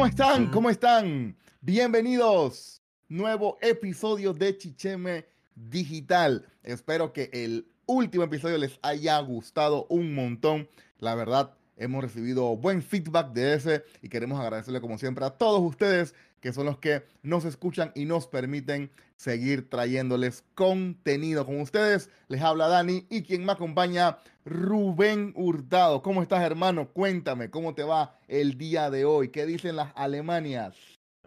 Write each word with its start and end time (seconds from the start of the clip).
¿Cómo 0.00 0.08
están? 0.08 0.46
¿Cómo 0.46 0.70
están? 0.70 1.36
Bienvenidos. 1.60 2.80
Nuevo 3.10 3.58
episodio 3.60 4.32
de 4.32 4.56
Chicheme 4.56 5.26
Digital. 5.54 6.48
Espero 6.62 7.12
que 7.12 7.28
el 7.34 7.68
último 7.84 8.24
episodio 8.24 8.56
les 8.56 8.78
haya 8.80 9.18
gustado 9.20 9.84
un 9.90 10.14
montón. 10.14 10.70
La 11.00 11.14
verdad, 11.14 11.52
hemos 11.76 12.02
recibido 12.02 12.56
buen 12.56 12.80
feedback 12.80 13.34
de 13.34 13.52
ese 13.52 13.84
y 14.00 14.08
queremos 14.08 14.40
agradecerle 14.40 14.80
como 14.80 14.96
siempre 14.96 15.26
a 15.26 15.36
todos 15.36 15.60
ustedes 15.60 16.14
que 16.40 16.54
son 16.54 16.64
los 16.64 16.78
que 16.78 17.04
nos 17.22 17.44
escuchan 17.44 17.92
y 17.94 18.06
nos 18.06 18.26
permiten 18.26 18.90
seguir 19.20 19.68
trayéndoles 19.68 20.42
contenido. 20.54 21.44
Con 21.44 21.60
ustedes 21.60 22.08
les 22.28 22.40
habla 22.40 22.68
Dani 22.68 23.06
y 23.10 23.22
quien 23.22 23.44
me 23.44 23.52
acompaña, 23.52 24.16
Rubén 24.46 25.34
Hurtado. 25.36 26.00
¿Cómo 26.00 26.22
estás, 26.22 26.42
hermano? 26.42 26.88
Cuéntame, 26.88 27.50
¿cómo 27.50 27.74
te 27.74 27.82
va 27.82 28.18
el 28.28 28.56
día 28.56 28.88
de 28.88 29.04
hoy? 29.04 29.28
¿Qué 29.28 29.44
dicen 29.44 29.76
las 29.76 29.92
Alemanias? 29.94 30.74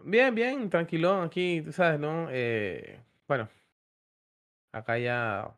Bien, 0.02 0.34
bien, 0.34 0.68
tranquilo. 0.70 1.22
Aquí, 1.22 1.62
tú 1.64 1.70
sabes, 1.70 2.00
¿no? 2.00 2.26
Eh, 2.32 2.98
bueno, 3.28 3.48
acá 4.72 4.98
ya 4.98 5.56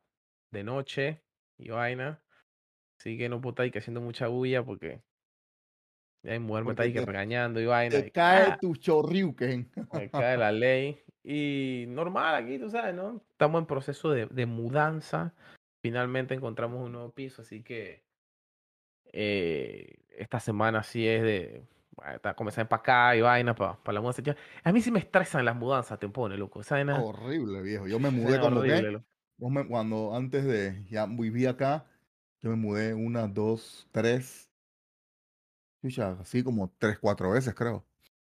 de 0.52 0.62
noche 0.62 1.22
y 1.56 1.70
vaina. 1.70 2.20
Así 3.00 3.16
que 3.16 3.30
no 3.30 3.40
puedo 3.40 3.52
estar 3.52 3.64
ahí 3.64 3.70
que 3.70 3.78
haciendo 3.78 4.02
mucha 4.02 4.26
bulla 4.28 4.62
porque 4.62 5.00
hay 6.22 6.38
mujer 6.38 6.64
me 6.64 6.70
está 6.72 6.82
ahí 6.82 6.92
que 6.92 7.00
regañando 7.00 7.60
y 7.60 7.64
vaina. 7.64 7.98
Te 7.98 8.10
cae 8.10 8.58
tu 8.60 8.76
chorriuken. 8.76 9.70
Me 9.94 10.10
cae 10.10 10.36
la 10.36 10.52
ley. 10.52 11.02
Y 11.28 11.86
normal 11.88 12.36
aquí, 12.36 12.56
tú 12.56 12.70
sabes, 12.70 12.94
¿no? 12.94 13.20
Estamos 13.32 13.58
en 13.60 13.66
proceso 13.66 14.10
de, 14.10 14.26
de 14.26 14.46
mudanza. 14.46 15.34
Finalmente 15.82 16.34
encontramos 16.34 16.84
un 16.86 16.92
nuevo 16.92 17.10
piso, 17.10 17.42
así 17.42 17.64
que 17.64 18.04
eh, 19.12 19.98
esta 20.16 20.38
semana 20.38 20.84
sí 20.84 21.06
es 21.08 21.22
de 21.22 21.64
está 22.14 22.34
comenzando 22.34 22.68
para 22.68 22.80
acá 22.80 23.16
y 23.16 23.22
vaina 23.22 23.56
para, 23.56 23.76
para 23.82 23.94
la 23.94 24.00
mudanza. 24.02 24.22
A 24.62 24.70
mí 24.72 24.80
sí 24.80 24.92
me 24.92 25.00
estresan 25.00 25.44
las 25.44 25.56
mudanzas, 25.56 25.98
te 25.98 26.08
pone, 26.08 26.36
loco. 26.36 26.60
Vaina, 26.70 27.02
Horrible, 27.02 27.60
viejo. 27.62 27.88
Yo 27.88 27.98
me 27.98 28.10
mudé 28.12 28.38
cuando, 28.38 28.60
horrible, 28.60 29.02
yo 29.38 29.48
me- 29.48 29.66
cuando 29.66 30.14
antes 30.14 30.44
de 30.44 30.84
ya 30.88 31.06
viví 31.06 31.46
acá, 31.46 31.86
yo 32.40 32.50
me 32.50 32.56
mudé 32.56 32.94
una, 32.94 33.26
dos, 33.26 33.88
tres, 33.90 34.48
así 36.20 36.44
como 36.44 36.72
tres, 36.78 36.98
cuatro 37.00 37.32
veces, 37.32 37.52
creo. 37.52 37.84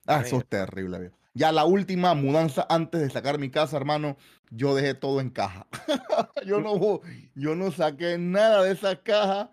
Ah, 0.09 0.21
eso 0.21 0.37
es 0.37 0.45
terrible, 0.47 0.99
viejo. 0.99 1.15
Ya 1.35 1.51
la 1.51 1.63
última 1.65 2.15
mudanza 2.15 2.65
antes 2.69 2.99
de 2.99 3.09
sacar 3.09 3.37
mi 3.37 3.49
casa, 3.49 3.77
hermano, 3.77 4.17
yo 4.49 4.75
dejé 4.75 4.95
todo 4.95 5.21
en 5.21 5.29
caja. 5.29 5.67
yo 6.45 6.59
no, 6.59 7.01
yo 7.35 7.55
no 7.55 7.71
saqué 7.71 8.17
nada 8.17 8.63
de 8.63 8.71
esa 8.71 9.01
caja 9.03 9.51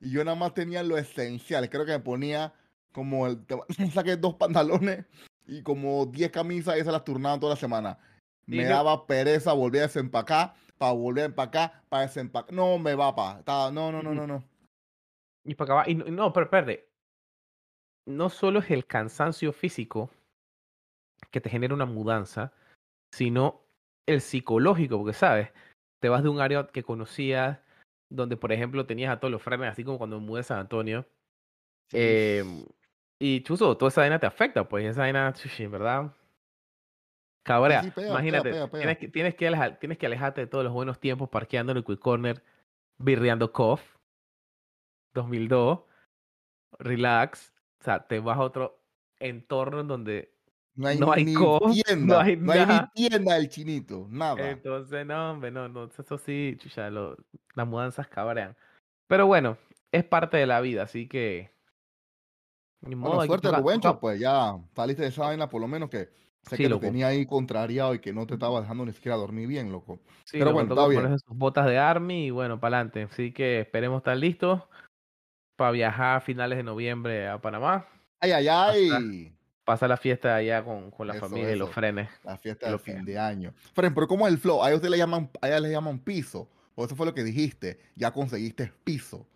y 0.00 0.10
yo 0.12 0.24
nada 0.24 0.36
más 0.36 0.54
tenía 0.54 0.82
lo 0.82 0.96
esencial. 0.96 1.68
Creo 1.68 1.84
que 1.84 1.92
me 1.92 2.00
ponía 2.00 2.54
como 2.92 3.26
el, 3.26 3.44
saqué 3.92 4.16
dos 4.16 4.34
pantalones 4.34 5.04
y 5.46 5.62
como 5.62 6.06
10 6.06 6.30
camisas 6.30 6.76
y 6.76 6.80
esas 6.80 6.92
las 6.92 7.04
turnaba 7.04 7.38
toda 7.40 7.54
la 7.54 7.60
semana. 7.60 7.98
Me 8.46 8.62
yo- 8.62 8.68
daba 8.68 9.06
pereza 9.06 9.52
volver 9.52 9.82
a 9.82 9.86
desempacar, 9.86 10.54
para 10.78 10.92
volver 10.92 11.24
a 11.24 11.26
empacar, 11.26 11.82
para 11.88 12.02
desempacar. 12.06 12.54
No, 12.54 12.78
me 12.78 12.94
va, 12.94 13.14
pa. 13.14 13.42
No, 13.46 13.92
no, 13.92 14.02
no, 14.02 14.14
no, 14.14 14.26
no. 14.26 14.44
Y 15.44 15.54
para 15.54 15.66
acabar, 15.66 15.88
y 15.90 15.94
no, 15.96 16.04
no, 16.06 16.32
pero 16.32 16.44
espérate. 16.44 16.87
No 18.08 18.30
solo 18.30 18.60
es 18.60 18.70
el 18.70 18.86
cansancio 18.86 19.52
físico 19.52 20.10
que 21.30 21.40
te 21.42 21.50
genera 21.50 21.74
una 21.74 21.84
mudanza, 21.84 22.52
sino 23.14 23.60
el 24.06 24.22
psicológico, 24.22 24.96
porque 24.96 25.12
sabes, 25.12 25.50
te 26.00 26.08
vas 26.08 26.22
de 26.22 26.30
un 26.30 26.40
área 26.40 26.66
que 26.68 26.82
conocías, 26.82 27.60
donde 28.10 28.38
por 28.38 28.50
ejemplo 28.52 28.86
tenías 28.86 29.12
a 29.12 29.20
todos 29.20 29.30
los 29.30 29.42
frenes, 29.42 29.68
así 29.70 29.84
como 29.84 29.98
cuando 29.98 30.18
me 30.18 30.26
mudé 30.26 30.40
a 30.40 30.44
San 30.44 30.58
Antonio. 30.60 31.04
Eh, 31.92 32.42
y 33.20 33.42
chuzo, 33.42 33.76
toda 33.76 33.88
esa 33.90 34.00
vaina 34.00 34.18
te 34.18 34.26
afecta, 34.26 34.66
pues 34.66 34.86
esa 34.86 35.02
vaina, 35.02 35.32
chuchi, 35.34 35.66
verdad. 35.66 36.14
Cabrea, 37.44 37.82
sí, 37.82 37.90
pega, 37.90 38.08
imagínate, 38.10 38.50
pega, 38.50 38.66
pega. 38.70 38.78
Tienes, 38.80 38.98
que, 38.98 39.08
tienes, 39.08 39.34
que 39.34 39.48
alejar- 39.48 39.78
tienes 39.78 39.98
que 39.98 40.06
alejarte 40.06 40.40
de 40.42 40.46
todos 40.46 40.64
los 40.64 40.72
buenos 40.72 40.98
tiempos 40.98 41.28
parqueando 41.28 41.72
en 41.72 41.78
el 41.78 41.84
Quick 41.84 41.98
Corner, 42.00 42.42
birreando 42.98 43.52
Cough, 43.52 43.80
2002, 45.14 45.80
relax, 46.78 47.52
o 47.80 47.84
sea, 47.84 48.06
te 48.06 48.20
vas 48.20 48.36
a 48.38 48.42
otro 48.42 48.80
entorno 49.18 49.80
en 49.80 49.88
donde 49.88 50.34
No 50.74 50.88
hay, 50.88 50.98
No 50.98 51.12
hay 51.12 51.24
ni 51.24 51.34
co, 51.34 51.58
no 51.62 51.72
tienda. 51.72 52.22
hay 52.22 52.36
no 52.36 52.52
hay 52.52 52.66
ni 52.66 53.08
tienda 53.08 53.34
del 53.34 53.48
chinito. 53.48 54.06
Nada. 54.10 54.50
Entonces, 54.50 55.06
no, 55.06 55.32
hombre, 55.32 55.50
no, 55.50 55.68
no, 55.68 55.84
eso 55.84 56.18
sí, 56.18 56.56
chucha, 56.58 56.90
lo- 56.90 57.16
las 57.54 57.66
mudanzas 57.66 58.08
cabrean. 58.08 58.56
Pero 59.08 59.26
bueno, 59.26 59.56
es 59.90 60.04
parte 60.04 60.36
de 60.36 60.46
la 60.46 60.60
vida, 60.60 60.82
así 60.82 61.08
que. 61.08 61.50
Modo, 62.80 63.16
Bueno, 63.16 63.26
suerte, 63.26 63.50
Rubencho, 63.50 63.98
pues 63.98 64.20
ya 64.20 64.56
saliste 64.74 65.02
de 65.02 65.08
esa 65.08 65.22
vaina, 65.22 65.48
por 65.48 65.60
lo 65.60 65.66
menos 65.66 65.90
que 65.90 66.08
sé 66.42 66.56
Sí, 66.56 66.56
que 66.58 66.62
te 66.64 66.68
loco. 66.70 66.80
tenía 66.86 67.08
ahí 67.08 67.26
contrariado 67.26 67.94
y 67.94 67.98
que 67.98 68.12
no 68.12 68.26
te 68.26 68.34
estaba 68.34 68.60
dejando 68.60 68.86
ni 68.86 68.92
siquiera 68.92 69.16
dormir 69.16 69.48
bien, 69.48 69.72
loco. 69.72 70.00
Sí, 70.24 70.38
Pero 70.38 70.46
loco, 70.46 70.54
bueno, 70.54 70.74
está 70.74 70.86
bien. 70.88 71.02
ponerse 71.02 71.24
sus 71.26 71.36
botas 71.36 71.66
de 71.66 71.78
army 71.78 72.26
y 72.26 72.30
bueno, 72.30 72.60
para 72.60 72.76
adelante. 72.76 73.02
Así 73.10 73.32
que 73.32 73.60
esperemos 73.60 73.98
estar 73.98 74.16
listos 74.16 74.62
para 75.58 75.72
viajar 75.72 76.16
a 76.16 76.20
finales 76.20 76.56
de 76.56 76.62
noviembre 76.62 77.26
a 77.28 77.40
Panamá. 77.40 77.84
Ay, 78.20 78.30
ay, 78.30 78.46
ay. 78.48 79.34
Pasar 79.64 79.88
la 79.88 79.96
fiesta 79.96 80.36
allá 80.36 80.62
con, 80.64 80.92
con 80.92 81.08
la 81.08 81.14
Eso, 81.16 81.26
familia 81.28 81.52
y 81.52 81.58
los 81.58 81.70
frenes. 81.70 82.08
La 82.22 82.38
fiesta 82.38 82.70
Lo 82.70 82.78
de 82.78 82.84
que 82.84 82.92
fin 82.92 83.04
de 83.04 83.18
año. 83.18 83.52
Fren, 83.74 83.92
pero 83.92 84.06
¿cómo 84.06 84.26
es 84.28 84.32
el 84.32 84.38
flow? 84.38 84.62
A 84.62 84.72
ustedes 84.72 84.92
le 84.92 84.96
llaman, 84.98 85.28
a 85.42 85.48
ellas 85.48 85.60
le 85.60 85.70
llaman 85.72 85.98
piso. 85.98 86.48
O 86.76 86.84
eso 86.84 86.94
fue 86.94 87.06
lo 87.06 87.12
que 87.12 87.24
dijiste. 87.24 87.80
Ya 87.96 88.12
conseguiste 88.12 88.72
piso. 88.84 89.26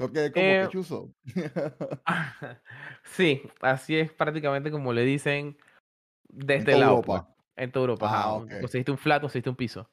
Yo 0.00 0.12
quedé 0.12 0.32
como 0.32 0.44
Eh, 0.44 0.62
que 0.66 0.72
chuzo. 0.72 1.14
sí, 3.04 3.42
así 3.60 3.96
es 3.96 4.10
prácticamente 4.12 4.72
como 4.72 4.92
le 4.92 5.04
dicen 5.04 5.56
de 6.28 6.56
En 6.56 6.64
toda 6.64 6.78
lado. 6.78 6.90
Europa. 6.96 7.26
pues. 7.28 7.64
En 7.64 7.70
toda 7.72 7.82
Europa. 7.84 8.06
Ah, 8.10 8.18
ajá. 8.18 8.32
ok. 8.32 8.50
Conseguiste 8.60 8.90
un 8.90 8.98
flat, 8.98 9.20
conseguiste 9.22 9.50
un 9.50 9.56
piso. 9.56 9.88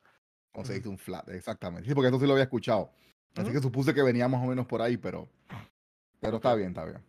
Conseguiste 0.51 0.89
un 0.89 0.97
flat, 0.97 1.29
exactamente. 1.29 1.87
Sí, 1.87 1.93
porque 1.93 2.07
eso 2.09 2.19
sí 2.19 2.25
lo 2.25 2.31
había 2.33 2.45
escuchado. 2.45 2.91
Así 3.37 3.51
que 3.51 3.61
supuse 3.61 3.93
que 3.93 4.01
venía 4.01 4.27
más 4.27 4.43
o 4.43 4.47
menos 4.47 4.65
por 4.65 4.81
ahí, 4.81 4.97
pero. 4.97 5.29
Pero 6.19 6.37
está 6.37 6.55
bien, 6.55 6.69
está 6.69 6.85
bien. 6.85 7.03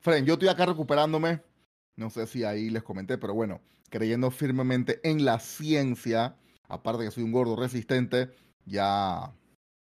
Fren, 0.00 0.24
yo 0.24 0.34
estoy 0.34 0.48
acá 0.48 0.66
recuperándome. 0.66 1.42
No 1.96 2.10
sé 2.10 2.26
si 2.26 2.44
ahí 2.44 2.70
les 2.70 2.82
comenté, 2.82 3.18
pero 3.18 3.34
bueno, 3.34 3.60
creyendo 3.90 4.30
firmemente 4.30 5.00
en 5.08 5.24
la 5.24 5.38
ciencia. 5.38 6.36
Aparte 6.68 7.04
que 7.04 7.10
soy 7.10 7.22
un 7.22 7.32
gordo 7.32 7.56
resistente, 7.56 8.30
ya 8.64 9.32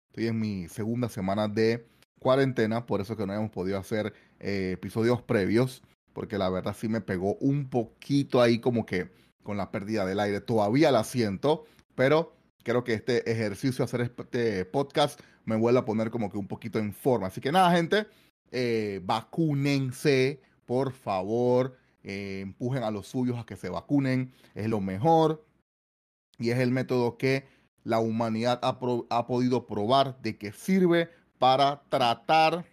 estoy 0.09 0.27
en 0.27 0.39
mi 0.39 0.67
segunda 0.67 1.07
semana 1.07 1.47
de 1.47 1.87
cuarentena, 2.19 2.85
por 2.85 2.99
eso 2.99 3.15
que 3.15 3.27
no 3.27 3.33
hemos 3.33 3.51
podido 3.51 3.77
hacer 3.77 4.13
eh, 4.39 4.71
episodios 4.73 5.21
previos, 5.21 5.83
porque 6.13 6.37
la 6.37 6.49
verdad 6.49 6.75
sí 6.77 6.87
me 6.87 7.01
pegó 7.01 7.35
un 7.35 7.69
poquito 7.69 8.41
ahí 8.41 8.59
como 8.59 8.85
que 8.85 9.11
con 9.43 9.57
la 9.57 9.71
pérdida 9.71 10.05
del 10.05 10.19
aire. 10.19 10.41
Todavía 10.41 10.91
la 10.91 11.03
siento, 11.03 11.65
pero 11.95 12.33
creo 12.63 12.83
que 12.83 12.93
este 12.93 13.29
ejercicio, 13.31 13.83
hacer 13.85 14.01
este 14.01 14.65
podcast, 14.65 15.19
me 15.45 15.55
vuelve 15.55 15.79
a 15.79 15.85
poner 15.85 16.09
como 16.09 16.31
que 16.31 16.37
un 16.37 16.47
poquito 16.47 16.79
en 16.79 16.93
forma. 16.93 17.27
Así 17.27 17.41
que 17.41 17.51
nada, 17.51 17.71
gente, 17.71 18.07
eh, 18.51 19.01
vacúnense, 19.03 20.41
por 20.65 20.91
favor, 20.91 21.77
eh, 22.03 22.39
empujen 22.41 22.83
a 22.83 22.91
los 22.91 23.07
suyos 23.07 23.37
a 23.37 23.45
que 23.45 23.55
se 23.55 23.69
vacunen, 23.69 24.33
es 24.55 24.67
lo 24.67 24.81
mejor 24.81 25.45
y 26.39 26.49
es 26.49 26.59
el 26.59 26.71
método 26.71 27.17
que 27.17 27.45
la 27.83 27.99
humanidad 27.99 28.59
ha, 28.63 28.77
ha 29.09 29.27
podido 29.27 29.67
probar 29.67 30.21
de 30.21 30.37
que 30.37 30.51
sirve 30.51 31.09
para 31.37 31.83
tratar 31.89 32.65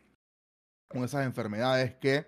con 0.88 1.04
esas 1.04 1.26
enfermedades 1.26 1.94
que 1.94 2.26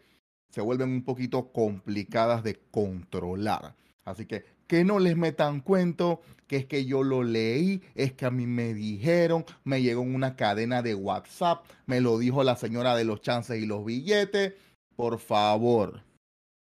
se 0.51 0.61
vuelven 0.61 0.91
un 0.91 1.05
poquito 1.05 1.53
complicadas 1.53 2.43
de 2.43 2.61
controlar. 2.71 3.75
Así 4.05 4.27
que 4.27 4.45
que 4.67 4.85
no 4.85 4.99
les 4.99 5.17
metan 5.17 5.61
cuento, 5.61 6.21
que 6.47 6.57
es 6.57 6.67
que 6.67 6.85
yo 6.85 7.03
lo 7.03 7.23
leí, 7.23 7.83
es 7.95 8.13
que 8.13 8.27
a 8.27 8.31
mí 8.31 8.47
me 8.47 8.75
dijeron, 8.75 9.45
me 9.65 9.83
llegó 9.83 10.03
en 10.03 10.15
una 10.15 10.37
cadena 10.37 10.83
de 10.83 10.95
WhatsApp, 10.95 11.65
me 11.87 12.01
lo 12.01 12.19
dijo 12.19 12.43
la 12.45 12.57
señora 12.57 12.95
de 12.97 13.05
los 13.05 13.21
chances 13.21 13.61
y 13.63 13.67
los 13.67 13.85
billetes. 13.85 14.55
Por 14.97 15.19
favor, 15.19 16.03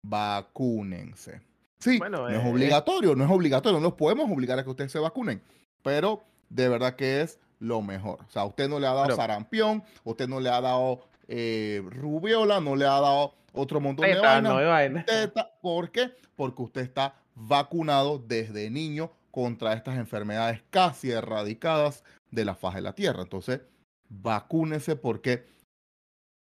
vacúnense. 0.03 1.41
Sí, 1.79 1.97
Bueno, 1.97 2.19
no 2.19 2.29
es 2.29 2.43
eh, 2.45 2.49
obligatorio, 2.49 3.15
no 3.15 3.25
es 3.25 3.31
obligatorio, 3.31 3.79
no 3.79 3.83
los 3.85 3.93
podemos 3.95 4.29
obligar 4.31 4.57
a 4.59 4.63
que 4.63 4.69
ustedes 4.69 4.91
se 4.91 4.99
vacunen, 4.99 5.41
pero 5.81 6.23
de 6.49 6.69
verdad 6.69 6.95
que 6.95 7.21
es 7.21 7.39
lo 7.59 7.81
mejor. 7.81 8.19
O 8.27 8.29
sea, 8.29 8.45
usted 8.45 8.69
no 8.69 8.79
le 8.79 8.87
ha 8.87 8.93
dado 8.93 9.05
Pero- 9.05 9.15
sarampión, 9.17 9.83
usted 10.03 10.27
no 10.27 10.39
le 10.39 10.49
ha 10.49 10.61
dado 10.61 11.01
eh, 11.27 11.81
rubiola, 11.89 12.59
no 12.61 12.75
le 12.75 12.85
ha 12.85 12.99
dado 12.99 13.33
otro 13.53 13.79
montón 13.81 14.05
de 14.05 14.13
Teta, 14.15 14.41
no 14.41 14.55
vainas. 14.55 14.73
hay 14.73 14.87
vaina. 14.89 15.05
¿Por 15.61 15.89
qué? 15.91 16.11
Porque 16.35 16.61
usted 16.61 16.81
está 16.81 17.15
vacunado 17.35 18.19
desde 18.19 18.69
niño 18.69 19.11
contra 19.31 19.73
estas 19.73 19.97
enfermedades 19.97 20.61
casi 20.69 21.11
erradicadas 21.11 22.03
de 22.31 22.45
la 22.45 22.55
faz 22.55 22.75
de 22.75 22.81
la 22.81 22.93
tierra. 22.93 23.23
Entonces, 23.23 23.61
vacúnese 24.09 24.95
porque 24.95 25.45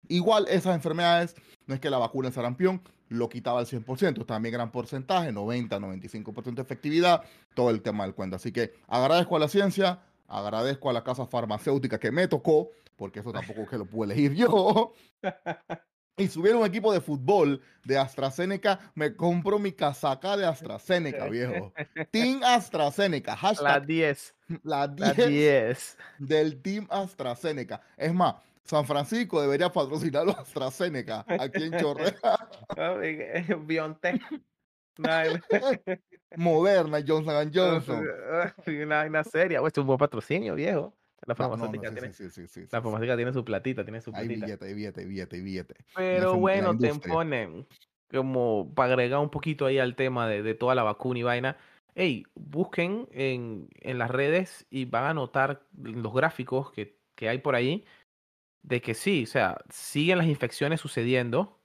igual 0.09 0.47
esas 0.49 0.75
enfermedades 0.75 1.37
no 1.67 1.75
es 1.75 1.81
que 1.81 1.91
la 1.91 1.99
vacuna 1.99 2.29
de 2.29 2.35
sarampión 2.35 2.83
lo 3.09 3.29
quitaba 3.29 3.61
al 3.61 3.67
100%, 3.67 4.27
también 4.27 4.55
gran 4.55 4.73
porcentaje, 4.73 5.33
90, 5.33 5.79
95% 5.79 6.55
de 6.55 6.63
efectividad, 6.63 7.23
todo 7.55 7.71
el 7.71 7.83
tema 7.83 8.05
del 8.05 8.15
cuento. 8.15 8.37
Así 8.37 8.53
que 8.53 8.75
agradezco 8.89 9.37
a 9.37 9.41
la 9.41 9.49
ciencia, 9.49 10.01
agradezco 10.27 10.89
a 10.89 10.93
la 10.93 11.05
casa 11.05 11.27
farmacéutica 11.27 12.01
que 12.01 12.11
me 12.11 12.27
tocó, 12.27 12.71
porque 12.97 13.21
eso 13.21 13.33
tampoco 13.33 13.63
es 13.63 13.69
que 13.69 13.79
lo 13.79 13.85
pude 13.85 14.13
elegir 14.13 14.35
yo. 14.35 14.95
Y 16.17 16.29
si 16.29 16.39
hubiera 16.39 16.59
un 16.59 16.67
equipo 16.67 16.93
de 16.93 17.01
fútbol 17.01 17.63
de 17.85 17.97
AstraZeneca, 17.99 18.79
me 18.95 19.17
compro 19.17 19.59
mi 19.59 19.73
casaca 19.73 20.37
de 20.37 20.45
AstraZeneca, 20.45 21.27
viejo. 21.27 21.73
Team 22.13 22.43
AstraZeneca. 22.45 23.33
La 23.33 23.37
Hashtag 23.39 23.87
10. 23.87 24.35
la 24.63 24.87
La 24.97 25.13
10 25.15 25.29
10. 25.29 25.99
del 26.19 26.61
Team 26.61 26.87
AstraZeneca. 26.91 27.81
Es 27.97 28.13
más, 28.13 28.35
San 28.65 28.85
Francisco 28.87 29.41
debería 29.41 29.73
patrocinar 29.73 30.27
los 30.27 30.37
AstraZeneca 30.39 31.25
aquí 31.27 31.65
en 31.65 31.79
Chorrera. 31.79 32.49
BioNTech. 33.67 34.21
Una, 34.99 35.25
Moderna, 36.37 36.99
Johnson 37.07 37.51
Johnson. 37.53 38.07
una 38.67 38.97
vaina 38.99 39.25
seria. 39.25 39.61
Pues, 39.61 39.73
Es 39.73 39.79
un 39.79 39.87
buen 39.87 39.99
patrocinio, 39.99 40.55
viejo. 40.55 40.95
La 41.27 41.35
No, 41.39 41.45
no, 41.45 41.57
no, 41.57 41.65
farmacéutica 41.65 41.89
sí, 41.89 41.95
tiene, 41.95 42.13
sí, 42.13 42.31
sí, 42.31 42.31
sí, 42.31 42.49
sí, 42.49 42.61
la 42.71 42.83
farmacéutica 42.83 43.17
tiene 43.17 43.33
su 43.33 43.45
platita, 43.45 43.85
tiene 43.85 44.01
su 44.01 44.11
Hay 44.15 44.27
platita. 44.27 44.47
billete, 44.47 44.65
hay 44.67 44.75
billete, 44.75 45.01
hay 45.01 45.07
billete, 45.07 45.37
hay 45.37 45.43
billete. 45.43 45.75
Pero 45.95 46.37
bueno, 46.37 46.77
te 46.77 46.95
ponen 46.95 47.67
como 48.11 48.73
para 48.75 48.93
agregar 48.93 49.21
un 49.21 49.31
poquito 49.31 49.67
ahí 49.67 49.79
al 49.79 49.95
tema 49.95 50.29
de, 50.29 50.43
de 50.43 50.55
toda 50.55 50.75
la 50.75 50.83
vacuna 50.83 51.21
y 51.21 51.23
vaina. 51.23 51.57
Hey, 51.95 52.25
busquen 52.35 53.09
en, 53.13 53.69
en 53.81 53.99
las 53.99 54.11
redes 54.11 54.67
y 54.71 54.87
van 54.87 55.05
a 55.05 55.15
notar 55.15 55.67
los 55.77 56.13
gráficos 56.13 56.73
que, 56.73 56.99
que 57.15 57.29
hay 57.29 57.39
por 57.39 57.55
ahí 57.55 57.85
de 58.63 58.81
que 58.81 58.95
sí, 58.95 59.25
o 59.25 59.27
sea, 59.27 59.59
siguen 59.71 60.19
las 60.19 60.27
infecciones 60.27 60.81
sucediendo, 60.81 61.61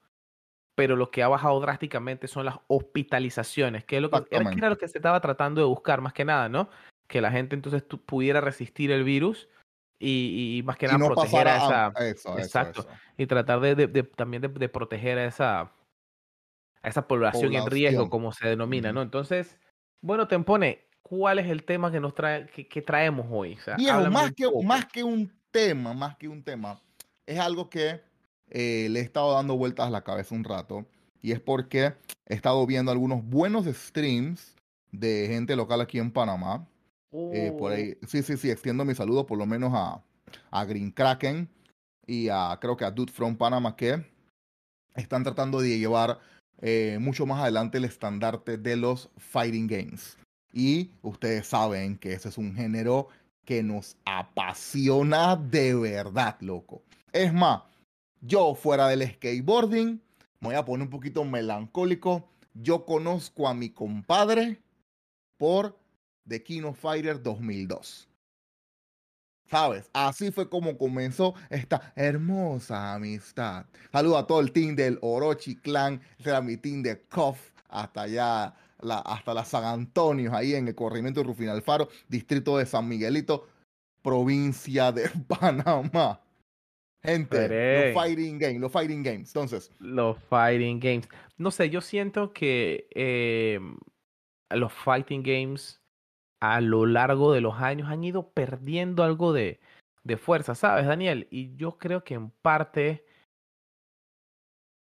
pero 0.75 0.95
lo 0.95 1.11
que 1.11 1.23
ha 1.23 1.27
bajado 1.27 1.59
drásticamente 1.59 2.27
son 2.27 2.45
las 2.45 2.59
hospitalizaciones, 2.67 3.85
que 3.85 3.97
es 3.97 4.01
lo 4.01 4.09
que, 4.09 4.17
era, 4.17 4.25
que 4.25 4.35
era 4.35 4.41
Exactamente. 4.41 4.69
lo 4.69 4.77
que 4.77 4.87
se 4.87 4.97
estaba 4.97 5.21
tratando 5.21 5.61
de 5.61 5.67
buscar 5.67 6.01
más 6.01 6.13
que 6.13 6.25
nada, 6.25 6.49
¿no? 6.49 6.69
Que 7.07 7.21
la 7.21 7.31
gente 7.31 7.55
entonces 7.55 7.83
pudiera 8.05 8.41
resistir 8.41 8.91
el 8.91 9.03
virus 9.03 9.47
y, 9.99 10.57
y 10.57 10.63
más 10.63 10.77
que 10.77 10.85
Y 10.85 10.89
nada 10.89 10.99
no 10.99 11.07
proteger 11.07 11.47
a 11.47 11.55
esa 11.57 11.85
a... 11.87 11.89
Eso, 11.89 12.29
eso, 12.29 12.39
exacto. 12.39 12.81
eso. 12.81 12.89
y 13.17 13.25
tratar 13.25 13.59
de, 13.61 13.75
de- 13.75 13.87
de- 13.87 14.03
también 14.03 14.41
de, 14.41 14.49
de 14.49 14.69
proteger 14.69 15.17
a 15.17 15.25
esa, 15.25 15.61
a 15.61 15.71
esa 16.89 17.07
población 17.07 17.53
en 17.53 17.65
riesgo, 17.65 18.09
como 18.09 18.31
se 18.31 18.47
denomina. 18.47 18.91
¿no? 18.91 19.01
Entonces, 19.01 19.57
bueno, 20.01 20.27
Tempone, 20.27 20.85
¿cuál 21.01 21.39
es 21.39 21.47
el 21.47 21.63
tema 21.63 21.91
que 21.91 21.99
nos 21.99 22.13
trae, 22.13 22.45
que, 22.47 22.67
que 22.67 22.81
traemos 22.81 23.25
hoy? 23.31 23.53
O 23.55 23.59
sea, 23.61 23.75
Viejo, 23.77 23.93
háblame 23.93 24.13
más 24.13 24.31
que, 24.33 24.43
poco. 24.45 24.63
más 24.63 24.85
que 24.85 25.03
un 25.03 25.31
tema, 25.51 25.93
más 25.93 26.15
que 26.17 26.27
un 26.27 26.43
tema, 26.43 26.79
es 27.25 27.39
algo 27.39 27.69
que 27.69 28.01
eh, 28.49 28.87
le 28.89 28.99
he 28.99 29.03
estado 29.03 29.33
dando 29.33 29.57
vueltas 29.57 29.87
a 29.87 29.89
la 29.89 30.03
cabeza 30.03 30.35
un 30.35 30.43
rato. 30.43 30.85
Y 31.21 31.31
es 31.31 31.39
porque 31.39 31.93
he 32.27 32.35
estado 32.35 32.65
viendo 32.67 32.91
algunos 32.91 33.23
buenos 33.25 33.65
streams 33.65 34.55
de 34.91 35.27
gente 35.27 35.55
local 35.55 35.81
aquí 35.81 35.97
en 35.97 36.11
Panamá. 36.11 36.67
Eh, 37.33 37.51
por 37.57 37.71
Oh, 37.71 37.75
ahí, 37.75 37.97
sí, 38.07 38.21
sí, 38.21 38.37
sí, 38.37 38.51
extiendo 38.51 38.85
mi 38.85 38.93
saludo 38.93 39.25
por 39.25 39.37
lo 39.37 39.45
menos 39.45 39.71
a, 39.73 40.03
a 40.51 40.65
Green 40.65 40.91
Kraken 40.91 41.49
y 42.05 42.29
a 42.29 42.57
creo 42.61 42.77
que 42.77 42.85
a 42.85 42.91
Dude 42.91 43.11
from 43.11 43.35
Panama 43.35 43.75
que 43.75 44.05
están 44.95 45.23
tratando 45.23 45.59
de 45.59 45.79
llevar 45.79 46.19
eh, 46.61 46.97
mucho 46.99 47.25
más 47.25 47.41
adelante 47.41 47.77
el 47.77 47.85
estandarte 47.85 48.57
de 48.57 48.75
los 48.75 49.09
fighting 49.17 49.67
games. 49.67 50.17
Y 50.53 50.91
ustedes 51.01 51.47
saben 51.47 51.97
que 51.97 52.13
ese 52.13 52.29
es 52.29 52.37
un 52.37 52.55
género 52.55 53.09
que 53.45 53.63
nos 53.63 53.97
apasiona 54.05 55.35
de 55.35 55.75
verdad, 55.75 56.37
loco. 56.41 56.83
Es 57.13 57.33
más, 57.33 57.61
yo 58.21 58.55
fuera 58.55 58.87
del 58.87 59.07
skateboarding, 59.07 60.01
me 60.39 60.49
voy 60.49 60.55
a 60.55 60.65
poner 60.65 60.85
un 60.85 60.91
poquito 60.91 61.23
melancólico. 61.23 62.27
Yo 62.53 62.85
conozco 62.85 63.47
a 63.47 63.53
mi 63.53 63.69
compadre 63.69 64.59
por 65.37 65.77
The 66.27 66.43
King 66.43 66.63
of 66.63 66.77
Fighter 66.79 67.21
2002. 67.21 68.07
¿Sabes? 69.49 69.89
Así 69.93 70.31
fue 70.31 70.49
como 70.49 70.77
comenzó 70.77 71.33
esta 71.49 71.93
hermosa 71.95 72.93
amistad. 72.93 73.65
Saludo 73.91 74.17
a 74.17 74.27
todo 74.27 74.41
el 74.41 74.51
team 74.51 74.75
del 74.75 74.99
Orochi 75.01 75.55
Clan. 75.55 76.01
Ese 76.19 76.29
era 76.29 76.41
mi 76.41 76.57
team 76.57 76.83
de 76.83 77.01
KOF 77.03 77.39
hasta 77.69 78.01
allá, 78.01 78.53
la, 78.81 78.99
hasta 78.99 79.33
la 79.33 79.45
San 79.45 79.63
Antonio, 79.63 80.33
ahí 80.35 80.53
en 80.53 80.67
el 80.67 80.75
corrimiento 80.75 81.21
de 81.21 81.27
Rufín 81.27 81.49
Alfaro, 81.49 81.89
distrito 82.07 82.57
de 82.57 82.65
San 82.65 82.87
Miguelito, 82.87 83.47
provincia 84.01 84.91
de 84.91 85.09
Panamá. 85.27 86.21
Gente, 87.01 87.93
los 87.93 88.03
fighting 88.03 88.39
games, 88.39 88.59
los 88.59 88.71
fighting 88.71 89.03
games. 89.03 89.29
Entonces, 89.29 89.71
los 89.79 90.17
fighting 90.23 90.79
games. 90.79 91.07
No 91.37 91.51
sé, 91.51 91.69
yo 91.69 91.79
siento 91.79 92.33
que 92.33 92.87
eh, 92.93 93.59
los 94.49 94.73
fighting 94.73 95.23
games 95.23 95.81
a 96.39 96.61
lo 96.61 96.85
largo 96.85 97.31
de 97.33 97.41
los 97.41 97.55
años 97.55 97.89
han 97.89 98.03
ido 98.03 98.29
perdiendo 98.31 99.03
algo 99.03 99.33
de, 99.33 99.59
de 100.03 100.17
fuerza, 100.17 100.55
¿sabes, 100.55 100.85
Daniel? 100.85 101.27
Y 101.31 101.55
yo 101.55 101.77
creo 101.77 102.03
que 102.03 102.13
en 102.13 102.29
parte 102.29 103.05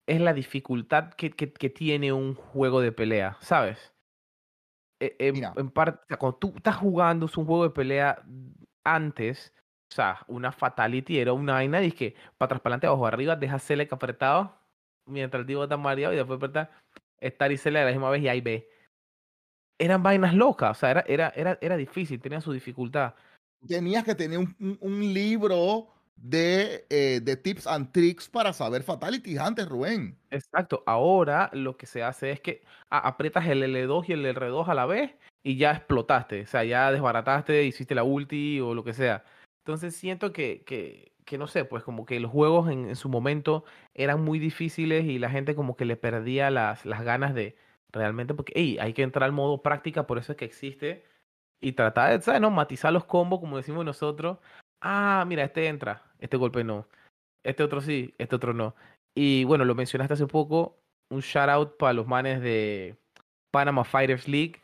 es 0.08 0.20
la 0.20 0.34
dificultad 0.34 1.14
que, 1.14 1.30
que, 1.30 1.52
que 1.52 1.70
tiene 1.70 2.12
un 2.12 2.34
juego 2.34 2.80
de 2.80 2.92
pelea, 2.92 3.36
¿sabes? 3.40 3.92
Eh, 5.00 5.16
En, 5.18 5.34
Mira. 5.34 5.52
en 5.56 5.70
parte, 5.70 6.16
cuando 6.16 6.38
tú 6.38 6.52
estás 6.56 6.76
jugando 6.76 7.26
es 7.26 7.36
un 7.36 7.46
juego 7.46 7.64
de 7.64 7.70
pelea 7.70 8.22
antes, 8.84 9.52
o 9.90 9.94
sea, 9.94 10.24
una 10.26 10.52
fatality 10.52 11.18
era 11.18 11.32
una 11.32 11.54
vaina 11.54 11.82
y 11.82 11.88
es 11.88 11.94
que 11.94 12.14
para 12.38 12.46
atrás, 12.46 12.60
para 12.60 12.74
adelante, 12.74 12.86
abajo, 12.86 13.06
arriba, 13.06 13.36
deja 13.36 13.58
select 13.58 13.92
apretado 13.92 14.56
mientras 15.06 15.40
el 15.40 15.46
tipo 15.46 15.62
está 15.62 15.76
mareado 15.76 16.14
y 16.14 16.16
después 16.16 16.36
apretar 16.36 16.70
estar 17.20 17.52
y 17.52 17.56
select 17.56 17.82
a 17.82 17.86
la 17.86 17.90
misma 17.92 18.10
vez 18.10 18.22
y 18.22 18.28
ahí 18.28 18.40
ve. 18.40 18.68
Eran 19.78 20.02
vainas 20.02 20.34
locas, 20.34 20.70
o 20.76 20.80
sea, 20.80 20.90
era, 20.90 21.04
era, 21.06 21.32
era, 21.34 21.58
era 21.60 21.76
difícil, 21.76 22.20
tenía 22.20 22.40
su 22.40 22.52
dificultad. 22.52 23.14
tenías 23.66 24.04
que 24.04 24.14
tener 24.14 24.38
un, 24.38 24.54
un- 24.60 24.78
un 24.80 25.12
libro 25.14 25.88
de, 26.16 26.84
eh, 26.90 27.20
de 27.22 27.36
tips 27.36 27.66
and 27.66 27.90
tricks 27.92 28.28
para 28.28 28.52
saber 28.52 28.82
fatalities 28.82 29.38
antes, 29.38 29.68
Rubén. 29.68 30.16
Exacto, 30.30 30.82
ahora 30.86 31.50
lo 31.52 31.76
que 31.76 31.86
se 31.86 32.02
hace 32.02 32.30
es 32.30 32.40
que 32.40 32.62
ah, 32.90 32.98
aprietas 33.08 33.46
el 33.46 33.62
L2 33.62 34.08
y 34.08 34.12
el 34.12 34.24
R2 34.26 34.68
a 34.68 34.74
la 34.74 34.86
vez 34.86 35.14
y 35.42 35.56
ya 35.56 35.72
explotaste, 35.72 36.42
o 36.42 36.46
sea, 36.46 36.64
ya 36.64 36.92
desbarataste, 36.92 37.64
hiciste 37.64 37.94
la 37.94 38.04
ulti 38.04 38.60
o 38.60 38.74
lo 38.74 38.84
que 38.84 38.92
sea. 38.92 39.24
Entonces 39.64 39.96
siento 39.96 40.32
que, 40.32 40.62
que, 40.64 41.12
que 41.24 41.38
no 41.38 41.46
sé, 41.48 41.64
pues 41.64 41.82
como 41.82 42.04
que 42.04 42.20
los 42.20 42.30
juegos 42.30 42.70
en, 42.70 42.88
en 42.88 42.96
su 42.96 43.08
momento 43.08 43.64
eran 43.94 44.22
muy 44.22 44.38
difíciles 44.38 45.04
y 45.04 45.18
la 45.18 45.30
gente 45.30 45.54
como 45.56 45.76
que 45.76 45.84
le 45.84 45.96
perdía 45.96 46.50
las, 46.50 46.84
las 46.86 47.02
ganas 47.02 47.34
de 47.34 47.56
realmente, 47.92 48.34
porque 48.34 48.52
hey, 48.56 48.78
hay 48.80 48.92
que 48.92 49.02
entrar 49.02 49.24
al 49.24 49.32
modo 49.32 49.62
práctica, 49.62 50.06
por 50.06 50.18
eso 50.18 50.32
es 50.32 50.38
que 50.38 50.44
existe, 50.44 51.04
y 51.60 51.72
tratar 51.72 52.18
de, 52.18 52.24
¿sabes? 52.24 52.40
No? 52.40 52.50
Matizar 52.50 52.92
los 52.92 53.04
combos, 53.04 53.40
como 53.40 53.56
decimos 53.56 53.84
nosotros. 53.84 54.38
Ah, 54.80 55.24
mira, 55.26 55.44
este 55.44 55.68
entra, 55.68 56.02
este 56.18 56.36
golpe 56.36 56.64
no, 56.64 56.88
este 57.44 57.62
otro 57.62 57.80
sí, 57.80 58.14
este 58.18 58.36
otro 58.36 58.52
no. 58.52 58.74
Y 59.14 59.44
bueno, 59.44 59.64
lo 59.64 59.74
mencionaste 59.74 60.14
hace 60.14 60.26
poco, 60.26 60.78
un 61.10 61.20
shout 61.20 61.48
out 61.48 61.76
para 61.76 61.92
los 61.92 62.06
manes 62.06 62.40
de 62.40 62.96
Panama 63.50 63.84
Fighters 63.84 64.26
League 64.26 64.60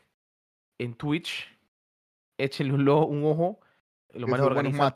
en 0.79 0.93
Twitch. 0.95 1.47
Échenle 2.37 2.73
un, 2.73 2.87
un 2.89 3.25
ojo. 3.25 3.59
Los 4.13 4.29
manes 4.29 4.45
buenos 4.45 4.57
organizan, 4.57 4.93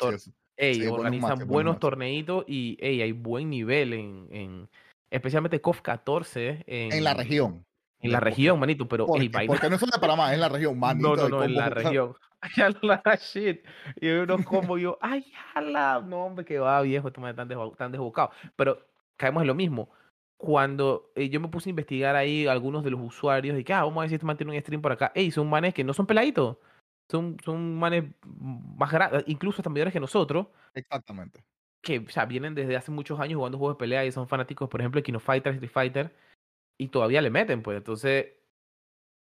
ey, 0.57 0.75
Sí, 0.75 0.79
buenos 0.81 0.99
organizan 0.99 1.47
buenos 1.47 1.79
torneitos 1.79 2.45
y 2.47 2.77
ey, 2.79 3.01
hay 3.01 3.11
buen 3.11 3.49
nivel 3.49 3.93
en, 3.93 4.27
en 4.31 4.69
especialmente 5.11 5.61
KOF 5.61 5.81
14 5.81 6.63
en, 6.65 6.93
En 6.93 7.03
la 7.03 7.13
región. 7.13 7.63
En 8.03 8.11
la 8.11 8.19
región, 8.19 8.59
manito, 8.59 8.87
pero 8.87 9.05
Porque, 9.05 9.23
ey, 9.23 9.29
vaina- 9.29 9.47
porque 9.47 9.69
no 9.69 9.77
son 9.77 9.89
de 9.89 9.99
Panamá, 9.99 10.29
es 10.29 10.35
en 10.35 10.41
la 10.41 10.49
región, 10.49 10.77
manito. 10.79 11.15
no, 11.15 11.29
no, 11.29 11.29
no, 11.29 11.43
en 11.43 11.55
la 11.55 11.69
región. 11.69 12.13
Ya 12.57 12.69
la 12.81 13.01
shit. 13.15 13.61
Y 14.01 14.09
unos 14.09 14.43
combos, 14.43 14.79
yo, 14.81 14.97
ay, 15.01 15.23
jala, 15.53 16.03
no, 16.05 16.25
hombre, 16.25 16.43
que 16.43 16.59
va 16.59 16.81
viejo, 16.81 17.07
esto 17.07 17.21
me 17.21 17.33
tan, 17.33 17.47
desbo- 17.47 17.73
tan 17.77 17.89
desbocado. 17.91 18.31
Pero 18.57 18.79
caemos 19.15 19.41
en 19.41 19.47
lo 19.47 19.55
mismo. 19.55 19.89
Cuando 20.37 21.11
eh, 21.15 21.29
yo 21.29 21.39
me 21.39 21.47
puse 21.47 21.69
a 21.69 21.71
investigar 21.71 22.17
ahí 22.17 22.45
algunos 22.47 22.83
de 22.83 22.89
los 22.91 22.99
usuarios, 22.99 23.57
y 23.57 23.63
que, 23.63 23.71
ah, 23.73 23.83
vamos 23.85 23.97
a 23.97 24.01
ver 24.01 24.09
si 24.09 24.15
esto 24.15 24.27
mantiene 24.27 24.51
un 24.53 24.59
stream 24.61 24.81
por 24.81 24.91
acá. 24.91 25.13
Ey, 25.15 25.31
son 25.31 25.49
manes 25.49 25.73
que 25.73 25.85
no 25.85 25.93
son 25.93 26.05
peladitos. 26.05 26.57
Son, 27.09 27.37
son 27.45 27.75
manes 27.79 28.05
más 28.77 28.91
grandes, 28.91 29.23
incluso 29.27 29.61
hasta 29.61 29.69
mayores 29.69 29.93
que 29.93 29.99
nosotros, 30.01 30.47
Exactamente. 30.73 31.43
que 31.81 31.99
o 31.99 32.09
sea, 32.09 32.25
vienen 32.25 32.55
desde 32.55 32.75
hace 32.75 32.91
muchos 32.91 33.19
años 33.21 33.37
jugando 33.37 33.57
juegos 33.57 33.75
de 33.77 33.79
pelea 33.79 34.05
y 34.05 34.11
son 34.11 34.27
fanáticos, 34.27 34.67
por 34.69 34.81
ejemplo, 34.81 34.99
de 34.99 35.03
Kino 35.03 35.19
Fighter, 35.21 35.53
Street 35.53 35.71
Fighter, 35.71 36.15
y 36.77 36.89
todavía 36.89 37.21
le 37.21 37.29
meten, 37.29 37.61
pues. 37.63 37.77
Entonces, 37.77 38.27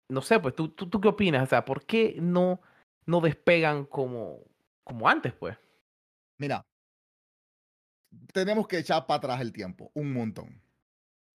no 0.09 0.23
sé, 0.23 0.41
pues, 0.41 0.55
¿tú, 0.55 0.69
tú, 0.69 1.01
qué 1.01 1.09
opinas? 1.09 1.43
O 1.45 1.47
sea, 1.47 1.65
¿por 1.65 1.85
qué 1.87 2.17
no, 2.21 2.61
no 3.07 3.21
despegan 3.21 3.85
como, 3.85 4.41
como 4.85 5.09
antes, 5.09 5.33
pues? 5.33 5.57
Mira, 6.39 6.63
tenemos 8.33 8.67
que 8.69 8.79
echar 8.79 9.07
para 9.07 9.19
atrás 9.19 9.41
el 9.41 9.53
tiempo, 9.53 9.91
un 9.95 10.13
montón. 10.13 10.61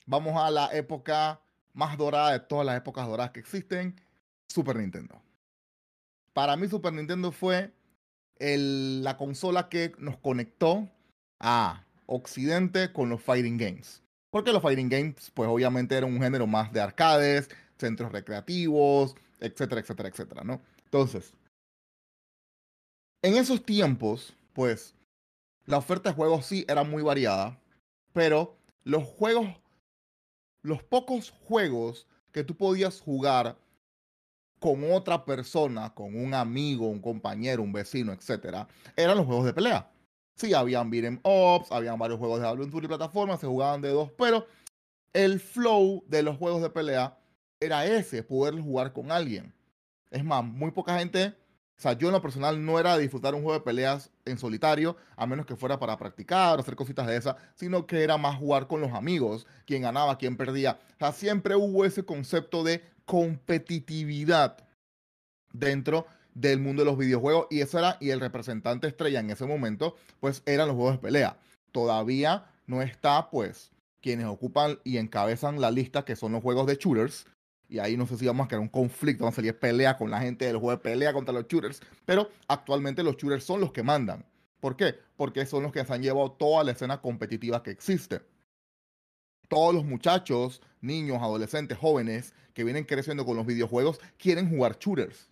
Vamos 0.06 0.36
a 0.42 0.52
la 0.52 0.68
época 0.74 1.42
más 1.74 1.98
dorada 1.98 2.32
de 2.32 2.40
todas 2.40 2.66
las 2.66 2.78
épocas 2.78 3.08
doradas 3.08 3.32
que 3.32 3.40
existen, 3.40 4.00
Super 4.48 4.76
Nintendo. 4.78 5.22
Para 6.34 6.56
mí 6.56 6.68
Super 6.68 6.94
Nintendo 6.94 7.32
fue 7.32 7.74
el- 8.38 9.04
la 9.04 9.18
consola 9.18 9.70
que 9.70 9.94
nos 9.98 10.18
conectó 10.18 10.90
a 11.40 11.84
Occidente 12.06 12.94
con 12.94 13.10
los 13.10 13.22
fighting 13.22 13.58
games. 13.58 14.04
Porque 14.38 14.54
los 14.54 14.62
fighting 14.62 14.88
games, 14.88 15.32
pues 15.34 15.50
obviamente 15.50 15.96
eran 15.96 16.14
un 16.14 16.22
género 16.22 16.46
más 16.46 16.72
de 16.72 16.80
arcades, 16.80 17.50
centros 17.80 18.12
recreativos, 18.12 19.16
etcétera, 19.40 19.82
etcétera, 19.82 20.10
etcétera, 20.10 20.44
¿no? 20.44 20.62
Entonces, 20.84 21.34
en 23.24 23.36
esos 23.36 23.66
tiempos, 23.66 24.36
pues, 24.54 24.94
la 25.66 25.80
oferta 25.80 26.12
de 26.12 26.16
juegos 26.16 26.46
sí 26.46 26.66
era 26.68 26.84
muy 26.84 27.02
variada, 27.02 27.60
pero 28.14 28.56
los 28.84 29.06
juegos, 29.06 29.48
los 30.62 30.84
pocos 30.84 31.32
juegos 31.32 32.06
que 32.32 32.44
tú 32.44 32.56
podías 32.56 33.02
jugar 33.02 33.58
con 34.60 34.92
otra 34.92 35.26
persona, 35.26 35.96
con 35.96 36.16
un 36.16 36.36
amigo, 36.36 36.86
un 36.86 37.02
compañero, 37.02 37.64
un 37.64 37.74
vecino, 37.74 38.14
etcétera, 38.14 38.68
eran 38.96 39.18
los 39.18 39.26
juegos 39.26 39.46
de 39.46 39.54
pelea. 39.56 39.90
Sí, 40.38 40.54
habían 40.54 40.92
beat'em 40.92 41.20
ups, 41.24 41.72
habían 41.72 41.98
varios 41.98 42.20
juegos 42.20 42.40
de 42.40 42.48
aventura 42.48 42.86
y 42.86 42.88
plataformas, 42.88 43.40
se 43.40 43.48
jugaban 43.48 43.82
de 43.82 43.90
dos, 43.90 44.12
pero 44.12 44.46
el 45.12 45.40
flow 45.40 46.04
de 46.08 46.22
los 46.22 46.38
juegos 46.38 46.62
de 46.62 46.70
pelea 46.70 47.18
era 47.60 47.88
ese, 47.88 48.22
poder 48.22 48.54
jugar 48.62 48.94
con 48.94 49.12
alguien. 49.12 49.52
Es 50.12 50.24
más, 50.24 50.44
muy 50.44 50.70
poca 50.70 51.00
gente, 51.00 51.34
o 51.76 51.82
sea, 51.82 51.94
yo 51.94 52.10
en 52.10 52.14
lo 52.14 52.22
personal 52.22 52.64
no 52.64 52.80
era 52.80 52.96
disfrutar 53.00 53.34
un 53.34 53.42
juego 53.42 53.58
de 53.58 53.66
peleas 53.66 54.12
en 54.26 54.38
solitario, 54.38 54.96
a 55.16 55.26
menos 55.26 55.48
que 55.48 55.56
fuera 55.56 55.80
para 55.80 55.98
practicar 55.98 56.58
o 56.58 56.62
hacer 56.62 56.76
cositas 56.76 57.08
de 57.08 57.18
esas, 57.18 57.36
sino 57.56 57.88
que 57.88 58.04
era 58.04 58.18
más 58.18 58.38
jugar 58.38 58.68
con 58.68 58.80
los 58.80 58.94
amigos, 58.94 59.48
quién 59.66 59.82
ganaba, 59.82 60.20
quién 60.20 60.38
perdía. 60.38 60.80
O 60.94 60.98
sea, 61.00 61.12
siempre 61.14 61.56
hubo 61.56 61.84
ese 61.84 62.04
concepto 62.04 62.64
de 62.64 62.84
competitividad 63.06 64.58
dentro 65.52 66.06
del 66.38 66.60
mundo 66.60 66.84
de 66.84 66.86
los 66.86 66.98
videojuegos 67.00 67.48
y 67.50 67.62
eso 67.62 67.80
era 67.80 67.98
y 68.00 68.12
el 68.12 68.20
representante 68.20 68.88
estrella 68.88 69.20
en 69.20 69.32
ese 69.32 69.46
momento 69.46 69.96
pues 70.20 70.44
eran 70.46 70.68
los 70.68 70.76
juegos 70.76 70.94
de 70.94 71.00
pelea. 71.00 71.38
Todavía 71.72 72.46
no 72.68 72.84
está 72.84 73.30
pues 73.32 73.72
quienes 74.02 74.28
ocupan 74.28 74.80
y 74.84 74.98
encabezan 74.98 75.60
la 75.60 75.72
lista 75.72 76.06
que 76.06 76.16
son 76.16 76.34
los 76.34 76.44
juegos 76.44 76.68
de 76.68 76.76
shooters 76.76 77.26
y 77.68 77.80
ahí 77.80 77.98
no 77.98 78.06
sé 78.06 78.18
si 78.18 78.28
vamos 78.28 78.46
a 78.46 78.48
crear 78.48 78.62
un 78.62 78.70
conflicto, 78.70 79.24
vamos 79.24 79.34
a 79.34 79.38
salir 79.38 79.58
pelea 79.58 79.98
con 79.98 80.12
la 80.12 80.22
gente 80.22 80.46
del 80.46 80.58
juego 80.58 80.72
de 80.72 80.78
pelea 80.78 81.12
contra 81.12 81.34
los 81.34 81.48
shooters, 81.48 81.82
pero 82.06 82.30
actualmente 82.48 83.02
los 83.02 83.18
shooters 83.18 83.44
son 83.44 83.60
los 83.60 83.72
que 83.72 83.82
mandan. 83.82 84.24
¿Por 84.60 84.78
qué? 84.78 84.96
Porque 85.18 85.46
son 85.46 85.64
los 85.64 85.72
que 85.72 85.84
se 85.84 85.94
han 85.94 86.04
llevado 86.04 86.32
toda 86.32 86.64
la 86.64 86.72
escena 86.72 87.02
competitiva 87.02 87.64
que 87.64 87.72
existe. 87.72 88.22
Todos 89.50 89.74
los 89.74 89.84
muchachos, 89.84 90.62
niños, 90.82 91.18
adolescentes, 91.22 91.78
jóvenes 91.78 92.34
que 92.54 92.64
vienen 92.64 92.86
creciendo 92.86 93.26
con 93.26 93.36
los 93.36 93.46
videojuegos 93.46 94.00
quieren 94.18 94.50
jugar 94.50 94.78
shooters 94.80 95.30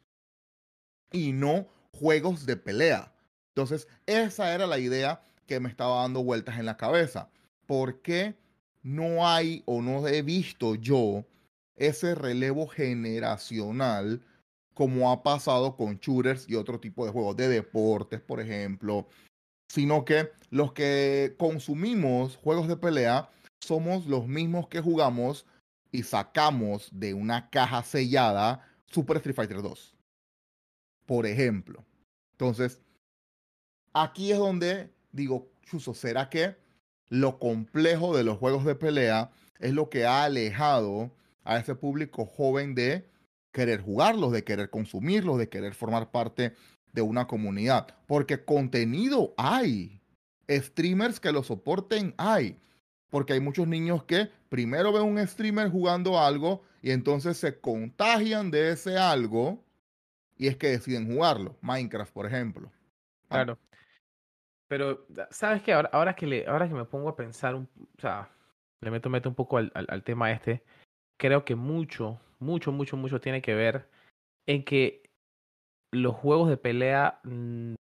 y 1.15 1.31
no 1.31 1.67
juegos 1.93 2.45
de 2.45 2.57
pelea. 2.57 3.13
Entonces, 3.55 3.87
esa 4.05 4.53
era 4.53 4.67
la 4.67 4.79
idea 4.79 5.21
que 5.47 5.61
me 5.61 5.69
estaba 5.69 6.01
dando 6.01 6.23
vueltas 6.23 6.59
en 6.59 6.65
la 6.65 6.75
cabeza. 6.75 7.29
¿Por 7.65 8.01
qué 8.01 8.35
no 8.83 9.27
hay 9.27 9.63
o 9.65 9.81
no 9.81 10.05
he 10.07 10.21
visto 10.21 10.75
yo 10.75 11.25
ese 11.77 12.15
relevo 12.15 12.67
generacional 12.67 14.21
como 14.73 15.09
ha 15.09 15.23
pasado 15.23 15.77
con 15.77 15.99
shooters 15.99 16.49
y 16.49 16.55
otro 16.55 16.81
tipo 16.81 17.05
de 17.05 17.13
juegos 17.13 17.37
de 17.37 17.47
deportes, 17.47 18.19
por 18.19 18.41
ejemplo, 18.41 19.07
sino 19.69 20.03
que 20.03 20.31
los 20.49 20.73
que 20.73 21.35
consumimos 21.37 22.35
juegos 22.35 22.67
de 22.67 22.75
pelea 22.75 23.29
somos 23.61 24.05
los 24.05 24.27
mismos 24.27 24.67
que 24.67 24.81
jugamos 24.81 25.45
y 25.93 26.03
sacamos 26.03 26.89
de 26.91 27.13
una 27.13 27.49
caja 27.49 27.83
sellada 27.83 28.67
Super 28.85 29.17
Street 29.17 29.35
Fighter 29.35 29.61
2 29.61 29.94
por 31.05 31.25
ejemplo. 31.25 31.83
Entonces, 32.33 32.81
aquí 33.93 34.31
es 34.31 34.37
donde 34.37 34.89
digo, 35.15 35.49
Chuso, 35.63 35.93
¿será 35.93 36.29
que 36.29 36.55
lo 37.09 37.39
complejo 37.39 38.15
de 38.15 38.23
los 38.23 38.37
juegos 38.37 38.65
de 38.65 38.75
pelea 38.75 39.31
es 39.59 39.73
lo 39.73 39.89
que 39.89 40.05
ha 40.05 40.23
alejado 40.23 41.11
a 41.43 41.57
ese 41.57 41.75
público 41.75 42.25
joven 42.25 42.75
de 42.75 43.07
querer 43.51 43.81
jugarlos, 43.81 44.31
de 44.31 44.43
querer 44.43 44.69
consumirlos, 44.69 45.37
de 45.37 45.49
querer 45.49 45.73
formar 45.73 46.11
parte 46.11 46.53
de 46.91 47.01
una 47.01 47.27
comunidad? 47.27 47.87
Porque 48.07 48.43
contenido 48.43 49.33
hay. 49.37 50.01
Streamers 50.49 51.19
que 51.19 51.31
lo 51.31 51.41
soporten 51.41 52.13
hay. 52.17 52.59
Porque 53.09 53.33
hay 53.33 53.39
muchos 53.39 53.67
niños 53.67 54.03
que 54.03 54.29
primero 54.49 54.91
ven 54.91 55.03
un 55.03 55.25
streamer 55.25 55.69
jugando 55.69 56.19
algo 56.19 56.63
y 56.81 56.91
entonces 56.91 57.37
se 57.37 57.59
contagian 57.59 58.51
de 58.51 58.71
ese 58.71 58.97
algo 58.97 59.63
y 60.37 60.47
es 60.47 60.57
que 60.57 60.67
deciden 60.67 61.07
jugarlo. 61.07 61.57
Minecraft, 61.61 62.13
por 62.13 62.25
ejemplo. 62.25 62.71
Ah. 63.29 63.43
Claro. 63.43 63.59
Pero, 64.67 65.05
¿sabes 65.29 65.61
qué? 65.61 65.73
Ahora, 65.73 65.89
ahora, 65.93 66.15
que, 66.15 66.25
le, 66.25 66.47
ahora 66.47 66.67
que 66.67 66.73
me 66.73 66.85
pongo 66.85 67.09
a 67.09 67.15
pensar, 67.15 67.53
un, 67.53 67.69
o 67.97 68.01
sea, 68.01 68.29
le 68.81 68.91
meto, 68.91 69.09
meto 69.09 69.29
un 69.29 69.35
poco 69.35 69.57
al, 69.57 69.71
al, 69.75 70.03
tema 70.03 70.31
este, 70.31 70.63
creo 71.17 71.45
que 71.45 71.55
mucho, 71.55 72.19
mucho, 72.39 72.71
mucho, 72.71 72.97
mucho 72.97 73.21
tiene 73.21 73.41
que 73.41 73.53
ver 73.53 73.87
en 74.47 74.63
que 74.63 75.09
los 75.91 76.15
juegos 76.15 76.49
de 76.49 76.57
pelea 76.57 77.19
mm, 77.23 77.75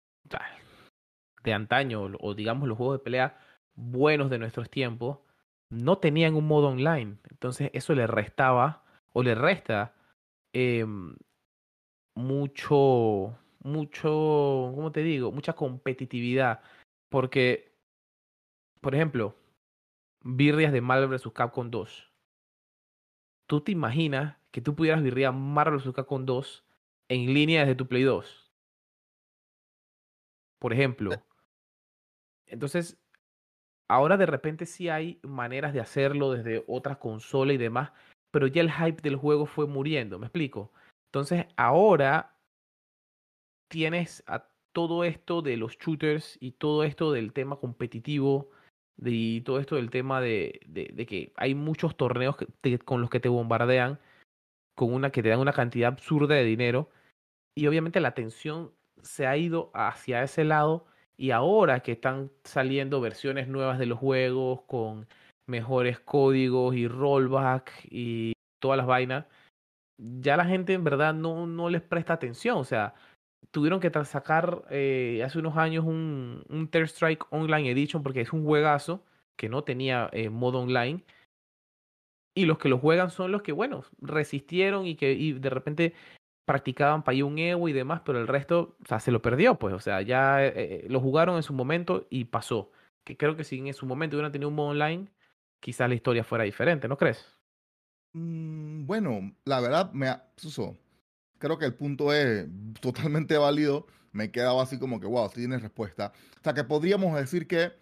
de 1.44 1.52
antaño, 1.52 2.10
o 2.20 2.34
digamos 2.34 2.68
los 2.68 2.76
juegos 2.76 2.98
de 2.98 3.04
pelea 3.04 3.38
buenos 3.74 4.30
de 4.30 4.38
nuestros 4.38 4.70
tiempos, 4.70 5.18
no 5.70 5.98
tenían 5.98 6.34
un 6.34 6.46
modo 6.46 6.68
online. 6.68 7.16
Entonces 7.30 7.70
eso 7.72 7.94
le 7.94 8.06
restaba 8.06 8.84
o 9.12 9.22
le 9.22 9.34
resta 9.34 9.94
eh, 10.52 10.84
mucho, 12.14 13.38
mucho, 13.60 14.72
¿cómo 14.74 14.92
te 14.92 15.02
digo? 15.02 15.32
Mucha 15.32 15.54
competitividad. 15.54 16.62
Porque, 17.08 17.74
por 18.80 18.94
ejemplo, 18.94 19.36
birrias 20.22 20.72
de 20.72 20.80
Marvel 20.80 21.08
vs. 21.08 21.32
Capcom 21.32 21.70
2. 21.70 22.10
¿Tú 23.46 23.60
te 23.60 23.72
imaginas 23.72 24.36
que 24.50 24.60
tú 24.60 24.74
pudieras 24.74 25.02
birriar 25.02 25.32
Marvel 25.32 25.78
vs. 25.78 25.92
Capcom 25.94 26.24
2 26.24 26.64
en 27.08 27.34
línea 27.34 27.60
desde 27.60 27.74
tu 27.74 27.86
Play 27.86 28.02
2? 28.02 28.50
Por 30.58 30.72
ejemplo. 30.72 31.10
Entonces, 32.46 32.98
ahora 33.88 34.16
de 34.16 34.26
repente 34.26 34.66
sí 34.66 34.88
hay 34.88 35.18
maneras 35.22 35.72
de 35.72 35.80
hacerlo 35.80 36.32
desde 36.32 36.64
otras 36.68 36.98
consolas 36.98 37.54
y 37.54 37.58
demás, 37.58 37.92
pero 38.30 38.46
ya 38.46 38.62
el 38.62 38.70
hype 38.70 39.02
del 39.02 39.16
juego 39.16 39.46
fue 39.46 39.66
muriendo, 39.66 40.18
¿me 40.18 40.26
explico? 40.26 40.72
Entonces 41.12 41.44
ahora 41.58 42.38
tienes 43.68 44.24
a 44.26 44.48
todo 44.72 45.04
esto 45.04 45.42
de 45.42 45.58
los 45.58 45.76
shooters 45.76 46.38
y 46.40 46.52
todo 46.52 46.84
esto 46.84 47.12
del 47.12 47.34
tema 47.34 47.56
competitivo 47.56 48.48
y 48.96 49.42
todo 49.42 49.58
esto 49.58 49.76
del 49.76 49.90
tema 49.90 50.22
de, 50.22 50.60
que 51.06 51.34
hay 51.36 51.54
muchos 51.54 51.98
torneos 51.98 52.36
con 52.86 53.02
los 53.02 53.10
que 53.10 53.20
te 53.20 53.28
bombardean 53.28 54.00
con 54.74 54.94
una 54.94 55.10
que 55.10 55.22
te 55.22 55.28
dan 55.28 55.40
una 55.40 55.52
cantidad 55.52 55.92
absurda 55.92 56.34
de 56.34 56.44
dinero 56.44 56.88
y 57.54 57.66
obviamente 57.66 58.00
la 58.00 58.08
atención 58.08 58.72
se 59.02 59.26
ha 59.26 59.36
ido 59.36 59.70
hacia 59.74 60.22
ese 60.22 60.44
lado 60.44 60.86
y 61.18 61.32
ahora 61.32 61.80
que 61.80 61.92
están 61.92 62.30
saliendo 62.42 63.02
versiones 63.02 63.48
nuevas 63.48 63.78
de 63.78 63.84
los 63.84 63.98
juegos 63.98 64.62
con 64.62 65.06
mejores 65.46 66.00
códigos 66.00 66.74
y 66.74 66.88
rollback 66.88 67.70
y 67.90 68.32
todas 68.60 68.78
las 68.78 68.86
vainas 68.86 69.26
ya 70.20 70.36
la 70.36 70.44
gente 70.44 70.72
en 70.72 70.84
verdad 70.84 71.14
no, 71.14 71.46
no 71.46 71.68
les 71.68 71.82
presta 71.82 72.12
atención. 72.12 72.58
O 72.58 72.64
sea, 72.64 72.94
tuvieron 73.50 73.80
que 73.80 73.90
sacar 74.04 74.64
eh, 74.70 75.22
hace 75.24 75.38
unos 75.38 75.56
años 75.56 75.84
un, 75.84 76.44
un 76.48 76.68
Strike 76.72 77.26
Online 77.30 77.70
Edition 77.70 78.02
porque 78.02 78.22
es 78.22 78.32
un 78.32 78.44
juegazo 78.44 79.04
que 79.36 79.48
no 79.48 79.64
tenía 79.64 80.08
eh, 80.12 80.30
modo 80.30 80.60
online. 80.60 81.04
Y 82.34 82.46
los 82.46 82.58
que 82.58 82.68
lo 82.68 82.78
juegan 82.78 83.10
son 83.10 83.30
los 83.30 83.42
que, 83.42 83.52
bueno, 83.52 83.84
resistieron 84.00 84.86
y 84.86 84.96
que 84.96 85.36
de 85.38 85.50
repente 85.50 85.94
practicaban 86.46 87.04
para 87.04 87.14
ir 87.14 87.24
un 87.24 87.38
Evo 87.38 87.68
y 87.68 87.72
demás, 87.72 88.02
pero 88.04 88.20
el 88.20 88.26
resto, 88.26 88.76
se 88.98 89.12
lo 89.12 89.20
perdió, 89.20 89.56
pues. 89.58 89.74
O 89.74 89.80
sea, 89.80 90.00
ya 90.02 90.44
eh, 90.44 90.86
lo 90.88 91.00
jugaron 91.00 91.36
en 91.36 91.42
su 91.42 91.52
momento 91.52 92.06
y 92.10 92.24
pasó. 92.24 92.70
Que 93.04 93.16
creo 93.16 93.36
que 93.36 93.44
si 93.44 93.58
en 93.58 93.74
su 93.74 93.86
momento 93.86 94.16
hubieran 94.16 94.32
tenido 94.32 94.48
un 94.48 94.54
modo 94.54 94.68
online, 94.68 95.08
quizás 95.60 95.88
la 95.88 95.94
historia 95.94 96.24
fuera 96.24 96.44
diferente, 96.44 96.88
¿no 96.88 96.96
crees? 96.96 97.41
Mm, 98.14 98.86
bueno, 98.86 99.34
la 99.44 99.60
verdad, 99.60 99.92
me 99.92 100.14
Suso, 100.36 100.76
creo 101.38 101.58
que 101.58 101.64
el 101.66 101.74
punto 101.74 102.12
es 102.12 102.46
totalmente 102.80 103.36
válido. 103.38 103.86
Me 104.12 104.30
quedaba 104.30 104.62
así 104.62 104.78
como 104.78 105.00
que, 105.00 105.06
wow, 105.06 105.28
si 105.30 105.36
tienes 105.36 105.62
respuesta. 105.62 106.12
O 106.40 106.42
sea, 106.44 106.54
que 106.54 106.64
podríamos 106.64 107.16
decir 107.18 107.46
que 107.46 107.72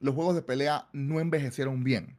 los 0.00 0.14
juegos 0.14 0.34
de 0.34 0.42
pelea 0.42 0.88
no 0.92 1.20
envejecieron 1.20 1.84
bien. 1.84 2.18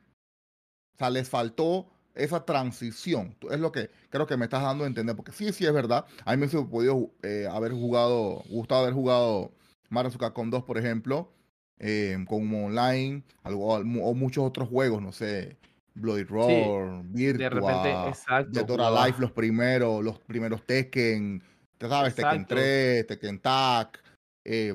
O 0.96 0.98
sea, 0.98 1.10
les 1.10 1.30
faltó 1.30 1.90
esa 2.16 2.46
transición. 2.46 3.36
Es 3.52 3.60
lo 3.60 3.72
que 3.72 3.92
creo 4.10 4.28
que 4.28 4.38
me 4.38 4.46
estás 4.46 4.64
dando 4.64 4.84
a 4.84 4.88
entender. 4.88 5.16
Porque 5.16 5.32
sí, 5.32 5.52
sí 5.54 5.66
es 5.66 5.74
verdad. 5.74 6.06
A 6.26 6.32
mí 6.32 6.38
me 6.38 6.48
hubiese 6.48 6.68
podido 6.68 7.12
eh, 7.24 7.48
haber 7.52 7.72
jugado, 7.72 8.44
gustado 8.50 8.82
haber 8.82 8.94
jugado 8.94 9.52
Mario 9.90 10.12
con 10.34 10.50
2, 10.50 10.64
por 10.64 10.78
ejemplo, 10.78 11.32
eh, 11.80 12.18
como 12.28 12.66
online, 12.68 13.24
o 13.44 14.14
muchos 14.16 14.44
otros 14.46 14.70
juegos, 14.70 15.02
no 15.02 15.12
sé, 15.12 15.58
Bloody 15.94 16.24
Roar, 16.24 17.04
Virtua, 17.06 17.44
de 17.44 17.50
repente, 17.50 18.10
exacto, 18.10 18.52
Dead 18.52 18.70
or 18.70 18.82
Alive, 18.82 19.18
los 19.20 19.32
primeros, 19.32 20.04
los 20.04 20.20
primeros 20.20 20.66
Tekken, 20.66 21.44
te 21.78 21.90
sabes, 21.90 22.16
Tekken 22.16 22.46
3, 22.46 23.08
Tekken 23.08 23.40
Tag. 23.40 24.00
Eh, 24.44 24.74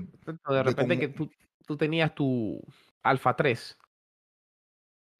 de 0.48 0.62
repente 0.62 0.98
que 0.98 1.08
tú, 1.08 1.30
tú, 1.66 1.76
tenías 1.76 2.14
tu 2.14 2.60
Alpha 3.02 3.34
3 3.34 3.78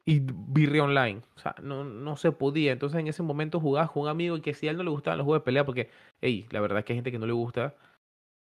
y 0.05 0.21
Virre 0.23 0.81
Online, 0.81 1.23
o 1.35 1.39
sea, 1.39 1.55
no, 1.63 1.83
no 1.83 2.17
se 2.17 2.31
podía. 2.31 2.73
Entonces 2.73 3.01
en 3.01 3.09
ese 3.09 3.23
momento 3.23 3.59
jugabas 3.59 3.91
con 3.91 4.03
un 4.03 4.09
amigo 4.09 4.37
y 4.37 4.41
que 4.41 4.55
si 4.55 4.69
a 4.69 4.71
él 4.71 4.77
no 4.77 4.85
le 4.85 4.91
gustaban 4.91 5.19
los 5.19 5.25
juegos 5.25 5.43
de 5.43 5.45
pelea, 5.45 5.65
porque, 5.65 5.91
hey, 6.21 6.47
la 6.51 6.61
verdad 6.61 6.81
es 6.81 6.85
que 6.85 6.93
hay 6.93 6.99
gente 6.99 7.11
que 7.11 7.19
no 7.19 7.27
le 7.27 7.33
gusta, 7.33 7.75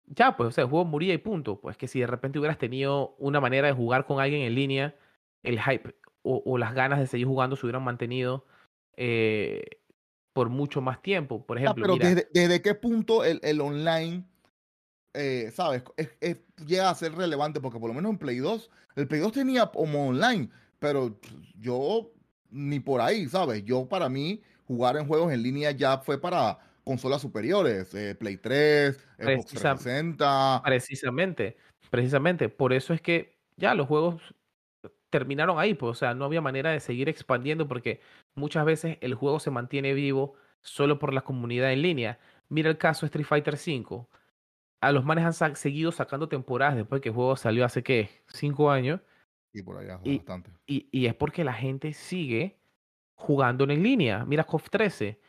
ya, 0.08 0.36
pues, 0.36 0.50
o 0.50 0.52
sea, 0.52 0.64
el 0.66 0.70
juego 0.70 0.86
moría 0.86 1.14
y 1.14 1.20
punto. 1.20 1.60
Pues 1.62 1.78
que 1.78 1.88
si 1.88 2.00
de 2.00 2.08
repente 2.08 2.40
hubieras 2.40 2.58
tenido 2.58 3.16
una 3.20 3.40
manera 3.40 3.68
de 3.68 3.74
jugar 3.74 4.06
con 4.06 4.20
alguien 4.20 4.42
en 4.42 4.56
línea, 4.56 4.96
el 5.44 5.62
hype 5.62 5.96
o, 6.24 6.58
las 6.58 6.74
ganas 6.74 7.00
de 7.00 7.08
seguir 7.08 7.27
jugando 7.27 7.56
se 7.56 7.65
hubieran 7.65 7.84
mantenido 7.84 8.46
eh, 8.96 9.63
por 10.34 10.50
mucho 10.50 10.82
más 10.82 11.01
tiempo. 11.01 11.46
Por 11.46 11.58
ejemplo, 11.58 11.98
pero 11.98 12.15
desde, 12.34 12.62
qué 12.62 12.74
punto 12.74 13.24
el, 13.24 13.39
el 13.44 13.62
online, 13.62 14.25
eh, 15.13 15.51
¿sabes? 15.53 15.84
llega 16.65 16.89
a 16.89 16.96
ser 16.96 17.13
relevante, 17.13 17.62
porque 17.62 17.80
por 17.80 17.89
lo 17.89 17.94
menos 17.94 18.12
en 18.12 18.18
Play 18.18 18.38
2, 18.38 18.72
el 18.96 19.08
Play 19.08 19.22
2 19.22 19.32
tenía 19.32 19.68
como 19.68 20.08
online, 20.08 20.50
pero 20.80 21.20
yo 21.60 22.12
ni 22.50 22.80
por 22.80 23.01
ahí, 23.01 23.27
¿sabes? 23.27 23.63
Yo 23.65 23.88
para 23.88 24.10
mí 24.10 24.42
jugar 24.65 24.96
en 24.98 25.08
juegos 25.08 25.34
en 25.34 25.44
línea 25.44 25.72
ya 25.72 25.98
fue 25.98 26.20
para 26.20 26.60
consolas 26.84 27.22
superiores, 27.22 27.94
eh, 27.94 28.15
Play 28.15 28.38
3, 28.38 28.96
Xbox 29.18 29.46
360. 29.46 30.62
Precisamente, 30.63 31.58
precisamente. 31.89 32.50
Por 32.50 32.74
eso 32.74 32.94
es 32.94 33.01
que 33.01 33.38
ya 33.58 33.75
los 33.75 33.88
juegos 33.88 34.22
terminaron 35.13 35.60
ahí, 35.60 35.75
pues, 35.75 35.91
o 35.91 35.93
sea, 35.93 36.15
no 36.15 36.25
había 36.25 36.41
manera 36.41 36.72
de 36.72 36.79
seguir 36.79 37.08
expandiendo 37.08 37.67
porque 37.67 38.01
muchas 38.34 38.65
veces 38.65 38.98
el 39.00 39.13
juego 39.13 39.39
se 39.39 39.51
mantiene 39.51 39.93
vivo 39.93 40.34
solo 40.62 40.98
por 40.98 41.13
la 41.13 41.22
comunidad 41.22 41.72
en 41.72 41.84
línea. 41.84 42.20
Mira 42.50 42.72
el 42.72 42.79
caso 42.79 43.01
de 43.01 43.10
Street 43.10 43.27
Fighter 43.27 43.53
V. 43.53 44.08
A 44.82 44.91
los 44.91 45.05
manes 45.05 45.39
han 45.39 45.55
seguido 45.55 45.91
sacando 45.91 46.27
temporadas 46.27 46.77
después 46.77 47.00
que 47.00 47.10
el 47.10 47.15
juego 47.15 47.36
salió 47.36 47.63
hace, 47.63 47.84
¿qué? 47.84 48.10
Cinco 48.25 48.72
años. 48.72 49.01
Y 49.53 49.62
por 49.62 49.77
allá 49.77 50.00
y, 50.03 50.17
bastante. 50.17 50.50
Y, 50.65 51.05
es 51.05 51.13
porque 51.13 51.43
la 51.43 51.53
gente 51.53 51.93
sigue 51.93 52.58
jugando 53.13 53.65
en 53.65 53.84
línea. 53.84 54.25
Mira 54.25 54.46
KOF 54.46 54.72
13, 54.72 55.20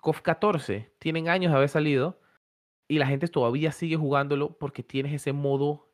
KOF 0.00 0.20
14, 0.20 0.88
tienen 1.00 1.28
años 1.28 1.50
de 1.50 1.56
haber 1.56 1.68
salido 1.68 2.20
y 2.86 3.00
la 3.00 3.08
gente 3.08 3.26
todavía 3.26 3.72
sigue 3.72 3.96
jugándolo 3.96 4.56
porque 4.56 4.84
tienes 4.84 5.12
ese 5.12 5.32
modo 5.32 5.90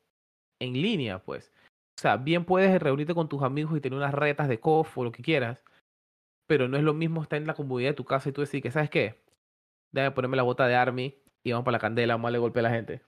en 0.59 0.73
línea, 0.73 1.23
pues. 1.23 1.51
O 1.97 2.01
sea, 2.01 2.17
bien 2.17 2.45
puedes 2.45 2.79
reunirte 2.79 3.15
con 3.15 3.27
tus 3.27 3.41
amigos 3.41 3.75
y 3.75 3.81
tener 3.81 3.97
unas 3.97 4.13
retas 4.13 4.47
de 4.47 4.59
KOF 4.59 4.99
o 4.99 5.03
lo 5.03 5.11
que 5.11 5.23
quieras, 5.23 5.63
pero 6.47 6.67
no 6.67 6.77
es 6.77 6.83
lo 6.83 6.93
mismo 6.93 7.23
estar 7.23 7.41
en 7.41 7.47
la 7.47 7.55
comunidad 7.55 7.89
de 7.89 7.95
tu 7.95 8.05
casa 8.05 8.29
y 8.29 8.31
tú 8.31 8.41
decir 8.41 8.61
que, 8.61 8.69
¿sabes 8.69 8.91
qué? 8.91 9.19
Déjame 9.91 10.13
ponerme 10.13 10.37
la 10.37 10.43
bota 10.43 10.67
de 10.67 10.75
Army 10.75 11.15
y 11.43 11.51
vamos 11.51 11.65
para 11.65 11.77
la 11.77 11.79
candela, 11.79 12.13
vamos 12.13 12.25
a 12.25 12.27
darle 12.27 12.39
golpe 12.39 12.59
a 12.59 12.63
la 12.63 12.69
gente. 12.69 13.01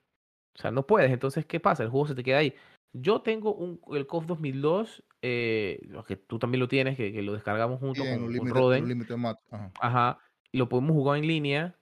O 0.57 0.61
sea, 0.61 0.71
no 0.71 0.87
puedes. 0.87 1.11
Entonces, 1.11 1.45
¿qué 1.45 1.59
pasa? 1.59 1.83
El 1.83 1.89
juego 1.89 2.07
se 2.07 2.15
te 2.15 2.23
queda 2.23 2.39
ahí. 2.39 2.55
Yo 2.93 3.21
tengo 3.21 3.53
un, 3.53 3.79
el 3.93 4.07
KOF 4.07 4.25
2002, 4.25 5.03
eh, 5.21 5.79
que 6.07 6.15
tú 6.15 6.39
también 6.39 6.59
lo 6.59 6.67
tienes, 6.67 6.97
que, 6.97 7.21
lo 7.21 7.33
descargamos 7.33 7.79
junto 7.79 8.03
con, 8.03 8.35
con, 8.35 8.49
Roden. 8.49 9.05
Ajá. 9.51 9.71
Ajá. 9.79 10.19
Lo 10.51 10.67
podemos 10.67 10.93
jugar 10.93 11.19
en 11.19 11.27
línea, 11.27 11.77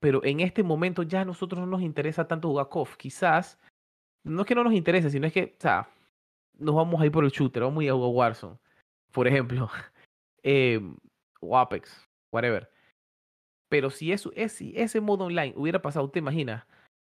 pero 0.00 0.24
en 0.24 0.40
este 0.40 0.64
momento 0.64 1.04
ya 1.04 1.20
a 1.20 1.24
nosotros 1.24 1.60
no 1.60 1.68
nos 1.68 1.82
interesa 1.82 2.26
tanto 2.26 2.48
jugar 2.48 2.68
KOF. 2.68 2.96
Quizás, 2.96 3.60
no 4.24 4.40
es 4.40 4.48
que 4.48 4.56
no 4.56 4.64
nos 4.64 4.72
interese, 4.72 5.10
sino 5.10 5.28
es 5.28 5.32
que, 5.32 5.54
o 5.56 5.60
sea, 5.60 5.88
nos 6.58 6.74
vamos 6.74 7.00
a 7.00 7.06
ir 7.06 7.12
por 7.12 7.24
el 7.24 7.30
shooter, 7.30 7.62
vamos 7.62 7.80
a 7.80 7.84
ir 7.84 7.90
a 7.90 7.94
Warzone, 7.94 8.58
por 9.12 9.26
ejemplo, 9.26 9.70
eh, 10.42 10.80
o 11.40 11.58
Apex, 11.58 12.08
whatever. 12.30 12.70
Pero 13.68 13.90
si, 13.90 14.12
eso, 14.12 14.32
si 14.48 14.72
ese 14.76 15.00
modo 15.00 15.24
online 15.24 15.54
hubiera 15.56 15.82
pasado, 15.82 16.08
¿te 16.10 16.20
imaginas? 16.20 16.64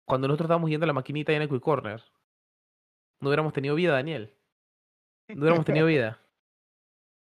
Cuando 0.05 0.27
nosotros 0.27 0.45
estábamos 0.45 0.69
yendo 0.69 0.85
a 0.85 0.87
la 0.87 0.93
maquinita 0.93 1.33
en 1.33 1.41
el 1.41 1.49
Quick 1.49 1.61
Corner, 1.61 2.01
no 3.19 3.29
hubiéramos 3.29 3.53
tenido 3.53 3.75
vida, 3.75 3.93
Daniel. 3.93 4.33
No 5.27 5.41
hubiéramos 5.41 5.65
tenido 5.65 5.85
vida. 5.87 6.19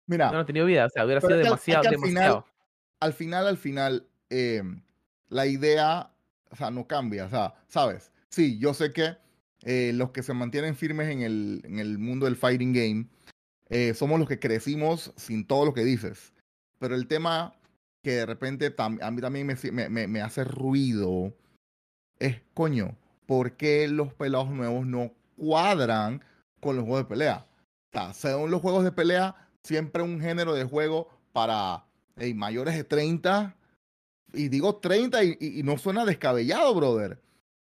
Mira. 0.06 0.24
No 0.24 0.30
hubiéramos 0.30 0.46
tenido 0.46 0.66
vida, 0.66 0.86
o 0.86 0.88
sea, 0.88 1.04
hubiera 1.04 1.20
sido 1.20 1.36
demasiado, 1.36 1.84
al 1.84 1.90
demasiado. 1.90 2.42
Final, 2.42 2.54
al 3.00 3.12
final, 3.12 3.46
al 3.46 3.56
final, 3.56 4.06
eh, 4.30 4.62
la 5.28 5.46
idea, 5.46 6.10
o 6.50 6.56
sea, 6.56 6.70
no 6.70 6.86
cambia, 6.86 7.26
o 7.26 7.28
sea, 7.28 7.54
¿sabes? 7.68 8.12
Sí, 8.28 8.58
yo 8.58 8.74
sé 8.74 8.92
que 8.92 9.16
eh, 9.62 9.92
los 9.94 10.10
que 10.10 10.22
se 10.22 10.32
mantienen 10.32 10.74
firmes 10.74 11.08
en 11.10 11.22
el, 11.22 11.62
en 11.64 11.78
el 11.78 11.98
mundo 11.98 12.26
del 12.26 12.36
fighting 12.36 12.72
game, 12.72 13.06
eh, 13.68 13.94
somos 13.94 14.18
los 14.18 14.28
que 14.28 14.38
crecimos 14.38 15.12
sin 15.16 15.46
todo 15.46 15.64
lo 15.64 15.74
que 15.74 15.84
dices. 15.84 16.32
Pero 16.78 16.94
el 16.94 17.06
tema 17.06 17.54
que 18.02 18.12
de 18.12 18.26
repente 18.26 18.74
a 18.78 19.10
mí 19.10 19.20
también 19.20 19.46
me, 19.46 19.88
me, 19.88 20.06
me, 20.08 20.20
hace 20.22 20.44
ruido 20.44 21.34
es, 22.18 22.40
coño, 22.54 22.96
¿por 23.26 23.52
qué 23.56 23.86
los 23.88 24.14
pelados 24.14 24.50
nuevos 24.50 24.86
no 24.86 25.12
cuadran 25.36 26.24
con 26.60 26.76
los 26.76 26.84
juegos 26.84 27.04
de 27.04 27.08
pelea? 27.08 27.46
O 27.92 28.14
según 28.14 28.50
los 28.50 28.62
juegos 28.62 28.84
de 28.84 28.92
pelea, 28.92 29.36
siempre 29.62 30.02
un 30.02 30.20
género 30.20 30.54
de 30.54 30.64
juego 30.64 31.08
para 31.32 31.84
mayores 32.34 32.74
de 32.74 32.84
30. 32.84 33.54
Y 34.32 34.48
digo 34.48 34.76
30 34.76 35.24
y, 35.24 35.36
y 35.40 35.62
no 35.62 35.76
suena 35.76 36.06
descabellado, 36.06 36.74
brother. 36.74 37.20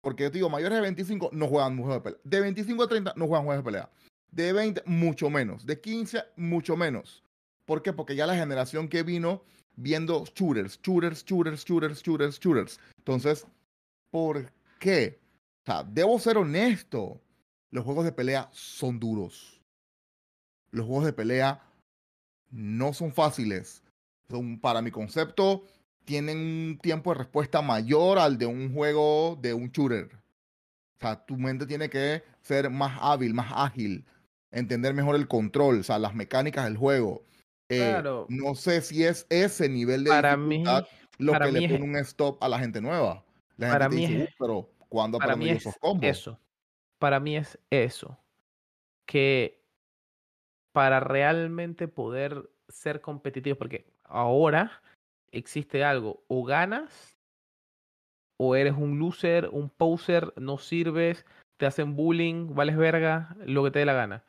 Porque 0.06 0.22
yo 0.22 0.30
te 0.30 0.38
digo, 0.38 0.48
mayores 0.48 0.76
de 0.76 0.82
25 0.82 1.30
no 1.32 1.48
juegan 1.48 1.76
juegos 1.76 1.96
de 1.96 2.00
pelea. 2.00 2.20
De 2.22 2.40
25 2.40 2.82
a 2.84 2.86
30 2.86 3.14
no 3.16 3.26
juegan 3.26 3.44
juegos 3.44 3.64
de 3.64 3.68
pelea. 3.68 3.90
De 4.30 4.52
20, 4.52 4.82
mucho 4.86 5.30
menos. 5.30 5.66
De 5.66 5.80
15, 5.80 6.22
mucho 6.36 6.76
menos. 6.76 7.24
¿Por 7.64 7.82
qué? 7.82 7.92
Porque 7.92 8.14
ya 8.14 8.24
la 8.24 8.36
generación 8.36 8.86
que 8.86 9.02
vino 9.02 9.42
viendo 9.74 10.24
shooters, 10.24 10.80
shooters, 10.80 11.24
shooters, 11.24 11.64
shooters, 11.64 12.00
shooters, 12.04 12.38
shooters. 12.38 12.80
Entonces, 12.98 13.48
¿por 14.12 14.52
qué? 14.78 15.18
O 15.64 15.72
sea, 15.72 15.82
debo 15.82 16.20
ser 16.20 16.38
honesto. 16.38 17.20
Los 17.72 17.84
juegos 17.84 18.04
de 18.04 18.12
pelea 18.12 18.48
son 18.52 19.00
duros. 19.00 19.60
Los 20.70 20.86
juegos 20.86 21.06
de 21.06 21.14
pelea 21.14 21.60
no 22.52 22.92
son 22.92 23.12
fáciles. 23.12 23.82
Son, 24.30 24.60
para 24.60 24.82
mi 24.82 24.92
concepto, 24.92 25.64
tienen 26.06 26.38
un 26.38 26.78
tiempo 26.78 27.10
de 27.12 27.18
respuesta 27.18 27.60
mayor 27.60 28.18
al 28.18 28.38
de 28.38 28.46
un 28.46 28.72
juego 28.72 29.36
de 29.42 29.52
un 29.52 29.70
shooter. 29.70 30.08
O 30.96 31.00
sea, 31.00 31.26
tu 31.26 31.36
mente 31.36 31.66
tiene 31.66 31.90
que 31.90 32.22
ser 32.40 32.70
más 32.70 32.96
hábil, 33.02 33.34
más 33.34 33.52
ágil, 33.54 34.06
entender 34.50 34.94
mejor 34.94 35.16
el 35.16 35.28
control, 35.28 35.80
o 35.80 35.82
sea, 35.82 35.98
las 35.98 36.14
mecánicas 36.14 36.64
del 36.64 36.78
juego. 36.78 37.24
Eh, 37.68 37.78
claro. 37.78 38.26
No 38.30 38.54
sé 38.54 38.80
si 38.80 39.04
es 39.04 39.26
ese 39.28 39.68
nivel 39.68 40.04
de 40.04 40.10
para 40.10 40.36
dificultad 40.36 40.84
mí, 40.84 41.24
lo 41.26 41.32
que 41.32 41.52
le 41.52 41.68
pone 41.68 41.84
un 41.84 41.96
stop 41.96 42.42
a 42.42 42.48
la 42.48 42.58
gente 42.60 42.80
nueva. 42.80 43.24
La 43.56 43.72
para 43.72 43.90
gente 43.90 43.96
mí 43.96 44.06
dice, 44.06 44.34
pero 44.38 44.70
¿cuándo 44.88 45.18
para 45.18 45.36
mí 45.36 45.50
esos 45.50 45.76
combos? 45.78 46.08
Eso. 46.08 46.38
Para 46.98 47.20
mí 47.20 47.36
es 47.36 47.58
eso. 47.68 48.16
Que 49.06 49.60
para 50.72 51.00
realmente 51.00 51.88
poder 51.88 52.48
ser 52.68 53.00
competitivos, 53.00 53.58
porque 53.58 53.92
ahora 54.04 54.82
existe 55.36 55.84
algo, 55.84 56.24
o 56.28 56.44
ganas, 56.44 57.16
o 58.38 58.54
eres 58.56 58.74
un 58.76 58.98
loser, 58.98 59.48
un 59.50 59.70
poser, 59.70 60.32
no 60.36 60.58
sirves, 60.58 61.24
te 61.56 61.66
hacen 61.66 61.96
bullying, 61.96 62.54
vales 62.54 62.76
verga, 62.76 63.36
lo 63.44 63.64
que 63.64 63.70
te 63.70 63.78
dé 63.78 63.86
la 63.86 63.94
gana. 63.94 64.24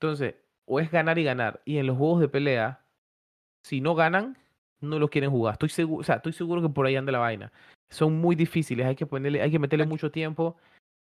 Entonces, 0.00 0.36
o 0.64 0.80
es 0.80 0.90
ganar 0.90 1.18
y 1.18 1.24
ganar. 1.24 1.60
Y 1.64 1.78
en 1.78 1.86
los 1.86 1.96
juegos 1.96 2.20
de 2.20 2.28
pelea, 2.28 2.84
si 3.64 3.80
no 3.80 3.94
ganan, 3.94 4.38
no 4.80 4.98
los 4.98 5.10
quieren 5.10 5.30
jugar. 5.30 5.54
Estoy 5.54 5.68
seguro, 5.70 6.00
o 6.00 6.04
sea, 6.04 6.16
estoy 6.16 6.32
seguro 6.32 6.62
que 6.62 6.68
por 6.68 6.86
ahí 6.86 6.96
anda 6.96 7.12
la 7.12 7.18
vaina. 7.18 7.52
Son 7.90 8.14
muy 8.14 8.36
difíciles, 8.36 8.86
hay 8.86 8.96
que 8.96 9.06
ponerle, 9.06 9.42
hay 9.42 9.50
que 9.50 9.58
meterle 9.58 9.86
mucho 9.86 10.10
tiempo 10.10 10.56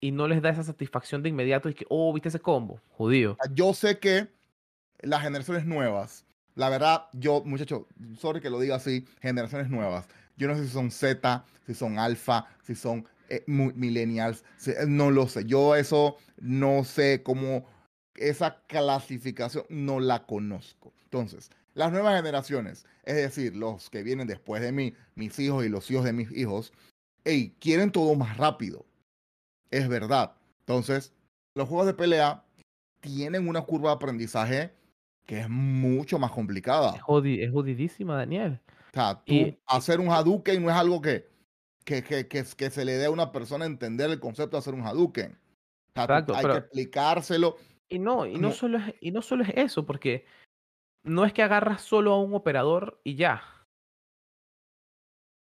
y 0.01 0.13
no 0.13 0.29
les 0.29 0.43
da 0.43 0.51
esa 0.51 0.63
satisfacción 0.63 1.23
de 1.23 1.31
inmediato 1.31 1.69
y 1.69 1.75
que, 1.75 1.87
oh, 1.89 2.13
viste 2.13 2.29
ese 2.29 2.41
combo, 2.41 2.81
jodido. 2.97 3.37
Yo 3.53 3.75
sé 3.75 3.99
que 3.99 4.29
las 5.01 5.23
generaciones 5.23 5.67
nuevas 5.67 6.26
la 6.57 6.71
verdad, 6.71 7.05
yo, 7.13 7.43
muchachos, 7.45 7.83
sorry 8.19 8.41
que 8.41 8.51
lo 8.51 8.59
diga 8.59 8.77
así, 8.77 9.07
generaciones 9.21 9.69
nuevas. 9.69 10.09
Yo 10.37 10.49
no 10.49 10.57
sé 10.57 10.65
si 10.65 10.71
son 10.71 10.91
Z, 10.91 11.45
si 11.67 11.75
son 11.75 11.99
alfa, 11.99 12.47
si 12.63 12.75
son 12.75 13.07
eh, 13.29 13.45
millennials, 13.47 14.43
eh, 14.67 14.87
no 14.89 15.11
lo 15.11 15.29
sé. 15.29 15.45
Yo 15.45 15.77
eso 15.77 16.17
no 16.39 16.83
sé 16.85 17.23
cómo, 17.23 17.67
esa 18.15 18.63
clasificación 18.67 19.65
no 19.69 20.01
la 20.01 20.25
conozco. 20.27 20.95
Entonces, 21.05 21.51
las 21.75 21.93
nuevas 21.93 22.17
generaciones, 22.17 22.87
es 23.05 23.17
decir, 23.17 23.55
los 23.55 23.91
que 23.91 24.03
vienen 24.03 24.27
después 24.27 24.63
de 24.63 24.73
mí, 24.73 24.95
mis 25.15 25.39
hijos 25.39 25.65
y 25.65 25.69
los 25.69 25.91
hijos 25.91 26.05
de 26.07 26.15
mis 26.15 26.33
hijos, 26.33 26.73
hey, 27.25 27.55
quieren 27.61 27.93
todo 27.93 28.15
más 28.15 28.39
rápido. 28.39 28.87
Es 29.71 29.89
verdad. 29.89 30.33
Entonces, 30.61 31.13
los 31.55 31.69
juegos 31.69 31.87
de 31.87 31.95
pelea 31.95 32.45
tienen 33.01 33.47
una 33.47 33.61
curva 33.61 33.91
de 33.91 33.97
aprendizaje 33.97 34.73
que 35.27 35.41
es 35.41 35.49
mucho 35.51 36.19
más 36.19 36.31
complicada. 36.31 36.95
Es, 36.95 37.03
jodidísima, 37.03 38.17
Daniel. 38.17 38.61
O 38.91 38.95
sea, 38.95 39.23
tú 39.25 39.35
hacer 39.67 40.01
un 40.01 40.09
Hadouken 40.09 40.63
no 40.63 40.71
es 40.71 40.77
algo 40.77 41.03
que, 41.03 41.29
que, 41.85 42.03
que, 42.03 42.27
que, 42.27 42.45
se 42.45 42.85
le 42.85 42.93
dé 42.93 43.07
a 43.07 43.11
una 43.11 43.33
persona 43.33 43.67
entender 43.67 44.11
el 44.11 44.21
concepto 44.21 44.57
de 44.57 44.61
hacer 44.61 44.75
un 44.75 44.87
Hadouken. 44.87 45.37
Exacto, 45.89 46.35
hay 46.35 46.47
que 46.47 46.57
explicárselo. 46.57 47.57
Y 47.89 47.99
no, 47.99 48.27
y 48.27 48.39
no, 48.39 48.53
solo 48.53 48.79
es, 48.79 48.95
y 49.01 49.11
no 49.11 49.23
solo 49.23 49.45
es 49.45 49.53
eso, 49.55 49.85
porque 49.85 50.25
no 51.03 51.25
es 51.25 51.33
que 51.33 51.43
agarras 51.43 51.83
solo 51.83 52.13
a 52.13 52.23
un 52.23 52.35
operador 52.35 53.01
y 53.05 53.17
ya. 53.17 53.43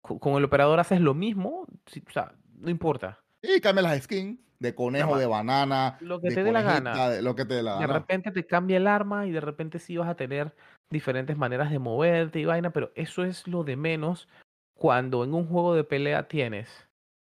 Con, 0.02 0.34
el 0.34 0.44
operador 0.44 0.80
haces 0.80 1.00
lo 1.00 1.14
mismo, 1.14 1.66
o 1.66 2.12
sea, 2.12 2.34
no 2.52 2.70
importa. 2.70 3.20
Y 3.42 3.60
cambia 3.60 3.82
las 3.82 4.02
skins 4.02 4.38
de 4.64 4.74
conejo, 4.74 5.16
de 5.18 5.26
banana, 5.26 5.98
lo 6.00 6.20
que 6.20 6.30
de 6.30 6.34
te 6.34 6.42
dé 6.42 6.50
la 6.50 6.62
gana. 6.62 7.10
De, 7.10 7.22
lo 7.22 7.36
que 7.36 7.44
te 7.44 7.54
dé 7.54 7.62
la 7.62 7.78
de 7.78 7.86
repente 7.86 8.32
te 8.32 8.46
cambia 8.46 8.78
el 8.78 8.86
arma 8.86 9.26
y 9.26 9.30
de 9.30 9.40
repente 9.40 9.78
sí 9.78 9.96
vas 9.96 10.08
a 10.08 10.16
tener 10.16 10.54
diferentes 10.90 11.36
maneras 11.36 11.70
de 11.70 11.78
moverte 11.78 12.40
y 12.40 12.44
vaina, 12.44 12.70
pero 12.70 12.90
eso 12.94 13.24
es 13.24 13.46
lo 13.46 13.62
de 13.62 13.76
menos 13.76 14.28
cuando 14.74 15.22
en 15.22 15.34
un 15.34 15.46
juego 15.46 15.74
de 15.74 15.84
pelea 15.84 16.26
tienes 16.28 16.88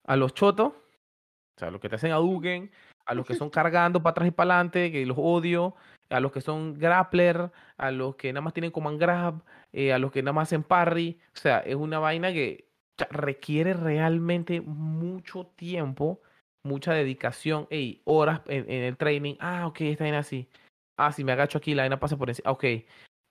a 0.06 0.16
los 0.16 0.34
chotos, 0.34 0.68
o 0.68 1.58
sea, 1.58 1.70
los 1.70 1.80
que 1.80 1.88
te 1.88 1.96
hacen 1.96 2.12
a 2.12 2.16
Duken, 2.16 2.70
a 3.06 3.14
los 3.14 3.26
que 3.26 3.34
son 3.34 3.50
cargando 3.50 4.02
para 4.02 4.12
atrás 4.12 4.28
y 4.28 4.30
para 4.30 4.54
adelante, 4.54 4.92
que 4.92 5.06
los 5.06 5.16
odio, 5.18 5.74
a 6.10 6.20
los 6.20 6.30
que 6.30 6.40
son 6.40 6.74
grappler, 6.74 7.50
a 7.76 7.90
los 7.90 8.16
que 8.16 8.32
nada 8.32 8.42
más 8.42 8.52
tienen 8.52 8.70
command 8.70 9.00
grab, 9.00 9.42
eh, 9.72 9.92
a 9.92 9.98
los 9.98 10.12
que 10.12 10.22
nada 10.22 10.34
más 10.34 10.48
hacen 10.48 10.62
parry. 10.62 11.18
O 11.34 11.38
sea, 11.38 11.58
es 11.58 11.74
una 11.74 11.98
vaina 11.98 12.32
que 12.32 12.68
requiere 13.10 13.74
realmente 13.74 14.60
mucho 14.60 15.46
tiempo, 15.56 16.20
mucha 16.64 16.92
dedicación, 16.92 17.68
y 17.70 18.00
horas 18.04 18.40
en, 18.46 18.68
el 18.68 18.96
training. 18.96 19.36
Ah, 19.38 19.66
ok, 19.66 19.82
está 19.82 20.04
bien 20.04 20.16
así. 20.16 20.48
Ah, 20.96 21.12
si 21.12 21.22
me 21.22 21.32
agacho 21.32 21.58
aquí, 21.58 21.74
la 21.74 21.82
vaina 21.82 22.00
pasa 22.00 22.16
por 22.16 22.28
encima. 22.28 22.50
Ah, 22.50 22.52
ok. 22.52 22.64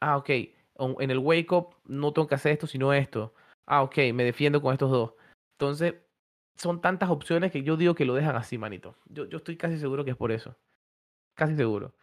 Ah, 0.01 0.17
ok. 0.17 0.29
En 0.99 1.11
el 1.11 1.19
wake 1.19 1.51
up 1.51 1.75
no 1.85 2.13
tengo 2.13 2.27
que 2.27 2.35
hacer 2.35 2.53
esto, 2.53 2.67
sino 2.67 2.93
esto. 2.93 3.33
Ah, 3.65 3.83
ok, 3.83 3.97
me 4.13 4.23
defiendo 4.23 4.61
con 4.61 4.73
estos 4.73 4.91
dos. 4.91 5.13
Entonces, 5.59 5.95
son 6.57 6.81
tantas 6.81 7.09
opciones 7.09 7.51
que 7.51 7.63
yo 7.63 7.77
digo 7.77 7.95
que 7.95 8.05
lo 8.05 8.13
dejan 8.13 8.35
así, 8.35 8.57
manito. 8.57 8.95
Yo, 9.05 9.25
yo 9.25 9.37
estoy 9.37 9.57
casi 9.57 9.77
seguro 9.79 10.05
que 10.05 10.11
es 10.11 10.17
por 10.17 10.31
eso. 10.31 10.55
Casi 11.35 11.55
seguro. 11.55 11.93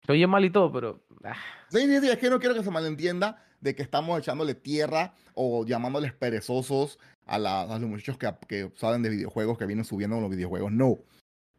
Estoy 0.00 0.26
mal 0.26 0.44
y 0.44 0.50
todo, 0.50 0.72
pero. 0.72 1.04
Ah. 1.24 1.36
Sí, 1.68 1.80
sí, 1.80 2.00
sí, 2.00 2.08
es 2.08 2.18
que 2.18 2.30
no 2.30 2.38
quiero 2.38 2.54
que 2.54 2.62
se 2.62 2.70
malentienda 2.70 3.47
de 3.60 3.74
que 3.74 3.82
estamos 3.82 4.18
echándole 4.18 4.54
tierra 4.54 5.14
o 5.34 5.64
llamándoles 5.64 6.12
perezosos 6.12 6.98
a, 7.26 7.38
la, 7.38 7.62
a 7.62 7.78
los 7.78 7.88
muchachos 7.88 8.18
que, 8.18 8.32
que, 8.46 8.72
saben 8.76 9.02
de 9.02 9.10
videojuegos, 9.10 9.58
que 9.58 9.66
vienen 9.66 9.84
subiendo 9.84 10.20
los 10.20 10.30
videojuegos. 10.30 10.72
No. 10.72 10.98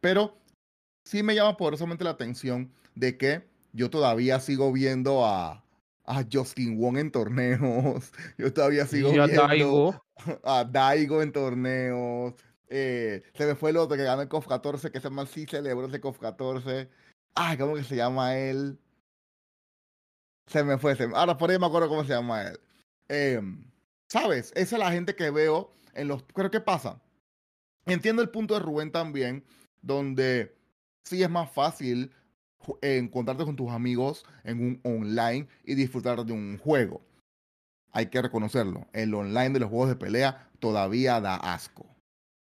Pero 0.00 0.36
sí 1.04 1.22
me 1.22 1.34
llama 1.34 1.56
poderosamente 1.56 2.04
la 2.04 2.10
atención 2.10 2.72
de 2.94 3.16
que 3.16 3.48
yo 3.72 3.90
todavía 3.90 4.40
sigo 4.40 4.72
viendo 4.72 5.24
a, 5.24 5.64
a 6.04 6.24
Justin 6.30 6.78
Wong 6.78 6.98
en 6.98 7.10
torneos. 7.10 8.12
Yo 8.38 8.52
todavía 8.52 8.86
sigo 8.86 9.12
viendo 9.12 10.02
a 10.44 10.64
Daigo 10.64 11.22
en 11.22 11.32
torneos. 11.32 12.34
Eh, 12.68 13.22
se 13.34 13.46
me 13.46 13.54
fue 13.54 13.70
el 13.70 13.76
otro 13.76 13.96
que 13.96 14.04
ganó 14.04 14.22
el 14.22 14.28
COF 14.28 14.46
14, 14.46 14.90
que 14.90 14.98
ese 14.98 15.10
man 15.10 15.26
sí 15.26 15.46
celebró 15.46 15.86
ese 15.86 16.00
COF 16.00 16.18
14. 16.18 16.88
Ay, 17.34 17.56
¿cómo 17.58 17.74
que 17.74 17.84
se 17.84 17.96
llama 17.96 18.36
él? 18.36 18.78
Se 20.50 20.64
me 20.64 20.78
fue. 20.78 20.96
Ahora 21.14 21.36
por 21.36 21.50
ahí 21.50 21.58
me 21.58 21.66
acuerdo 21.66 21.88
cómo 21.88 22.02
se 22.04 22.12
llama 22.12 22.42
él. 22.42 22.60
Em, 23.08 23.64
¿Sabes? 24.08 24.52
Esa 24.56 24.76
es 24.76 24.80
la 24.80 24.90
gente 24.90 25.14
que 25.14 25.30
veo 25.30 25.72
en 25.94 26.08
los. 26.08 26.24
Pero 26.34 26.50
¿qué 26.50 26.60
pasa? 26.60 27.00
Entiendo 27.86 28.20
el 28.20 28.30
punto 28.30 28.54
de 28.54 28.60
Rubén 28.60 28.90
también, 28.90 29.44
donde 29.80 30.56
sí 31.04 31.22
es 31.22 31.30
más 31.30 31.50
fácil 31.52 32.12
encontrarte 32.82 33.44
con 33.44 33.56
tus 33.56 33.70
amigos 33.70 34.24
en 34.42 34.60
un 34.60 34.80
online 34.82 35.48
y 35.64 35.76
disfrutar 35.76 36.24
de 36.24 36.32
un 36.32 36.58
juego. 36.58 37.00
Hay 37.92 38.06
que 38.06 38.20
reconocerlo. 38.20 38.86
El 38.92 39.14
online 39.14 39.50
de 39.50 39.60
los 39.60 39.70
juegos 39.70 39.88
de 39.88 39.96
pelea 39.96 40.50
todavía 40.58 41.20
da 41.20 41.36
asco. 41.36 41.86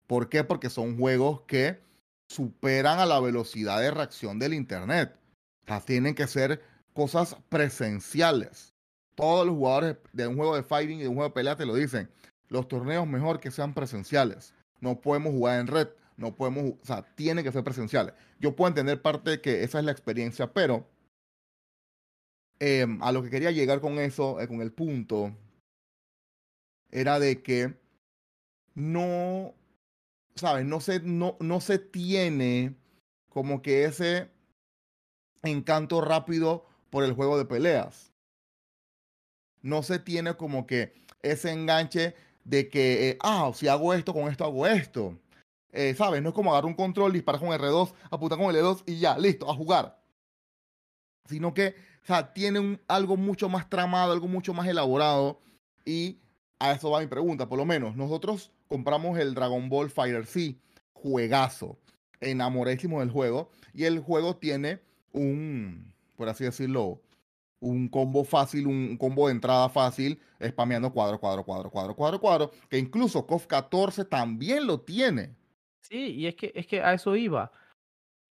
¿Por 0.08 0.28
qué? 0.28 0.42
Porque 0.42 0.70
son 0.70 0.98
juegos 0.98 1.42
que 1.42 1.80
superan 2.28 2.98
a 2.98 3.06
la 3.06 3.20
velocidad 3.20 3.80
de 3.80 3.92
reacción 3.92 4.40
del 4.40 4.54
Internet. 4.54 5.16
O 5.64 5.66
sea, 5.68 5.80
tienen 5.80 6.14
que 6.14 6.26
ser 6.26 6.62
cosas 6.92 7.36
presenciales. 7.48 8.74
Todos 9.14 9.46
los 9.46 9.56
jugadores 9.56 9.96
de 10.12 10.26
un 10.26 10.36
juego 10.36 10.56
de 10.56 10.62
fighting 10.62 10.98
y 10.98 11.02
de 11.02 11.08
un 11.08 11.14
juego 11.14 11.28
de 11.28 11.34
pelea 11.34 11.56
te 11.56 11.66
lo 11.66 11.74
dicen. 11.74 12.10
Los 12.48 12.68
torneos 12.68 13.06
mejor 13.06 13.40
que 13.40 13.50
sean 13.50 13.74
presenciales. 13.74 14.54
No 14.80 15.00
podemos 15.00 15.32
jugar 15.32 15.60
en 15.60 15.66
red. 15.66 15.88
No 16.16 16.34
podemos, 16.34 16.74
o 16.82 16.84
sea, 16.84 17.02
tiene 17.14 17.42
que 17.42 17.52
ser 17.52 17.64
presenciales. 17.64 18.14
Yo 18.38 18.54
puedo 18.54 18.68
entender 18.68 19.00
parte 19.00 19.30
de 19.30 19.40
que 19.40 19.64
esa 19.64 19.78
es 19.78 19.84
la 19.84 19.92
experiencia, 19.92 20.52
pero 20.52 20.86
em, 22.58 23.02
a 23.02 23.12
lo 23.12 23.22
que 23.22 23.30
quería 23.30 23.50
llegar 23.50 23.80
con 23.80 23.98
eso, 23.98 24.40
eh, 24.40 24.46
con 24.46 24.60
el 24.60 24.72
punto, 24.72 25.34
era 26.90 27.18
de 27.18 27.42
que 27.42 27.74
no, 28.74 29.54
¿sabes? 30.34 30.64
No 30.66 30.80
se, 30.80 31.00
no, 31.00 31.36
no 31.40 31.60
se 31.60 31.78
tiene 31.78 32.76
como 33.28 33.62
que 33.62 33.84
ese 33.84 34.30
encanto 35.42 36.00
rápido 36.00 36.66
por 36.92 37.04
el 37.04 37.14
juego 37.14 37.38
de 37.38 37.46
peleas. 37.46 38.12
No 39.62 39.82
se 39.82 39.98
tiene 39.98 40.36
como 40.36 40.66
que 40.66 40.92
ese 41.22 41.50
enganche 41.50 42.14
de 42.44 42.68
que, 42.68 43.08
eh, 43.08 43.18
ah, 43.22 43.50
si 43.54 43.66
hago 43.66 43.94
esto, 43.94 44.12
con 44.12 44.30
esto 44.30 44.44
hago 44.44 44.66
esto. 44.66 45.18
Eh, 45.72 45.94
¿Sabes? 45.94 46.20
No 46.20 46.28
es 46.28 46.34
como 46.34 46.50
agarrar 46.50 46.66
un 46.66 46.74
control, 46.74 47.14
disparar 47.14 47.40
con 47.40 47.48
R2, 47.48 47.94
apuntar 48.10 48.38
con 48.38 48.54
L2 48.54 48.82
y 48.84 48.98
ya, 48.98 49.16
listo, 49.16 49.50
a 49.50 49.54
jugar. 49.54 50.02
Sino 51.30 51.54
que, 51.54 51.76
o 52.02 52.06
sea, 52.06 52.34
tiene 52.34 52.78
algo 52.88 53.16
mucho 53.16 53.48
más 53.48 53.70
tramado, 53.70 54.12
algo 54.12 54.28
mucho 54.28 54.52
más 54.52 54.68
elaborado. 54.68 55.40
Y 55.86 56.18
a 56.58 56.72
eso 56.72 56.90
va 56.90 57.00
mi 57.00 57.06
pregunta, 57.06 57.48
por 57.48 57.56
lo 57.56 57.64
menos. 57.64 57.96
Nosotros 57.96 58.50
compramos 58.68 59.18
el 59.18 59.32
Dragon 59.32 59.70
Ball 59.70 59.88
Fighter 59.88 60.26
C, 60.26 60.56
juegazo, 60.92 61.78
enamoradísimo 62.20 63.00
del 63.00 63.10
juego. 63.10 63.50
Y 63.72 63.84
el 63.84 64.00
juego 64.00 64.36
tiene 64.36 64.82
un, 65.12 65.91
por 66.22 66.28
así 66.28 66.44
decirlo, 66.44 67.00
un 67.58 67.88
combo 67.88 68.22
fácil, 68.22 68.68
un 68.68 68.96
combo 68.96 69.26
de 69.26 69.32
entrada 69.32 69.68
fácil, 69.68 70.20
spameando 70.40 70.92
cuadro, 70.92 71.18
cuadro, 71.18 71.42
cuadro, 71.42 71.68
cuadro, 71.68 71.96
cuadro, 71.96 72.20
cuadro, 72.20 72.50
que 72.70 72.78
incluso 72.78 73.26
KOF 73.26 73.48
14 73.48 74.04
también 74.04 74.64
lo 74.68 74.78
tiene. 74.82 75.34
Sí, 75.80 76.14
y 76.14 76.28
es 76.28 76.36
que, 76.36 76.52
es 76.54 76.68
que 76.68 76.80
a 76.80 76.94
eso 76.94 77.16
iba. 77.16 77.50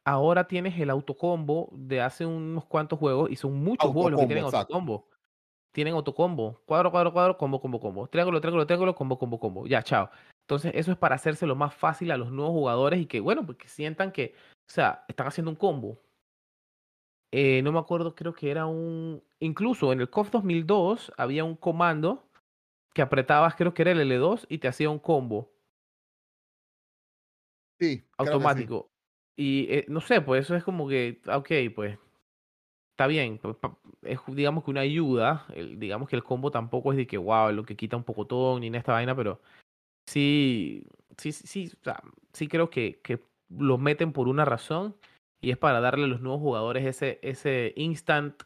Ahora 0.06 0.47
tienes 0.47 0.80
el 0.80 0.89
autocombo 0.89 1.67
de 1.73 1.99
hace 1.99 2.25
unos 2.25 2.63
cuantos 2.63 2.97
juegos, 2.97 3.30
y 3.30 3.36
son 3.36 3.62
muchos 3.62 3.91
juegos 3.91 4.13
los 4.13 4.21
que 4.21 4.27
tienen 4.27 4.45
autocombo. 4.45 5.10
Tienen 5.73 5.93
autocombo. 5.95 6.62
Cuadro, 6.65 6.91
cuadro, 6.91 7.12
cuadro, 7.12 7.38
combo, 7.38 7.60
combo, 7.60 7.82
combo. 7.82 8.08
Triángulo, 8.08 8.39
triángulo, 8.39 8.65
triángulo, 8.65 8.95
combo, 8.95 9.19
combo, 9.19 9.38
combo. 9.38 9.67
Ya, 9.67 9.84
chao. 9.84 10.10
Entonces, 10.47 10.71
eso 10.75 10.93
es 10.93 10.97
para 10.97 11.15
hacérselo 11.15 11.58
más 11.58 11.75
fácil 11.75 12.12
a 12.12 12.17
los 12.17 12.32
nuevos 12.32 12.54
jugadores 12.54 13.01
y 13.01 13.06
que, 13.06 13.19
bueno, 13.19 13.45
porque 13.45 13.65
pues, 13.65 13.73
sientan 13.73 14.13
que, 14.13 14.34
o 14.69 14.71
sea, 14.71 15.04
están 15.10 15.27
haciendo 15.27 15.51
un 15.51 15.58
combo. 15.58 16.01
Eh, 17.32 17.62
no 17.63 17.72
me 17.72 17.80
acuerdo, 17.80 18.13
creo 18.13 18.34
que 18.34 18.52
era 18.52 18.65
un. 18.65 19.24
Incluso 19.39 19.94
en 19.94 20.02
el 20.02 20.10
KOF 20.10 20.32
2002 20.32 21.13
había 21.17 21.46
un 21.46 21.56
comando 21.56 22.28
que 22.94 23.02
apretabas, 23.02 23.56
creo 23.56 23.74
que 23.74 23.84
era 23.84 23.91
el 23.91 24.02
L2 24.02 24.46
y 24.50 24.58
te 24.58 24.67
hacía 24.67 24.89
un 24.89 25.00
combo. 25.00 25.50
Sí. 27.80 28.04
Automático. 28.17 28.91
Y 29.38 29.67
eh, 29.70 29.86
no 29.88 30.02
sé, 30.02 30.22
pues 30.22 30.46
eso 30.46 30.56
es 30.56 30.63
como 30.63 30.88
que, 30.89 31.22
ah, 31.26 31.38
ok, 31.38 31.50
pues 31.74 31.98
está 32.91 33.08
bien. 33.08 33.39
Es 34.04 34.20
digamos 34.28 34.65
que 34.65 34.72
una 34.72 34.82
ayuda. 34.82 35.48
digamos 35.78 36.10
que 36.10 36.17
el 36.17 36.24
combo 36.24 36.52
tampoco 36.52 36.91
es 36.91 36.98
de 36.98 37.08
que, 37.08 37.17
wow, 37.17 37.52
lo 37.52 37.63
que 37.63 37.78
quita 37.78 37.96
un 37.96 38.04
poco 38.04 38.28
todo 38.28 38.60
ni 38.60 38.67
en 38.67 38.76
esta 38.76 38.91
vaina, 38.91 39.15
pero 39.15 39.41
sí, 40.06 40.86
sí, 41.17 41.32
sí, 41.32 41.72
o 41.80 41.84
sea, 41.84 42.04
sí 42.34 42.48
creo 42.50 42.70
que, 42.70 43.00
que 43.02 43.24
lo 43.50 43.78
meten 43.78 44.12
por 44.12 44.28
una 44.28 44.44
razón 44.44 44.96
y 45.41 45.51
es 45.51 45.58
para 45.58 45.82
darle 45.82 46.06
a 46.06 46.08
los 46.08 46.21
nuevos 46.21 46.41
jugadores 46.41 46.86
ese, 46.86 47.19
ese 47.21 47.73
instant 47.75 48.43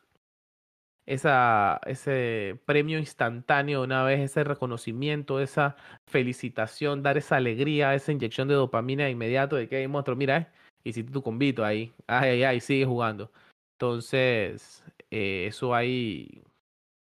esa, 1.05 1.79
ese 1.85 2.59
premio 2.65 2.97
instantáneo 2.97 3.83
una 3.83 4.03
vez, 4.03 4.19
ese 4.19 4.43
reconocimiento, 4.43 5.39
esa 5.39 5.75
felicitación, 6.07 7.03
dar 7.03 7.17
esa 7.17 7.35
alegría, 7.37 7.93
esa 7.93 8.11
inyección 8.11 8.47
de 8.47 8.55
dopamina 8.55 9.09
inmediato 9.09 9.55
de 9.55 9.67
que 9.67 9.77
hay 9.77 9.87
monstruo, 9.87 10.17
mira, 10.17 10.37
eh, 10.37 10.47
hiciste 10.83 11.11
tu 11.11 11.21
convito 11.21 11.63
ahí, 11.63 11.93
ay, 12.07 12.29
ay, 12.29 12.43
ay, 12.43 12.59
sigue 12.59 12.85
jugando. 12.85 13.31
Entonces, 13.73 14.83
eh, 15.11 15.45
eso 15.47 15.75
ahí... 15.75 16.43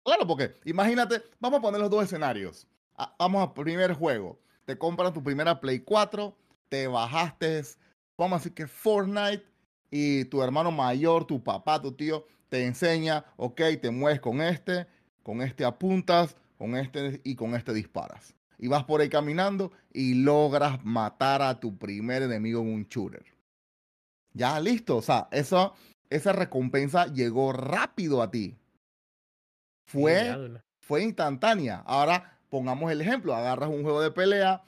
Claro, 0.03 0.25
porque 0.25 0.53
imagínate, 0.65 1.21
vamos 1.39 1.59
a 1.59 1.61
poner 1.61 1.81
los 1.81 1.89
dos 1.89 2.03
escenarios. 2.03 2.67
vamos 3.19 3.47
al 3.47 3.53
primer 3.53 3.93
juego. 3.93 4.39
Te 4.65 4.77
compras 4.77 5.13
tu 5.13 5.23
primera 5.23 5.59
Play 5.59 5.79
4, 5.79 6.35
te 6.69 6.87
bajaste, 6.87 7.61
vamos 8.17 8.35
a 8.35 8.39
decir 8.39 8.53
que 8.53 8.67
Fortnite, 8.67 9.45
y 9.89 10.25
tu 10.25 10.43
hermano 10.43 10.71
mayor, 10.71 11.25
tu 11.25 11.43
papá, 11.43 11.81
tu 11.81 11.91
tío, 11.91 12.25
te 12.49 12.65
enseña, 12.65 13.25
ok, 13.37 13.61
te 13.81 13.91
mueves 13.91 14.19
con 14.19 14.41
este, 14.41 14.87
con 15.23 15.41
este 15.41 15.65
apuntas, 15.65 16.35
con 16.57 16.75
este 16.75 17.21
y 17.23 17.35
con 17.35 17.55
este 17.55 17.73
disparas. 17.73 18.33
Y 18.57 18.67
vas 18.67 18.83
por 18.83 19.01
ahí 19.01 19.09
caminando 19.09 19.71
y 19.93 20.15
logras 20.15 20.83
matar 20.83 21.41
a 21.41 21.59
tu 21.59 21.77
primer 21.77 22.23
enemigo 22.23 22.61
en 22.61 22.73
un 22.73 22.87
shooter. 22.87 23.25
Ya 24.33 24.59
listo, 24.59 24.97
o 24.97 25.01
sea, 25.01 25.27
esa, 25.31 25.73
esa 26.09 26.33
recompensa 26.33 27.07
llegó 27.07 27.53
rápido 27.53 28.21
a 28.21 28.31
ti. 28.31 28.57
Fue, 29.85 30.59
fue 30.79 31.03
instantánea. 31.03 31.83
Ahora 31.85 32.39
pongamos 32.49 32.91
el 32.91 33.01
ejemplo, 33.01 33.35
agarras 33.35 33.69
un 33.69 33.83
juego 33.83 34.01
de 34.01 34.11
pelea, 34.11 34.63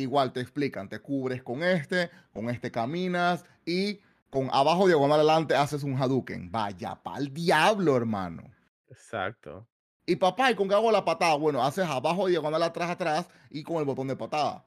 igual 0.00 0.32
te 0.32 0.40
explican, 0.40 0.88
te 0.88 0.98
cubres 0.98 1.42
con 1.42 1.62
este, 1.62 2.10
con 2.32 2.50
este 2.50 2.70
caminas 2.70 3.44
y 3.64 4.00
con 4.34 4.50
abajo 4.50 4.88
diagonal 4.88 5.20
adelante 5.20 5.54
haces 5.54 5.84
un 5.84 5.96
Hadouken. 5.96 6.50
Vaya, 6.50 6.96
pa'l 6.96 7.32
diablo, 7.32 7.96
hermano. 7.96 8.42
Exacto. 8.88 9.64
Y 10.06 10.16
papá, 10.16 10.50
¿y 10.50 10.56
con 10.56 10.68
qué 10.68 10.74
hago 10.74 10.90
la 10.90 11.04
patada? 11.04 11.36
Bueno, 11.36 11.62
haces 11.62 11.86
abajo 11.86 12.26
diagonal 12.26 12.60
atrás 12.64 12.90
atrás 12.90 13.28
y 13.48 13.62
con 13.62 13.76
el 13.76 13.84
botón 13.84 14.08
de 14.08 14.16
patada. 14.16 14.64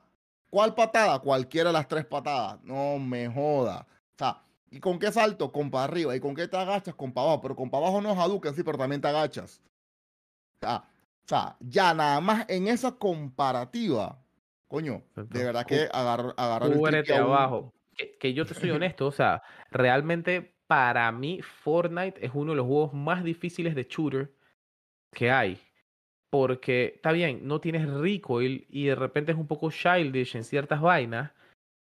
¿Cuál 0.49 0.73
patada? 0.73 1.19
Cualquiera 1.19 1.69
de 1.69 1.73
las 1.73 1.85
tres 1.85 2.05
patadas. 2.05 2.63
No 2.63 2.97
me 2.97 3.27
joda. 3.27 3.85
O 4.15 4.17
sea, 4.17 4.41
¿y 4.71 4.79
con 4.79 4.99
qué 4.99 5.11
salto? 5.11 5.51
Con 5.51 5.69
para 5.69 5.83
arriba. 5.83 6.15
¿Y 6.15 6.21
con 6.21 6.33
qué 6.33 6.47
te 6.47 6.55
agachas? 6.55 6.95
Con 6.95 7.11
para 7.11 7.27
abajo. 7.27 7.41
Pero 7.41 7.55
con 7.57 7.69
para 7.69 7.87
abajo 7.87 8.01
no 8.01 8.13
es 8.13 8.17
Hadouken, 8.17 8.55
sí, 8.55 8.63
pero 8.63 8.77
también 8.77 9.01
te 9.01 9.09
agachas. 9.09 9.61
O 10.61 10.81
sea, 11.25 11.57
ya 11.59 11.93
nada 11.93 12.21
más 12.21 12.45
en 12.47 12.69
esa 12.69 12.93
comparativa, 12.93 14.17
coño, 14.69 15.03
de 15.13 15.43
verdad 15.43 15.65
que 15.65 15.89
agarrar, 15.91 16.33
agarrar 16.37 16.71
el 16.71 17.21
abajo 17.21 17.73
que, 17.97 18.33
yo 18.33 18.45
te 18.45 18.53
soy 18.53 18.71
honesto, 18.71 19.07
o 19.07 19.11
sea, 19.11 19.43
realmente 19.71 20.53
para 20.67 21.11
mí 21.11 21.41
Fortnite 21.41 22.25
es 22.25 22.31
uno 22.33 22.51
de 22.51 22.57
los 22.57 22.67
juegos 22.67 22.93
más 22.93 23.23
difíciles 23.23 23.75
de 23.75 23.87
shooter 23.89 24.31
que 25.13 25.31
hay. 25.31 25.59
Porque 26.29 26.93
está 26.95 27.13
bien, 27.13 27.47
no 27.47 27.61
tienes 27.61 27.87
recoil 27.89 28.67
y 28.69 28.85
de 28.85 28.95
repente 28.95 29.31
es 29.31 29.37
un 29.37 29.47
poco 29.47 29.71
childish 29.71 30.35
en 30.35 30.43
ciertas 30.43 30.81
vainas, 30.81 31.31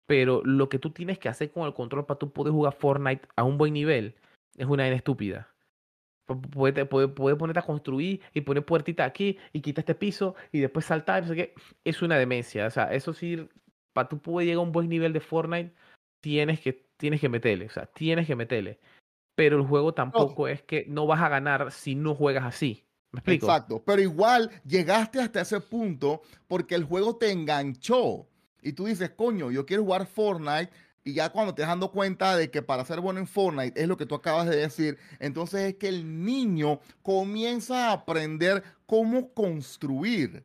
pero 0.07 0.41
lo 0.43 0.69
que 0.69 0.79
tú 0.79 0.91
tienes 0.91 1.17
que 1.17 1.29
hacer 1.29 1.51
con 1.51 1.65
el 1.65 1.73
control 1.73 2.05
para 2.05 2.19
tú 2.19 2.31
poder 2.31 2.53
jugar 2.53 2.73
Fortnite 2.73 3.27
a 3.35 3.43
un 3.43 3.57
buen 3.57 3.73
nivel 3.73 4.15
es 4.57 4.65
una 4.65 4.83
vaina 4.83 4.95
estúpida. 4.95 5.53
Puedes 6.51 6.87
puede, 6.87 7.07
puede 7.07 7.35
ponerte 7.35 7.59
a 7.59 7.65
construir 7.65 8.21
y 8.33 8.41
poner 8.41 8.63
puertita 8.63 9.03
aquí 9.03 9.39
y 9.51 9.61
quitar 9.61 9.81
este 9.81 9.95
piso 9.95 10.35
y 10.51 10.59
después 10.59 10.85
saltar. 10.85 11.23
No 11.23 11.33
sé 11.33 11.53
Es 11.83 12.03
una 12.03 12.17
demencia. 12.17 12.67
O 12.67 12.69
sea, 12.69 12.93
eso 12.93 13.13
sí, 13.13 13.49
para 13.93 14.09
tú 14.09 14.19
poder 14.21 14.47
llegar 14.47 14.59
a 14.59 14.67
un 14.67 14.71
buen 14.71 14.89
nivel 14.89 15.11
de 15.11 15.21
Fortnite, 15.21 15.73
tienes 16.21 16.59
que, 16.59 16.73
tienes 16.97 17.21
que 17.21 17.29
meterle. 17.29 17.65
O 17.65 17.69
sea, 17.69 17.85
tienes 17.85 18.27
que 18.27 18.35
meterle. 18.35 18.79
Pero 19.35 19.57
el 19.57 19.65
juego 19.65 19.93
tampoco 19.93 20.47
es 20.47 20.61
que 20.63 20.85
no 20.87 21.07
vas 21.07 21.21
a 21.21 21.29
ganar 21.29 21.71
si 21.71 21.95
no 21.95 22.15
juegas 22.15 22.45
así. 22.45 22.83
¿Me 23.11 23.19
explico? 23.19 23.47
Exacto. 23.47 23.83
Pero 23.85 24.01
igual 24.01 24.51
llegaste 24.65 25.19
hasta 25.21 25.41
ese 25.41 25.59
punto 25.61 26.21
porque 26.47 26.75
el 26.75 26.83
juego 26.83 27.15
te 27.15 27.31
enganchó. 27.31 28.27
Y 28.61 28.73
tú 28.73 28.85
dices, 28.85 29.11
coño, 29.11 29.51
yo 29.51 29.65
quiero 29.65 29.83
jugar 29.83 30.05
Fortnite 30.05 30.69
y 31.03 31.13
ya 31.13 31.29
cuando 31.29 31.55
te 31.55 31.61
das 31.61 31.69
dando 31.69 31.91
cuenta 31.91 32.35
de 32.35 32.51
que 32.51 32.61
para 32.61 32.85
ser 32.85 32.99
bueno 32.99 33.19
en 33.19 33.27
Fortnite 33.27 33.81
es 33.81 33.87
lo 33.87 33.97
que 33.97 34.05
tú 34.05 34.15
acabas 34.15 34.47
de 34.49 34.57
decir, 34.57 34.97
entonces 35.19 35.61
es 35.61 35.75
que 35.75 35.87
el 35.87 36.23
niño 36.23 36.81
comienza 37.01 37.89
a 37.89 37.93
aprender 37.93 38.63
cómo 38.85 39.33
construir. 39.33 40.43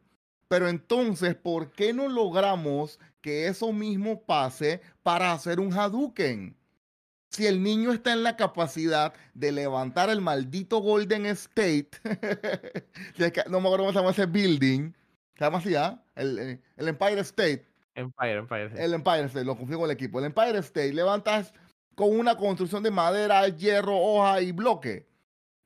Pero 0.48 0.68
entonces, 0.68 1.34
¿por 1.34 1.72
qué 1.72 1.92
no 1.92 2.08
logramos 2.08 3.00
que 3.24 3.46
eso 3.46 3.72
mismo 3.72 4.22
pase 4.22 4.82
para 5.02 5.32
hacer 5.32 5.58
un 5.58 5.72
Hadouken? 5.72 6.54
Si 7.30 7.46
el 7.46 7.62
niño 7.62 7.90
está 7.90 8.12
en 8.12 8.22
la 8.22 8.36
capacidad 8.36 9.14
de 9.32 9.50
levantar 9.50 10.10
el 10.10 10.20
maldito 10.20 10.80
Golden 10.80 11.24
State, 11.26 11.88
no 13.48 13.60
me 13.60 13.66
acuerdo 13.66 13.78
cómo 13.78 13.92
se 13.92 13.98
llama 13.98 14.10
ese 14.10 14.26
building, 14.26 14.92
se 15.38 15.44
llama 15.44 15.56
así, 15.56 15.74
¿ah? 15.74 16.04
el 16.16 16.60
Empire 16.76 17.20
State 17.22 17.66
Empire, 17.94 18.38
Empire. 18.38 18.70
El 18.76 18.92
Empire 18.92 19.24
State, 19.24 19.44
lo 19.44 19.56
confío 19.56 19.78
con 19.78 19.88
el 19.90 19.94
equipo. 19.94 20.18
El 20.18 20.26
Empire 20.26 20.58
State 20.58 20.92
levantas 20.92 21.54
con 21.94 22.18
una 22.18 22.36
construcción 22.36 22.82
de 22.82 22.90
madera, 22.90 23.48
hierro, 23.48 23.96
hoja 23.96 24.42
y 24.42 24.52
bloque. 24.52 25.06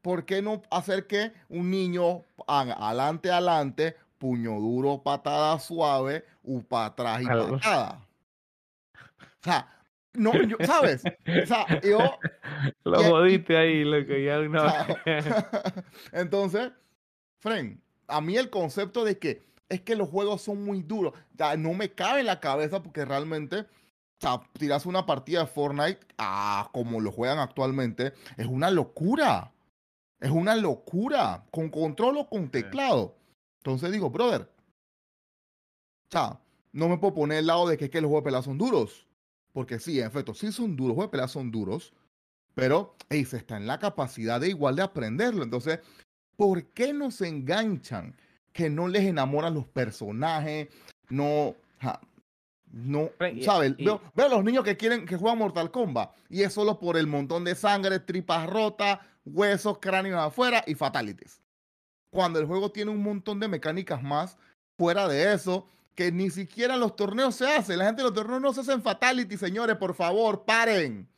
¿Por 0.02 0.24
qué 0.24 0.42
no 0.42 0.62
hacer 0.70 1.06
que 1.06 1.32
un 1.48 1.70
niño 1.70 2.22
adelante, 2.46 3.30
adelante, 3.30 3.96
puño 4.18 4.58
duro, 4.60 5.02
patada 5.02 5.58
suave, 5.58 6.24
upa 6.42 6.86
atrás 6.86 7.22
y 7.22 7.26
patada? 7.26 8.06
O 9.40 9.44
sea, 9.44 9.78
no, 10.14 10.32
¿sabes? 10.64 11.02
O 11.04 11.46
sea, 11.46 11.80
yo. 11.80 12.18
Lo 12.84 13.02
jodiste 13.04 13.56
ahí, 13.56 13.84
lo 13.84 14.04
que 14.06 14.24
ya 14.24 14.38
no. 14.38 14.64
Entonces, 16.12 16.72
Fren, 17.38 17.80
a 18.08 18.20
mí 18.20 18.36
el 18.36 18.50
concepto 18.50 19.04
de 19.04 19.18
que 19.18 19.42
es 19.68 19.82
que 19.82 19.96
los 19.96 20.08
juegos 20.08 20.42
son 20.42 20.64
muy 20.64 20.82
duros. 20.82 21.14
Ya 21.34 21.56
no 21.56 21.74
me 21.74 21.92
cabe 21.92 22.20
en 22.20 22.26
la 22.26 22.40
cabeza 22.40 22.82
porque 22.82 23.04
realmente, 23.04 23.60
o 23.60 23.66
sea, 24.18 24.40
tiras 24.54 24.86
una 24.86 25.06
partida 25.06 25.40
de 25.40 25.46
Fortnite 25.46 26.00
ah, 26.16 26.70
como 26.72 27.00
lo 27.00 27.12
juegan 27.12 27.38
actualmente, 27.38 28.14
es 28.36 28.46
una 28.46 28.70
locura. 28.70 29.52
Es 30.20 30.30
una 30.30 30.56
locura. 30.56 31.44
Con 31.50 31.68
control 31.68 32.18
o 32.18 32.28
con 32.28 32.50
teclado. 32.50 33.17
Entonces 33.70 33.92
digo, 33.92 34.10
brother, 34.10 34.42
o 34.42 36.10
sea, 36.10 36.40
no 36.72 36.88
me 36.88 36.98
puedo 36.98 37.14
poner 37.14 37.38
al 37.38 37.46
lado 37.46 37.68
de 37.68 37.76
que, 37.76 37.86
es 37.86 37.90
que 37.90 38.00
los 38.00 38.08
juegos 38.08 38.24
de 38.24 38.28
pelea 38.28 38.42
son 38.42 38.58
duros. 38.58 39.06
Porque 39.52 39.78
sí, 39.78 40.00
en 40.00 40.06
efecto, 40.06 40.34
sí 40.34 40.52
son 40.52 40.76
duros, 40.76 40.88
los 40.88 40.94
juegos 40.96 41.10
de 41.10 41.12
pelea 41.12 41.28
son 41.28 41.50
duros. 41.50 41.92
Pero, 42.54 42.96
hey, 43.08 43.24
se 43.24 43.36
está 43.36 43.56
en 43.56 43.66
la 43.66 43.78
capacidad 43.78 44.40
de 44.40 44.48
igual 44.48 44.76
de 44.76 44.82
aprenderlo. 44.82 45.42
Entonces, 45.42 45.80
¿por 46.36 46.64
qué 46.66 46.92
no 46.92 47.10
se 47.10 47.28
enganchan? 47.28 48.14
que 48.58 48.68
no 48.68 48.88
les 48.88 49.04
enamoran 49.04 49.54
los 49.54 49.68
personajes, 49.68 50.66
no, 51.10 51.54
no, 52.72 53.10
¿sabes? 53.42 53.76
Veo, 53.76 54.00
a 54.16 54.28
los 54.28 54.42
niños 54.42 54.64
que 54.64 54.76
quieren 54.76 55.06
que 55.06 55.16
juegan 55.16 55.38
Mortal 55.38 55.70
Kombat 55.70 56.10
y 56.28 56.42
es 56.42 56.54
solo 56.54 56.80
por 56.80 56.96
el 56.96 57.06
montón 57.06 57.44
de 57.44 57.54
sangre, 57.54 58.00
tripas 58.00 58.50
rotas, 58.50 58.98
huesos, 59.24 59.78
cráneos 59.78 60.20
afuera 60.20 60.64
y 60.66 60.74
fatalities. 60.74 61.40
Cuando 62.10 62.38
el 62.38 62.46
juego 62.46 62.70
tiene 62.70 62.90
un 62.90 63.02
montón 63.02 63.40
de 63.40 63.48
mecánicas 63.48 64.02
más 64.02 64.38
fuera 64.76 65.08
de 65.08 65.34
eso, 65.34 65.68
que 65.94 66.12
ni 66.12 66.30
siquiera 66.30 66.74
en 66.74 66.80
los 66.80 66.96
torneos 66.96 67.34
se 67.34 67.48
hace. 67.48 67.76
La 67.76 67.86
gente 67.86 68.02
de 68.02 68.08
los 68.08 68.14
torneos 68.14 68.40
no 68.40 68.52
se 68.52 68.60
hacen 68.60 68.82
fatality, 68.82 69.36
señores, 69.36 69.76
por 69.76 69.94
favor, 69.94 70.44
paren. 70.44 71.08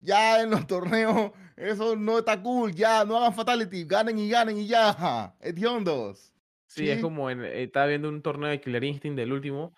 Ya 0.00 0.42
en 0.42 0.50
los 0.50 0.66
torneos 0.66 1.32
eso 1.56 1.96
no 1.96 2.18
está 2.18 2.42
cool, 2.42 2.74
ya 2.74 3.04
no 3.04 3.16
hagan 3.16 3.34
fatality, 3.34 3.84
ganen 3.84 4.18
y 4.18 4.28
ganen 4.28 4.58
y 4.58 4.66
ya. 4.66 5.34
Hediondos. 5.40 6.32
Sí, 6.66 6.88
es 6.88 7.02
como 7.02 7.28
en, 7.28 7.44
estaba 7.44 7.86
viendo 7.86 8.08
un 8.08 8.22
torneo 8.22 8.48
de 8.48 8.60
Killer 8.60 8.82
Instinct 8.84 9.16
del 9.16 9.32
último. 9.32 9.74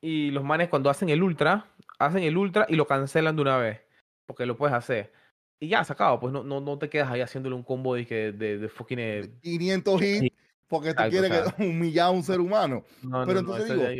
Y 0.00 0.30
los 0.30 0.44
manes 0.44 0.68
cuando 0.68 0.90
hacen 0.90 1.08
el 1.08 1.22
ultra, 1.22 1.66
hacen 1.98 2.22
el 2.22 2.36
ultra 2.36 2.66
y 2.68 2.76
lo 2.76 2.86
cancelan 2.86 3.34
de 3.34 3.42
una 3.42 3.56
vez. 3.56 3.80
Porque 4.26 4.46
lo 4.46 4.56
puedes 4.56 4.76
hacer. 4.76 5.12
Y 5.60 5.68
ya, 5.68 5.82
sacado, 5.84 6.20
pues 6.20 6.32
no, 6.32 6.44
no, 6.44 6.60
no 6.60 6.78
te 6.78 6.88
quedas 6.88 7.10
ahí 7.10 7.20
haciéndole 7.20 7.56
un 7.56 7.64
combo 7.64 7.94
de, 7.94 8.04
de, 8.32 8.58
de 8.58 8.68
fucking... 8.68 9.40
500 9.40 10.02
eh, 10.02 10.20
hits 10.22 10.36
porque 10.68 10.94
tú 10.94 11.02
quieres 11.10 11.32
humillar 11.58 12.08
a 12.08 12.10
un 12.10 12.22
ser 12.22 12.40
humano. 12.40 12.84
No, 13.02 13.24
Pero 13.26 13.40
entonces 13.40 13.68
digo, 13.68 13.90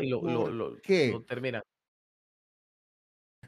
y 0.00 0.08
lo, 0.08 0.22
lo, 0.22 0.50
lo, 0.50 0.82
¿qué? 0.82 1.20
termina. 1.26 1.62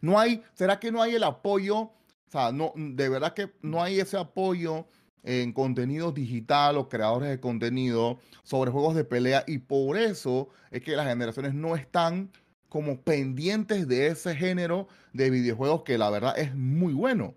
No 0.01 0.19
hay, 0.19 0.43
¿será 0.53 0.79
que 0.79 0.93
no 0.93 1.01
hay 1.01 1.15
el 1.15 1.23
apoyo? 1.23 1.77
O 1.79 2.31
sea, 2.31 2.53
no, 2.53 2.73
de 2.77 3.09
verdad 3.09 3.33
que 3.33 3.53
no 3.63 3.83
hay 3.83 4.01
ese 4.01 4.19
apoyo 4.19 4.87
en 5.23 5.53
contenido 5.53 6.13
digital 6.13 6.77
o 6.77 6.89
creadores 6.89 7.31
de 7.31 7.41
contenido 7.41 8.19
sobre 8.43 8.71
juegos 8.71 8.95
de 8.95 9.05
pelea 9.05 9.45
y 9.47 9.59
por 9.59 9.97
eso 9.97 10.49
es 10.71 10.83
que 10.83 10.97
las 10.97 11.07
generaciones 11.07 11.55
no 11.55 11.77
están 11.77 12.31
como 12.69 13.01
pendientes 13.01 13.89
de 13.89 14.09
ese 14.09 14.35
género 14.35 14.89
de 15.13 15.31
videojuegos 15.31 15.85
que 15.85 15.97
la 15.97 16.11
verdad 16.11 16.37
es 16.37 16.55
muy 16.55 16.93
bueno. 16.93 17.35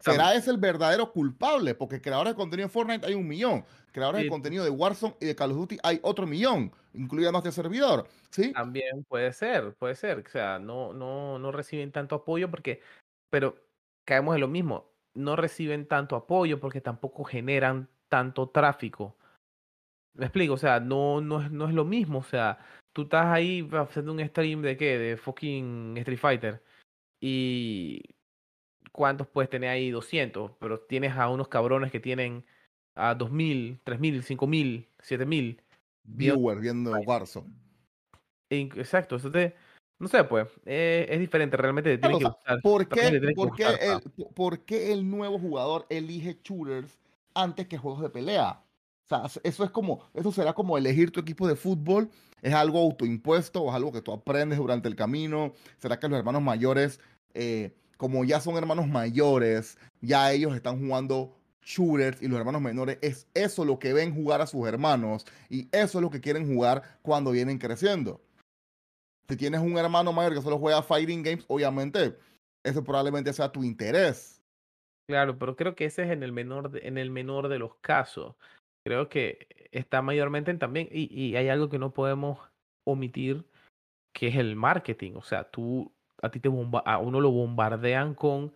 ¿Será 0.00 0.34
ese 0.34 0.50
el 0.50 0.58
verdadero 0.58 1.12
culpable? 1.12 1.74
Porque 1.74 2.00
creadores 2.00 2.32
de 2.32 2.36
contenido 2.36 2.68
de 2.68 2.72
Fortnite 2.72 3.06
hay 3.06 3.14
un 3.14 3.26
millón. 3.26 3.64
Creadores 3.92 4.22
de 4.22 4.28
contenido 4.28 4.64
de 4.64 4.70
Warzone 4.70 5.16
y 5.20 5.26
de 5.26 5.34
Call 5.34 5.50
of 5.52 5.56
Duty 5.56 5.78
hay 5.82 5.98
otro 6.02 6.26
millón, 6.26 6.72
incluyendo 6.94 7.38
este 7.38 7.52
servidor. 7.52 8.06
¿sí? 8.30 8.52
También 8.52 9.04
puede 9.04 9.32
ser, 9.32 9.74
puede 9.74 9.94
ser. 9.94 10.24
O 10.26 10.30
sea, 10.30 10.58
no, 10.58 10.92
no, 10.92 11.38
no 11.38 11.52
reciben 11.52 11.90
tanto 11.90 12.16
apoyo 12.16 12.50
porque, 12.50 12.80
pero 13.30 13.56
caemos 14.04 14.34
en 14.34 14.40
lo 14.40 14.48
mismo 14.48 14.88
no 15.18 15.36
reciben 15.36 15.86
tanto 15.86 16.16
apoyo 16.16 16.60
porque 16.60 16.80
tampoco 16.80 17.24
generan 17.24 17.88
tanto 18.08 18.48
tráfico. 18.48 19.16
Me 20.14 20.26
explico, 20.26 20.54
o 20.54 20.58
sea, 20.58 20.80
no, 20.80 21.20
no, 21.20 21.42
es, 21.42 21.50
no 21.50 21.68
es 21.68 21.74
lo 21.74 21.84
mismo, 21.84 22.20
o 22.20 22.24
sea, 22.24 22.58
tú 22.92 23.02
estás 23.02 23.26
ahí 23.26 23.68
haciendo 23.72 24.12
un 24.12 24.26
stream 24.26 24.62
de 24.62 24.76
qué, 24.76 24.98
de 24.98 25.16
fucking 25.16 25.96
Street 25.98 26.18
Fighter 26.18 26.62
y 27.20 28.02
¿cuántos 28.98 29.28
puedes 29.28 29.48
tener 29.48 29.70
ahí? 29.70 29.92
200, 29.92 30.50
pero 30.58 30.80
tienes 30.80 31.12
a 31.12 31.28
unos 31.28 31.46
cabrones 31.46 31.92
que 31.92 32.00
tienen 32.00 32.44
a 32.96 33.14
2000, 33.14 33.78
3000, 33.84 34.24
5000, 34.24 34.88
7000 34.98 35.62
viewers 36.02 36.60
viendo 36.60 36.90
Warzone. 36.90 37.54
Exacto, 38.50 39.14
eso 39.14 39.30
te 39.30 39.54
no 40.00 40.08
sé, 40.08 40.24
pues, 40.24 40.48
eh, 40.64 41.06
es 41.08 41.20
diferente, 41.20 41.56
realmente 41.56 41.96
tiene 41.98 42.18
que 42.18 42.26
¿por, 42.60 42.88
qué, 42.88 43.20
¿por, 44.34 44.64
qué 44.64 44.92
el, 44.92 45.08
nuevo 45.08 45.38
jugador 45.38 45.86
elige 45.90 46.40
shooters 46.42 46.98
antes 47.34 47.68
que 47.68 47.78
juegos 47.78 48.02
de 48.02 48.10
pelea? 48.10 48.64
O 49.04 49.08
sea, 49.08 49.40
eso 49.44 49.64
es 49.64 49.70
como, 49.70 50.02
eso 50.14 50.32
será 50.32 50.54
como 50.54 50.76
elegir 50.76 51.12
tu 51.12 51.20
equipo 51.20 51.46
de 51.46 51.54
fútbol, 51.54 52.10
es 52.42 52.52
algo 52.52 52.80
autoimpuesto 52.80 53.62
o 53.62 53.70
es 53.70 53.76
algo 53.76 53.92
que 53.92 54.02
tú 54.02 54.12
aprendes 54.12 54.58
durante 54.58 54.88
el 54.88 54.96
camino. 54.96 55.52
¿Será 55.78 55.98
que 55.98 56.08
los 56.08 56.18
hermanos 56.18 56.42
mayores, 56.42 57.00
eh, 57.34 57.74
como 57.98 58.24
ya 58.24 58.40
son 58.40 58.56
hermanos 58.56 58.88
mayores, 58.88 59.76
ya 60.00 60.32
ellos 60.32 60.54
están 60.54 60.78
jugando 60.78 61.34
shooters 61.60 62.22
y 62.22 62.28
los 62.28 62.38
hermanos 62.38 62.62
menores, 62.62 62.98
es 63.02 63.28
eso 63.34 63.64
lo 63.64 63.78
que 63.78 63.92
ven 63.92 64.14
jugar 64.14 64.40
a 64.40 64.46
sus 64.46 64.66
hermanos 64.66 65.26
y 65.50 65.68
eso 65.72 65.98
es 65.98 66.02
lo 66.02 66.08
que 66.08 66.20
quieren 66.20 66.46
jugar 66.54 66.98
cuando 67.02 67.32
vienen 67.32 67.58
creciendo? 67.58 68.22
Si 69.28 69.36
tienes 69.36 69.60
un 69.60 69.76
hermano 69.76 70.12
mayor 70.12 70.32
que 70.32 70.40
solo 70.40 70.58
juega 70.58 70.82
fighting 70.82 71.22
games, 71.22 71.44
obviamente 71.48 72.16
ese 72.64 72.80
probablemente 72.80 73.32
sea 73.32 73.52
tu 73.52 73.62
interés. 73.62 74.40
Claro, 75.06 75.38
pero 75.38 75.56
creo 75.56 75.74
que 75.74 75.84
ese 75.84 76.04
es 76.04 76.10
en 76.10 76.22
el 76.22 76.32
menor 76.32 76.70
de, 76.70 76.86
en 76.86 76.98
el 76.98 77.10
menor 77.10 77.48
de 77.48 77.58
los 77.58 77.74
casos. 77.76 78.36
Creo 78.86 79.08
que 79.08 79.68
está 79.70 80.00
mayormente 80.02 80.50
en 80.50 80.58
también, 80.58 80.88
y, 80.90 81.12
y 81.12 81.36
hay 81.36 81.48
algo 81.48 81.68
que 81.68 81.78
no 81.78 81.92
podemos 81.92 82.38
omitir, 82.86 83.44
que 84.14 84.28
es 84.28 84.36
el 84.36 84.56
marketing. 84.56 85.12
O 85.16 85.22
sea, 85.22 85.50
tú, 85.50 85.92
a 86.22 86.30
ti 86.30 86.40
te 86.40 86.48
a 86.48 86.98
uno 86.98 87.20
lo 87.20 87.30
bombardean 87.30 88.14
con 88.14 88.52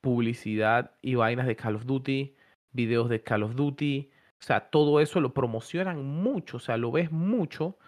publicidad 0.00 0.92
y 1.02 1.14
vainas 1.14 1.46
de 1.46 1.56
Call 1.56 1.76
of 1.76 1.86
Duty, 1.86 2.34
videos 2.72 3.08
de 3.08 3.22
Call 3.22 3.42
of 3.42 3.54
Duty. 3.54 4.10
O 4.40 4.44
sea, 4.44 4.70
todo 4.70 5.00
eso 5.00 5.20
lo 5.20 5.34
promocionan 5.34 6.04
mucho, 6.04 6.56
o 6.56 6.60
sea, 6.60 6.76
lo 6.76 6.90
ves 6.90 7.12
mucho, 7.12 7.78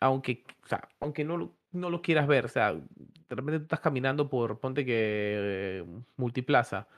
aunque, 0.00 0.44
o 0.64 0.66
sea, 0.66 0.88
aunque 1.00 1.24
no 1.24 1.36
lo, 1.36 1.54
no 1.72 1.90
lo 1.90 2.02
quieras 2.02 2.26
ver. 2.26 2.44
O 2.44 2.48
sea, 2.48 2.72
de 2.74 3.36
repente 3.36 3.58
tú 3.58 3.64
estás 3.64 3.80
caminando 3.80 4.28
por, 4.28 4.58
ponte 4.58 4.84
que 4.84 5.84
multiplaza. 6.16 6.88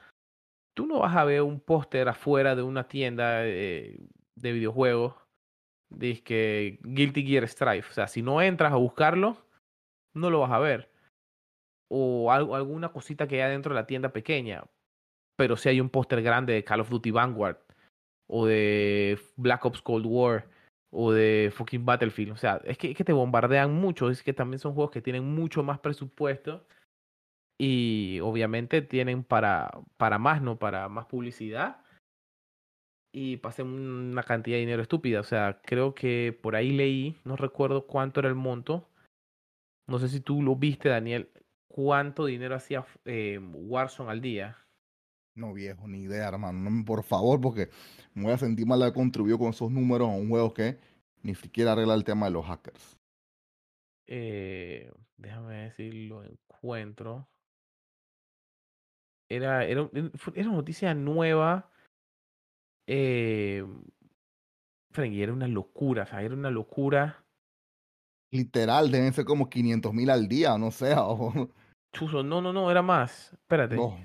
Tú 0.74 0.87
no 0.87 1.00
vas 1.00 1.14
a 1.16 1.24
ver 1.24 1.42
un 1.42 1.60
póster 1.60 2.08
afuera 2.08 2.56
de 2.56 2.62
una 2.62 2.88
tienda 2.88 3.46
eh, 3.46 3.98
de 4.34 4.52
videojuegos. 4.52 5.14
Dice 5.90 6.22
que 6.22 6.78
Guilty 6.82 7.24
Gear 7.24 7.46
Strife. 7.46 7.90
O 7.90 7.92
sea, 7.92 8.08
si 8.08 8.22
no 8.22 8.42
entras 8.42 8.72
a 8.72 8.76
buscarlo, 8.76 9.37
no 10.14 10.30
lo 10.30 10.40
vas 10.40 10.50
a 10.50 10.58
ver. 10.58 10.93
O 11.88 12.31
algo, 12.33 12.55
alguna 12.55 12.90
cosita 12.90 13.27
que 13.27 13.42
hay 13.42 13.51
dentro 13.53 13.75
de 13.75 13.81
la 13.81 13.87
tienda 13.87 14.12
pequeña. 14.12 14.64
Pero 15.37 15.57
si 15.57 15.68
hay 15.68 15.81
un 15.81 15.90
póster 15.90 16.23
grande 16.23 16.53
de 16.53 16.64
Call 16.64 16.81
of 16.81 16.90
Duty 16.90 17.11
Vanguard 17.11 17.59
o 18.29 18.47
de 18.47 19.18
Black 19.37 19.64
Ops 19.64 19.83
Cold 19.83 20.07
War 20.07 20.49
o 20.90 21.12
de 21.12 21.53
fucking 21.55 21.85
Battlefield. 21.85 22.33
O 22.33 22.37
sea, 22.37 22.61
es 22.64 22.79
que, 22.79 22.92
es 22.92 22.97
que 22.97 23.05
te 23.05 23.12
bombardean 23.12 23.73
mucho. 23.73 24.11
Es 24.11 24.23
que 24.23 24.33
también 24.33 24.61
son 24.61 24.75
juegos 24.75 24.92
que 24.92 25.03
tienen 25.03 25.25
mucho 25.25 25.62
más 25.62 25.81
presupuesto 25.81 26.66
y 27.59 28.20
obviamente 28.20 28.83
tienen 28.83 29.25
para, 29.25 29.70
para 29.97 30.18
más, 30.18 30.42
¿no? 30.42 30.59
Para 30.59 30.88
más 30.88 31.07
publicidad 31.07 31.85
y 33.14 33.37
pasen 33.37 33.68
una 33.68 34.25
cantidad 34.25 34.57
de 34.57 34.61
dinero 34.61 34.83
estúpida. 34.83 35.20
O 35.20 35.25
sea, 35.25 35.61
creo 35.64 35.94
que 35.94 36.37
por 36.42 36.57
ahí 36.57 36.73
leí, 36.73 37.16
no 37.25 37.37
recuerdo 37.37 37.87
cuánto 37.87 38.18
era 38.20 38.29
el 38.29 38.35
monto. 38.35 38.88
No 39.87 40.01
sé 40.01 40.09
si 40.09 40.20
tú 40.20 40.42
lo 40.42 40.57
viste, 40.57 40.88
Daniel. 40.88 41.31
¿Cuánto 41.74 42.26
dinero 42.26 42.54
hacía 42.54 42.87
eh, 43.04 43.37
Warzone 43.37 44.08
al 44.08 44.20
día? 44.20 44.56
No, 45.34 45.52
viejo, 45.52 45.88
ni 45.88 46.02
idea, 46.02 46.28
hermano. 46.28 46.84
por 46.84 47.02
favor, 47.02 47.40
porque 47.40 47.68
me 48.14 48.22
voy 48.22 48.32
a 48.32 48.38
sentir 48.38 48.64
mal 48.64 48.78
de 48.78 48.92
contribuido 48.92 49.40
con 49.40 49.48
esos 49.48 49.72
números 49.72 50.08
a 50.08 50.12
un 50.12 50.28
juego 50.28 50.54
que 50.54 50.78
ni 51.24 51.34
siquiera 51.34 51.72
arregla 51.72 51.94
el 51.94 52.04
tema 52.04 52.26
de 52.26 52.32
los 52.32 52.46
hackers. 52.46 52.96
Eh, 54.06 54.88
déjame 55.16 55.64
decir, 55.64 55.92
lo 56.08 56.22
encuentro. 56.22 57.26
Era, 59.28 59.64
era, 59.64 59.90
era 59.92 60.48
una 60.48 60.58
noticia 60.58 60.94
nueva. 60.94 61.72
Eh, 62.87 63.66
era 64.96 65.32
una 65.32 65.48
locura, 65.48 66.04
o 66.04 66.06
sea, 66.06 66.22
era 66.22 66.34
una 66.37 66.50
locura. 66.50 67.24
Literal, 68.30 68.92
deben 68.92 69.12
ser 69.12 69.24
como 69.24 69.50
500 69.50 69.92
mil 69.92 70.08
al 70.10 70.28
día, 70.28 70.56
no 70.56 70.70
sé. 70.70 70.94
O... 70.96 71.50
Chuso, 71.94 72.22
no, 72.22 72.42
no, 72.42 72.52
no, 72.52 72.70
era 72.70 72.83
más. 72.83 73.33
Espérate. 73.33 73.76
No. 73.76 73.96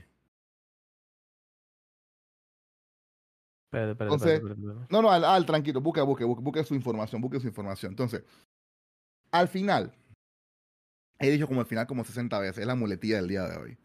Entonces, 3.71 4.41
no, 4.89 5.01
no, 5.01 5.11
al, 5.11 5.45
tranquilo, 5.45 5.81
busque, 5.81 6.01
busque, 6.01 6.23
busque, 6.23 6.43
busque 6.43 6.63
su 6.63 6.75
información, 6.75 7.21
busque 7.21 7.39
su 7.39 7.47
información. 7.47 7.91
Entonces, 7.91 8.23
al 9.31 9.47
final, 9.47 9.93
he 11.19 11.29
dicho 11.29 11.47
como 11.47 11.61
al 11.61 11.67
final 11.67 11.85
como 11.85 12.03
60 12.03 12.39
veces, 12.39 12.59
es 12.59 12.67
la 12.67 12.75
muletilla 12.75 13.17
del 13.17 13.27
día 13.27 13.43
de 13.43 13.57
hoy. 13.57 13.77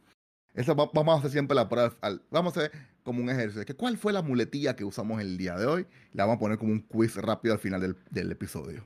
Eso 0.54 0.74
vamos 0.74 1.14
a 1.14 1.18
hacer 1.18 1.32
siempre 1.32 1.54
la 1.54 1.68
prueba, 1.68 1.94
vamos 2.30 2.56
a 2.56 2.60
hacer 2.60 2.72
como 3.02 3.20
un 3.20 3.28
ejercicio. 3.28 3.66
Que 3.66 3.74
¿Cuál 3.74 3.98
fue 3.98 4.12
la 4.12 4.22
muletilla 4.22 4.76
que 4.76 4.84
usamos 4.84 5.20
el 5.20 5.36
día 5.36 5.56
de 5.56 5.66
hoy? 5.66 5.86
La 6.12 6.24
vamos 6.24 6.36
a 6.36 6.40
poner 6.40 6.58
como 6.58 6.72
un 6.72 6.80
quiz 6.80 7.16
rápido 7.16 7.52
al 7.54 7.60
final 7.60 7.80
del, 7.80 7.96
del 8.10 8.30
episodio. 8.32 8.84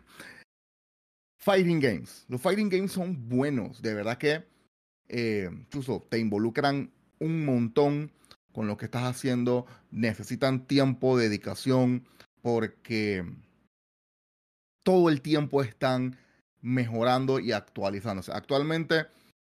Fighting 1.39 1.79
Games. 1.79 2.25
Los 2.29 2.41
Fighting 2.41 2.69
Games 2.69 2.91
son 2.91 3.29
buenos, 3.29 3.81
de 3.83 3.95
verdad 3.95 4.19
que, 4.19 4.45
eh, 5.09 5.51
te 6.09 6.19
involucran 6.19 6.91
un 7.19 7.45
montón 7.45 8.13
con 8.53 8.67
lo 8.67 8.77
que 8.77 8.87
estás 8.87 9.05
haciendo, 9.05 9.67
necesitan 9.91 10.67
tiempo, 10.67 11.17
dedicación, 11.17 12.07
porque 12.43 13.25
todo 14.83 15.09
el 15.09 15.21
tiempo 15.21 15.63
están 15.63 16.17
mejorando 16.61 17.41
y 17.41 17.53
actualizándose. 17.53 18.33
Actualmente, 18.33 19.07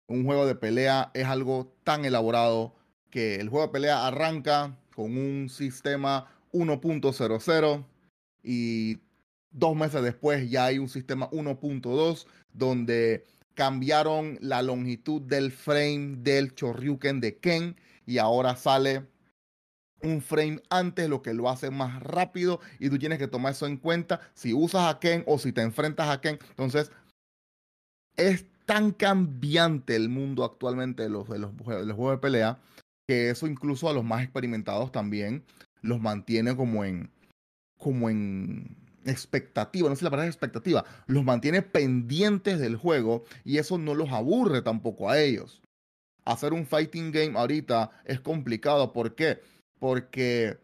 un 0.09 0.25
juego 0.25 0.47
de 0.47 0.55
pelea 0.55 1.11
es 1.15 1.27
algo 1.27 1.75
tan 1.85 2.05
elaborado 2.05 2.75
que 3.11 3.37
el 3.37 3.49
juego 3.49 3.67
de 3.67 3.73
pelea 3.73 4.07
arranca 4.07 4.77
con 4.95 5.17
un 5.17 5.49
sistema 5.49 6.27
1.00 6.53 7.85
y 8.43 8.99
dos 9.51 9.77
meses 9.77 10.03
después 10.03 10.51
ya 10.51 10.67
hay 10.67 10.79
un 10.79 10.89
sistema 10.89 11.31
1.2 11.31 12.27
donde 12.53 13.27
cambiaron 13.59 14.39
la 14.41 14.63
longitud 14.63 15.21
del 15.21 15.51
frame 15.51 16.19
del 16.19 16.55
Choryuken 16.55 17.21
de 17.21 17.39
Ken 17.39 17.75
y 18.07 18.19
ahora 18.19 18.55
sale 18.55 19.05
un 20.01 20.23
frame 20.23 20.63
antes, 20.71 21.09
lo 21.09 21.23
que 21.23 21.35
lo 21.35 21.51
hace 21.51 21.73
más 21.73 22.01
rápido 22.01 22.61
y 22.79 22.89
tú 22.89 23.01
tienes 23.01 23.19
que 23.19 23.27
tomar 23.27 23.51
eso 23.51 23.67
en 23.67 23.77
cuenta 23.77 24.21
si 24.35 24.55
usas 24.55 24.95
a 24.95 25.01
Ken 25.01 25.25
o 25.27 25.41
si 25.41 25.51
te 25.51 25.63
enfrentas 25.63 26.09
a 26.09 26.21
Ken. 26.21 26.39
Entonces, 26.51 26.93
es 28.17 28.47
tan 28.65 28.93
cambiante 28.93 29.97
el 29.97 30.09
mundo 30.09 30.45
actualmente 30.45 31.03
de 31.03 31.09
los, 31.09 31.29
de 31.29 31.41
los, 31.41 31.51
de 31.57 31.85
los 31.85 31.97
juegos 31.97 32.13
de 32.13 32.19
pelea 32.19 32.61
que 33.09 33.31
eso 33.31 33.49
incluso 33.49 33.89
a 33.89 33.93
los 33.93 34.05
más 34.05 34.23
experimentados 34.23 34.93
también 34.93 35.43
los 35.83 36.01
mantiene 36.01 36.55
como 36.55 36.85
en, 36.85 37.11
como 37.77 38.09
en 38.09 38.88
expectativa, 39.09 39.89
no 39.89 39.97
sé 39.97 40.05
la 40.05 40.11
palabra 40.11 40.29
expectativa, 40.29 40.85
los 41.07 41.25
mantiene 41.25 41.63
pendientes 41.63 42.59
del 42.59 42.77
juego 42.77 43.25
y 43.45 43.59
eso 43.59 43.79
no 43.79 43.95
los 43.95 44.11
aburre 44.11 44.63
tampoco 44.63 45.11
a 45.11 45.21
ellos 45.21 45.63
hacer 46.29 46.53
un 46.53 46.67
fighting 46.67 47.11
game 47.11 47.39
ahorita 47.39 47.91
es 48.05 48.21
complicado. 48.21 48.93
¿Por 48.93 49.15
qué? 49.15 49.41
Porque 49.79 50.59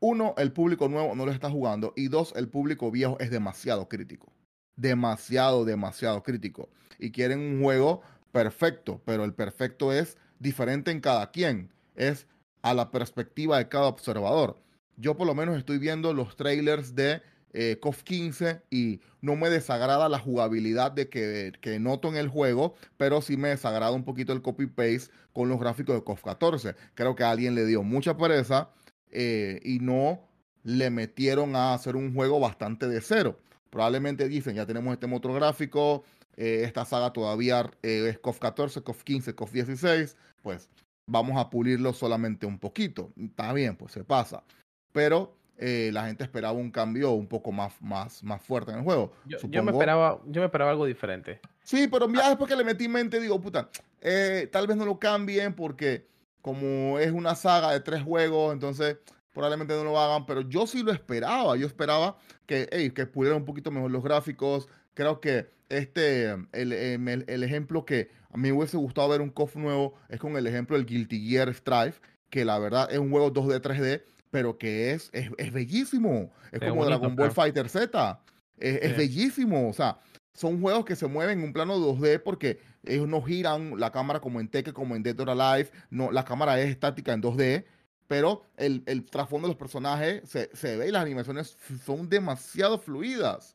uno, 0.00 0.34
el 0.38 0.52
público 0.52 0.88
nuevo 0.88 1.14
no 1.14 1.24
lo 1.24 1.32
está 1.32 1.50
jugando 1.50 1.92
y 1.96 2.08
dos, 2.08 2.32
el 2.36 2.48
público 2.48 2.90
viejo 2.90 3.16
es 3.20 3.30
demasiado 3.30 3.88
crítico. 3.88 4.32
Demasiado, 4.76 5.64
demasiado 5.64 6.22
crítico. 6.22 6.68
Y 6.98 7.12
quieren 7.12 7.40
un 7.40 7.62
juego 7.62 8.02
perfecto, 8.32 9.00
pero 9.04 9.24
el 9.24 9.34
perfecto 9.34 9.92
es 9.92 10.16
diferente 10.40 10.90
en 10.90 11.00
cada 11.00 11.30
quien. 11.30 11.70
Es 11.94 12.26
a 12.62 12.74
la 12.74 12.90
perspectiva 12.90 13.58
de 13.58 13.68
cada 13.68 13.86
observador. 13.86 14.60
Yo 14.96 15.16
por 15.16 15.28
lo 15.28 15.34
menos 15.34 15.56
estoy 15.56 15.78
viendo 15.78 16.12
los 16.12 16.36
trailers 16.36 16.96
de 16.96 17.22
eh, 17.60 17.80
COF 17.80 18.04
15 18.04 18.62
y 18.70 19.00
no 19.20 19.34
me 19.34 19.50
desagrada 19.50 20.08
la 20.08 20.20
jugabilidad 20.20 20.92
de 20.92 21.08
que, 21.08 21.50
que 21.60 21.80
noto 21.80 22.06
en 22.06 22.14
el 22.14 22.28
juego, 22.28 22.76
pero 22.96 23.20
sí 23.20 23.36
me 23.36 23.48
desagrada 23.48 23.90
un 23.90 24.04
poquito 24.04 24.32
el 24.32 24.42
copy-paste 24.42 25.12
con 25.32 25.48
los 25.48 25.58
gráficos 25.58 25.96
de 25.96 26.04
COF 26.04 26.22
14. 26.22 26.76
Creo 26.94 27.16
que 27.16 27.24
a 27.24 27.32
alguien 27.32 27.56
le 27.56 27.66
dio 27.66 27.82
mucha 27.82 28.16
pereza 28.16 28.70
eh, 29.10 29.58
y 29.64 29.80
no 29.80 30.20
le 30.62 30.90
metieron 30.90 31.56
a 31.56 31.74
hacer 31.74 31.96
un 31.96 32.14
juego 32.14 32.38
bastante 32.38 32.86
de 32.86 33.00
cero. 33.00 33.40
Probablemente 33.70 34.28
dicen, 34.28 34.54
ya 34.54 34.64
tenemos 34.64 34.92
este 34.92 35.08
motor 35.08 35.34
gráfico, 35.34 36.04
eh, 36.36 36.62
esta 36.62 36.84
saga 36.84 37.12
todavía 37.12 37.68
es 37.82 38.20
COF 38.20 38.38
14, 38.38 38.82
COF 38.82 39.02
15, 39.02 39.34
COF 39.34 39.50
16, 39.50 40.16
pues 40.42 40.70
vamos 41.08 41.36
a 41.36 41.50
pulirlo 41.50 41.92
solamente 41.92 42.46
un 42.46 42.60
poquito. 42.60 43.12
Está 43.16 43.52
bien, 43.52 43.74
pues 43.74 43.90
se 43.90 44.04
pasa. 44.04 44.44
Pero 44.92 45.37
eh, 45.58 45.90
la 45.92 46.06
gente 46.06 46.22
esperaba 46.22 46.52
un 46.52 46.70
cambio 46.70 47.10
un 47.10 47.26
poco 47.26 47.50
más, 47.50 47.74
más, 47.80 48.22
más 48.22 48.40
fuerte 48.40 48.70
en 48.70 48.78
el 48.78 48.84
juego. 48.84 49.12
Yo, 49.26 49.62
me 49.64 49.72
esperaba, 49.72 50.20
yo 50.26 50.40
me 50.40 50.46
esperaba 50.46 50.70
algo 50.70 50.86
diferente. 50.86 51.40
Sí, 51.64 51.88
pero 51.90 52.10
ya 52.12 52.28
después 52.28 52.48
que 52.48 52.56
le 52.56 52.62
metí 52.62 52.84
en 52.84 52.92
mente, 52.92 53.18
digo, 53.18 53.40
puta, 53.40 53.68
eh, 54.00 54.48
tal 54.52 54.68
vez 54.68 54.76
no 54.76 54.86
lo 54.86 55.00
cambien 55.00 55.54
porque 55.54 56.06
como 56.42 57.00
es 57.00 57.10
una 57.10 57.34
saga 57.34 57.72
de 57.72 57.80
tres 57.80 58.04
juegos, 58.04 58.52
entonces 58.52 58.98
probablemente 59.32 59.74
no 59.74 59.82
lo 59.82 59.98
hagan, 59.98 60.26
pero 60.26 60.42
yo 60.42 60.66
sí 60.66 60.84
lo 60.84 60.92
esperaba. 60.92 61.56
Yo 61.56 61.66
esperaba 61.66 62.16
que, 62.46 62.68
hey, 62.70 62.90
que 62.90 63.06
pudieran 63.06 63.40
un 63.40 63.44
poquito 63.44 63.72
mejor 63.72 63.90
los 63.90 64.04
gráficos. 64.04 64.68
Creo 64.94 65.20
que 65.20 65.50
este, 65.68 66.30
el, 66.52 66.72
em, 66.72 67.08
el, 67.08 67.24
el, 67.26 67.42
ejemplo 67.42 67.84
que 67.84 68.10
a 68.30 68.36
mí 68.36 68.50
me 68.50 68.52
hubiese 68.52 68.76
gustado 68.76 69.08
ver 69.08 69.20
un 69.20 69.30
KOF 69.30 69.56
nuevo 69.56 69.94
es 70.08 70.20
con 70.20 70.36
el 70.36 70.46
ejemplo 70.46 70.76
del 70.76 70.86
Guilty 70.86 71.28
Gear 71.28 71.52
Strife, 71.52 72.00
que 72.30 72.44
la 72.44 72.58
verdad 72.60 72.88
es 72.90 72.98
un 72.98 73.10
juego 73.10 73.32
2D 73.32 73.60
3D 73.60 74.02
pero 74.30 74.58
que 74.58 74.92
es, 74.92 75.10
es, 75.12 75.30
es 75.38 75.52
bellísimo. 75.52 76.32
Es, 76.52 76.60
como 76.60 76.84
Dragon 76.84 77.14
Ball 77.16 77.32
Fighter 77.32 77.68
Z. 77.68 78.20
Es, 78.58 78.96
bellísimo. 78.96 79.68
O 79.68 79.72
sea, 79.72 79.98
son 80.34 80.60
juegos 80.60 80.84
que 80.84 80.96
se 80.96 81.06
mueven 81.06 81.38
en 81.38 81.44
un 81.44 81.52
plano 81.52 81.78
2D 81.78 82.22
porque 82.22 82.60
ellos 82.84 83.08
no 83.08 83.22
giran 83.22 83.78
la 83.78 83.92
cámara 83.92 84.20
como 84.20 84.40
en 84.40 84.48
Tekken, 84.48 84.74
como 84.74 84.96
en 84.96 85.02
Dead 85.02 85.18
or 85.20 85.30
Alive. 85.30 85.70
No, 85.90 86.10
la 86.10 86.24
cámara 86.24 86.60
es 86.60 86.68
estática 86.68 87.12
en 87.12 87.22
2D. 87.22 87.64
Pero 88.06 88.42
el, 88.56 88.82
el 88.86 89.04
trasfondo 89.04 89.48
de 89.48 89.52
los 89.52 89.58
personajes 89.58 90.22
se, 90.28 90.48
se 90.54 90.78
ve 90.78 90.88
y 90.88 90.90
las 90.90 91.02
animaciones 91.02 91.58
son 91.84 92.08
demasiado 92.08 92.78
fluidas. 92.78 93.54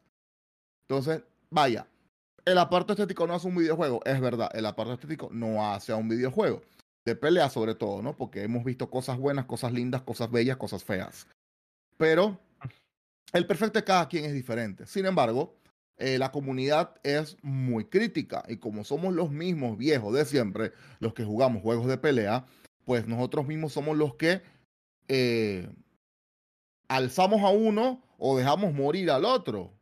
Entonces, 0.81 1.23
vaya, 1.49 1.87
el 2.45 2.57
apartado 2.59 2.93
estético 2.93 3.25
no 3.25 3.33
hace 3.33 3.47
un 3.47 3.55
videojuego, 3.55 4.01
es 4.05 4.21
verdad, 4.21 4.51
el 4.53 4.67
apartado 4.67 4.93
estético 4.93 5.29
no 5.31 5.73
hace 5.73 5.91
un 5.93 6.07
videojuego 6.07 6.61
de 7.05 7.15
pelea 7.15 7.49
sobre 7.49 7.75
todo, 7.75 8.01
¿no? 8.01 8.15
Porque 8.15 8.43
hemos 8.43 8.63
visto 8.63 8.89
cosas 8.89 9.17
buenas, 9.17 9.45
cosas 9.45 9.73
lindas, 9.73 10.01
cosas 10.03 10.31
bellas, 10.31 10.57
cosas 10.57 10.83
feas. 10.83 11.27
Pero 11.97 12.39
el 13.33 13.45
perfecto 13.47 13.79
de 13.79 13.85
cada 13.85 14.07
quien 14.07 14.25
es 14.25 14.33
diferente. 14.33 14.85
Sin 14.85 15.05
embargo, 15.05 15.55
eh, 15.97 16.17
la 16.17 16.31
comunidad 16.31 16.95
es 17.03 17.37
muy 17.43 17.85
crítica 17.85 18.43
y 18.47 18.57
como 18.57 18.83
somos 18.83 19.13
los 19.13 19.31
mismos 19.31 19.77
viejos 19.77 20.13
de 20.13 20.25
siempre, 20.25 20.71
los 20.99 21.13
que 21.13 21.23
jugamos 21.23 21.61
juegos 21.61 21.87
de 21.87 21.97
pelea, 21.97 22.45
pues 22.85 23.07
nosotros 23.07 23.47
mismos 23.47 23.73
somos 23.73 23.97
los 23.97 24.15
que 24.15 24.41
eh, 25.07 25.69
alzamos 26.87 27.41
a 27.41 27.49
uno 27.49 28.01
o 28.17 28.37
dejamos 28.37 28.73
morir 28.73 29.11
al 29.11 29.25
otro. 29.25 29.73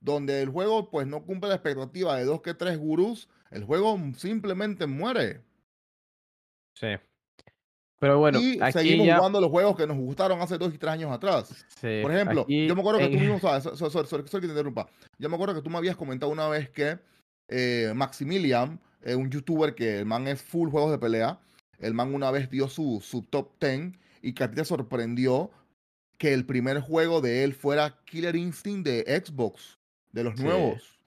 donde 0.00 0.42
el 0.42 0.48
juego 0.50 0.90
pues 0.90 1.06
no 1.06 1.24
cumple 1.24 1.48
la 1.50 1.56
expectativa 1.56 2.16
de 2.16 2.24
dos 2.24 2.42
que 2.42 2.54
tres 2.54 2.76
gurús, 2.78 3.28
el 3.50 3.64
juego 3.64 3.96
simplemente 4.16 4.86
muere. 4.86 5.42
Sí. 6.74 6.88
Pero 7.98 8.18
bueno, 8.18 8.40
y 8.40 8.58
aquí 8.60 8.72
seguimos 8.72 9.06
ya... 9.06 9.16
jugando 9.18 9.40
los 9.40 9.50
juegos 9.50 9.76
que 9.76 9.86
nos 9.86 9.96
gustaron 9.96 10.40
hace 10.40 10.58
dos 10.58 10.74
y 10.74 10.78
tres 10.78 10.92
años 10.92 11.12
atrás. 11.12 11.64
sí, 11.80 12.00
Por 12.02 12.12
ejemplo, 12.12 12.40
aquí 12.42 12.66
yo 12.66 12.74
me 12.74 12.80
acuerdo 12.80 12.98
que 12.98 13.08
tú 13.08 13.18
mismo, 13.18 13.38
sabes, 13.38 13.62
so- 13.62 13.90
so- 13.90 14.24
que 14.24 14.40
te 14.40 14.46
interrumpa. 14.48 14.88
Yo 15.18 15.28
me 15.28 15.36
acuerdo 15.36 15.54
que 15.54 15.62
tú 15.62 15.70
me 15.70 15.78
habías 15.78 15.96
comentado 15.96 16.32
una 16.32 16.48
vez 16.48 16.68
que 16.70 16.98
eh, 17.48 17.92
Maximilian, 17.94 18.80
eh, 19.02 19.14
un 19.14 19.30
youtuber 19.30 19.74
que 19.76 20.00
el 20.00 20.06
man 20.06 20.26
es 20.26 20.42
full 20.42 20.68
juegos 20.70 20.90
de 20.90 20.98
pelea, 20.98 21.38
el 21.78 21.94
man 21.94 22.12
una 22.12 22.30
vez 22.32 22.50
dio 22.50 22.68
su, 22.68 23.00
su 23.00 23.22
top 23.22 23.50
10 23.60 23.92
y 24.20 24.32
que 24.32 24.42
a 24.44 24.48
ti 24.50 24.56
te 24.56 24.64
sorprendió 24.64 25.50
que 26.18 26.32
el 26.32 26.44
primer 26.44 26.80
juego 26.80 27.20
de 27.20 27.44
él 27.44 27.54
fuera 27.54 28.00
Killer 28.04 28.34
Instinct 28.34 28.84
de 28.86 29.22
Xbox, 29.24 29.78
de 30.10 30.24
los 30.24 30.34
Sí, 30.36 30.42
nuevos. 30.42 30.98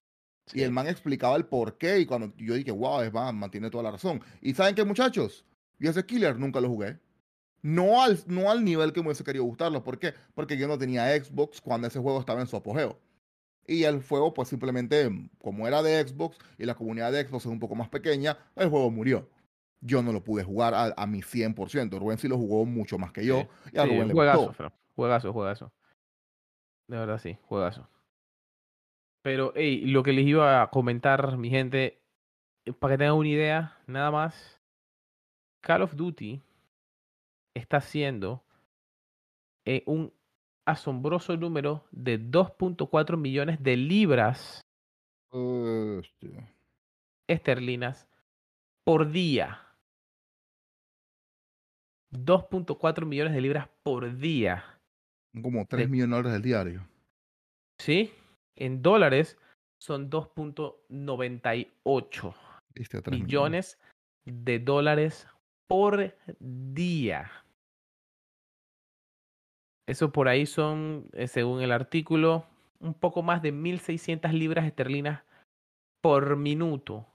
sí. 0.46 0.60
Y 0.60 0.64
el 0.64 0.72
man 0.72 0.88
explicaba 0.88 1.36
el 1.36 1.46
por 1.46 1.78
qué 1.78 2.00
y 2.00 2.06
cuando 2.06 2.32
yo 2.38 2.54
dije, 2.54 2.72
wow, 2.72 3.02
es 3.02 3.12
man, 3.12 3.36
mantiene 3.38 3.70
toda 3.70 3.84
la 3.84 3.92
razón. 3.92 4.22
¿Y 4.42 4.54
saben 4.54 4.76
qué, 4.76 4.86
muchachos? 4.86 5.44
Yo 5.80 5.90
ese 5.90 6.06
Killer 6.06 6.38
nunca 6.38 6.62
lo 6.62 6.70
jugué. 6.70 7.00
No 7.62 8.04
al, 8.04 8.20
no 8.28 8.52
al 8.52 8.64
nivel 8.64 8.94
que 8.94 9.02
me 9.02 9.08
hubiese 9.08 9.24
querido 9.24 9.44
gustarlo. 9.46 9.84
¿Por 9.84 9.98
qué? 9.98 10.14
Porque 10.36 10.58
yo 10.58 10.68
no 10.68 10.78
tenía 10.78 11.08
Xbox 11.16 11.62
cuando 11.62 11.88
ese 11.88 12.00
juego 12.00 12.20
estaba 12.20 12.42
en 12.42 12.48
su 12.48 12.56
apogeo. 12.56 13.00
Y 13.68 13.84
el 13.84 14.04
juego, 14.04 14.34
pues 14.34 14.50
simplemente, 14.50 15.10
como 15.40 15.68
era 15.68 15.82
de 15.82 16.08
Xbox 16.08 16.38
y 16.58 16.66
la 16.66 16.76
comunidad 16.76 17.12
de 17.12 17.26
Xbox 17.28 17.46
es 17.46 17.52
un 17.52 17.60
poco 17.60 17.74
más 17.76 17.90
pequeña, 17.90 18.38
el 18.56 18.70
juego 18.70 18.92
murió. 18.92 19.28
Yo 19.82 20.04
no 20.04 20.14
lo 20.14 20.24
pude 20.24 20.44
jugar 20.44 20.74
a, 20.74 20.94
a 20.96 21.08
mi 21.08 21.22
100%. 21.22 22.00
Rubén 22.00 22.18
sí 22.18 22.28
lo 22.28 22.38
jugó 22.38 22.66
mucho 22.66 22.98
más 23.00 23.12
que 23.12 23.26
yo. 23.26 23.42
Sí, 23.66 23.72
Y 23.74 23.80
a 23.80 23.84
sí, 23.84 23.90
Rubén 23.90 24.08
le 24.10 24.14
juegazo. 24.14 24.54
Fran, 24.54 24.74
juegazo, 24.96 25.34
juegazo. 25.34 25.74
De 26.88 26.98
verdad 26.98 27.18
sí, 27.18 27.38
juegazo. 27.48 27.90
Pero, 29.24 29.54
hey, 29.56 29.82
lo 29.88 30.04
que 30.04 30.14
les 30.14 30.28
iba 30.28 30.62
a 30.62 30.70
comentar, 30.70 31.36
mi 31.38 31.50
gente, 31.50 32.00
para 32.78 32.94
que 32.94 33.00
tengan 33.00 33.16
una 33.16 33.30
idea, 33.30 33.78
nada 33.88 34.12
más, 34.12 34.55
Call 35.66 35.82
of 35.82 35.96
Duty 35.96 36.42
está 37.56 37.78
haciendo 37.78 38.44
eh, 39.66 39.82
un 39.88 40.14
asombroso 40.68 41.36
número 41.38 41.86
de 41.92 42.20
2.4 42.20 43.18
millones 43.18 43.62
de 43.64 43.78
libras 43.78 44.62
Hostia. 45.32 46.52
esterlinas 47.28 48.08
por 48.84 49.12
día. 49.12 49.62
2.4 52.12 53.06
millones 53.06 53.34
de 53.34 53.42
libras 53.42 53.68
por 53.84 54.16
día. 54.18 54.64
Como 55.42 55.66
3 55.66 55.86
De- 55.86 55.92
millones 55.92 56.10
de 56.10 56.16
dólares 56.16 56.34
del 56.34 56.42
diario. 56.44 56.88
¿Sí? 57.80 58.14
En 58.56 58.82
dólares 58.82 59.38
son 59.82 60.10
2.98 60.10 62.34
Viste, 62.74 63.02
3 63.02 63.20
millones 63.20 63.78
de 64.26 64.60
dólares 64.60 65.28
por 65.68 66.16
día. 66.40 67.32
Eso 69.88 70.12
por 70.12 70.28
ahí 70.28 70.46
son, 70.46 71.10
eh, 71.14 71.28
según 71.28 71.62
el 71.62 71.72
artículo, 71.72 72.46
un 72.80 72.94
poco 72.94 73.22
más 73.22 73.42
de 73.42 73.52
1.600 73.52 74.34
libras 74.34 74.66
esterlinas 74.66 75.24
por 76.02 76.36
minuto. 76.38 77.08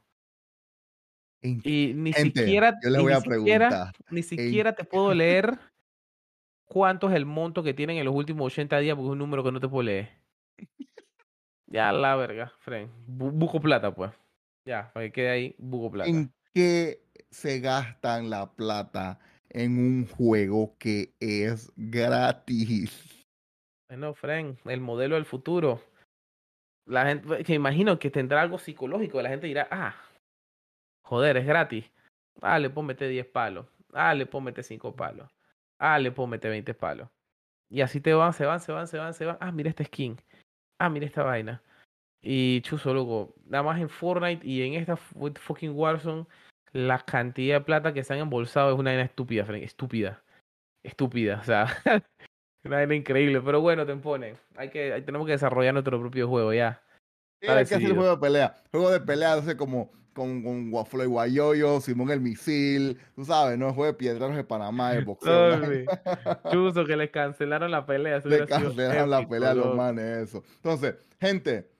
¿En 1.42 1.60
Y 1.64 1.94
ni 1.94 2.12
Gente, 2.12 2.40
siquiera, 2.40 2.78
yo 2.82 2.90
les 2.90 3.02
voy 3.02 3.12
ni 3.12 3.16
a 3.16 3.20
siquiera, 3.20 3.68
preguntar. 3.68 3.94
ni 4.10 4.22
siquiera 4.22 4.72
te 4.74 4.84
puedo 4.84 5.14
leer 5.14 5.58
cuánto 6.66 7.08
es 7.08 7.14
el 7.16 7.26
monto 7.26 7.62
que 7.62 7.74
tienen 7.74 7.96
en 7.98 8.04
los 8.04 8.14
últimos 8.14 8.46
80 8.52 8.78
días, 8.78 8.94
porque 8.94 9.08
es 9.08 9.12
un 9.12 9.18
número 9.18 9.42
que 9.42 9.52
no 9.52 9.60
te 9.60 9.68
puedo 9.68 9.82
leer. 9.82 10.10
Ya 11.66 11.92
la 11.92 12.16
verga, 12.16 12.52
Fren. 12.60 12.90
Bu- 13.06 13.30
Busco 13.32 13.60
plata, 13.60 13.94
pues. 13.94 14.12
Ya, 14.64 14.90
para 14.92 15.06
que 15.06 15.12
quede 15.12 15.30
ahí, 15.30 15.54
busco 15.58 15.90
plata. 15.90 16.10
¿En 16.10 16.32
qué 16.52 17.02
se 17.32 17.60
gastan 17.60 18.30
la 18.30 18.50
plata 18.52 19.18
en 19.50 19.78
un 19.78 20.06
juego 20.06 20.76
que 20.78 21.14
es 21.20 21.72
gratis? 21.76 23.24
Bueno, 23.88 24.14
Fren, 24.14 24.58
el 24.66 24.80
modelo 24.80 25.16
del 25.16 25.24
futuro. 25.24 25.82
La 26.86 27.06
gente, 27.06 27.44
que 27.44 27.54
imagino 27.54 27.98
que 27.98 28.10
tendrá 28.10 28.42
algo 28.42 28.58
psicológico. 28.58 29.20
La 29.22 29.28
gente 29.28 29.46
dirá, 29.46 29.68
ah, 29.70 29.94
joder, 31.04 31.36
es 31.36 31.46
gratis. 31.46 31.90
Ah, 32.40 32.58
le 32.58 32.70
puedo 32.70 32.86
meter 32.86 33.08
10 33.08 33.26
palos. 33.26 33.66
Ah, 33.92 34.14
le 34.14 34.26
puedo 34.26 34.42
meter 34.42 34.64
5 34.64 34.94
palos. 34.94 35.28
Ah, 35.78 35.98
le 35.98 36.12
puedo 36.12 36.26
meter 36.26 36.50
20 36.50 36.74
palos. 36.74 37.08
Y 37.68 37.80
así 37.82 38.00
te 38.00 38.12
van, 38.14 38.32
se 38.32 38.44
van, 38.46 38.60
se 38.60 38.72
van, 38.72 38.86
se 38.86 38.98
van, 38.98 39.14
se 39.14 39.26
van. 39.26 39.36
Ah, 39.40 39.52
mira 39.52 39.70
este 39.70 39.84
skin. 39.84 40.16
Ah, 40.80 40.88
mira 40.88 41.06
esta 41.06 41.22
vaina. 41.22 41.62
Y 42.22 42.60
chuzo, 42.62 42.92
loco. 42.94 43.34
Nada 43.46 43.62
más 43.62 43.80
en 43.80 43.88
Fortnite 43.88 44.46
y 44.46 44.62
en 44.62 44.74
esta 44.74 44.96
fu- 44.96 45.32
fucking 45.34 45.70
Warzone, 45.76 46.26
la 46.72 46.98
cantidad 47.00 47.58
de 47.58 47.64
plata 47.64 47.92
que 47.92 48.04
se 48.04 48.12
han 48.14 48.20
embolsado 48.20 48.72
es 48.72 48.78
una 48.78 48.90
vaina 48.90 49.04
estúpida, 49.04 49.44
Fren. 49.44 49.62
Estúpida. 49.62 50.22
Estúpida. 50.84 51.38
O 51.40 51.44
sea, 51.44 51.66
una 52.64 52.76
vaina 52.76 52.94
increíble. 52.94 53.40
Pero 53.40 53.60
bueno, 53.60 53.84
te 53.86 53.94
ponen. 53.96 54.36
Hay 54.56 54.70
que, 54.70 54.92
hay- 54.92 55.02
tenemos 55.02 55.26
que 55.26 55.32
desarrollar 55.32 55.72
nuestro 55.74 55.98
propio 56.00 56.28
juego 56.28 56.52
ya. 56.52 56.82
Sí, 57.42 57.48
hay 57.48 57.64
que 57.64 57.74
hacer 57.74 57.94
juego 57.94 58.10
de 58.16 58.20
pelea. 58.20 58.54
Juego 58.70 58.90
de 58.90 59.00
pelea, 59.00 59.36
no 59.36 59.42
sé, 59.42 59.56
como 59.56 59.90
con, 60.12 60.42
con 60.42 60.86
Floyd 60.86 61.08
Guayoyo, 61.08 61.80
Simón 61.80 62.10
el 62.10 62.20
Misil, 62.20 62.98
tú 63.14 63.24
sabes, 63.24 63.56
¿no? 63.58 63.72
Juego 63.72 63.86
de 63.92 63.94
piedreros 63.94 64.36
de 64.36 64.44
Panamá, 64.44 64.92
de 64.92 65.04
boxeo. 65.04 65.58
Chuzo, 66.50 66.84
que 66.84 66.96
les 66.96 67.10
cancelaron 67.10 67.70
la 67.70 67.86
pelea. 67.86 68.18
eso 68.18 68.28
Le 68.28 68.46
cancelaron 68.46 69.08
la 69.08 69.18
épico, 69.18 69.30
pelea 69.30 69.50
a 69.52 69.54
los 69.54 69.74
manes, 69.74 70.28
eso. 70.28 70.44
Entonces, 70.56 70.96
gente, 71.20 71.70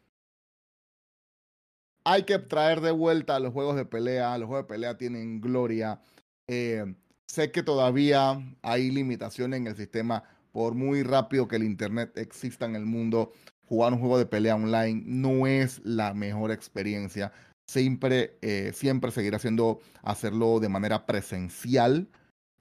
hay 2.05 2.24
que 2.24 2.38
traer 2.38 2.80
de 2.80 2.90
vuelta 2.90 3.40
los 3.40 3.53
juegos 3.53 3.76
de 3.76 3.84
pelea. 3.84 4.36
Los 4.38 4.48
juegos 4.48 4.66
de 4.66 4.74
pelea 4.74 4.96
tienen 4.96 5.40
gloria. 5.40 6.01
Eh, 6.48 6.94
sé 7.26 7.51
que 7.51 7.62
todavía 7.62 8.40
hay 8.62 8.90
limitaciones 8.90 9.61
en 9.61 9.66
el 9.66 9.76
sistema. 9.76 10.24
Por 10.53 10.74
muy 10.74 11.03
rápido 11.03 11.46
que 11.46 11.57
el 11.57 11.62
internet 11.62 12.16
exista 12.16 12.66
en 12.66 12.74
el 12.74 12.84
mundo, 12.84 13.32
jugar 13.66 13.92
un 13.92 14.01
juego 14.01 14.18
de 14.18 14.26
pelea 14.26 14.57
online 14.57 15.03
no 15.07 15.46
es 15.46 15.80
la 15.84 16.12
mejor 16.12 16.51
experiencia. 16.51 17.32
Siempre, 17.68 18.36
eh, 18.42 18.72
siempre 18.74 19.12
seguirá 19.12 19.38
siendo 19.38 19.80
hacerlo 20.03 20.59
de 20.59 20.68
manera 20.68 21.07
presencial. 21.07 22.09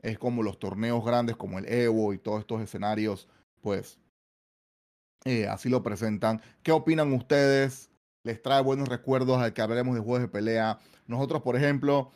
Es 0.02 0.20
como 0.20 0.44
los 0.44 0.60
torneos 0.60 1.04
grandes 1.04 1.36
como 1.36 1.58
el 1.58 1.66
Evo 1.68 2.14
y 2.14 2.20
todos 2.20 2.42
estos 2.42 2.62
escenarios, 2.62 3.28
pues 3.62 3.98
eh, 5.26 5.48
así 5.48 5.68
lo 5.68 5.84
presentan. 5.84 6.42
¿Qué 6.64 6.72
opinan 6.72 7.12
ustedes? 7.14 7.89
¿Les 8.24 8.42
trae 8.42 8.62
buenos 8.62 8.90
recuerdos 8.90 9.42
al 9.42 9.54
que 9.54 9.62
hablemos 9.62 9.96
de 9.96 10.02
juegos 10.02 10.22
de 10.22 10.28
pelea? 10.28 10.80
Nosotros, 11.08 11.42
por 11.42 11.56
ejemplo, 11.56 12.12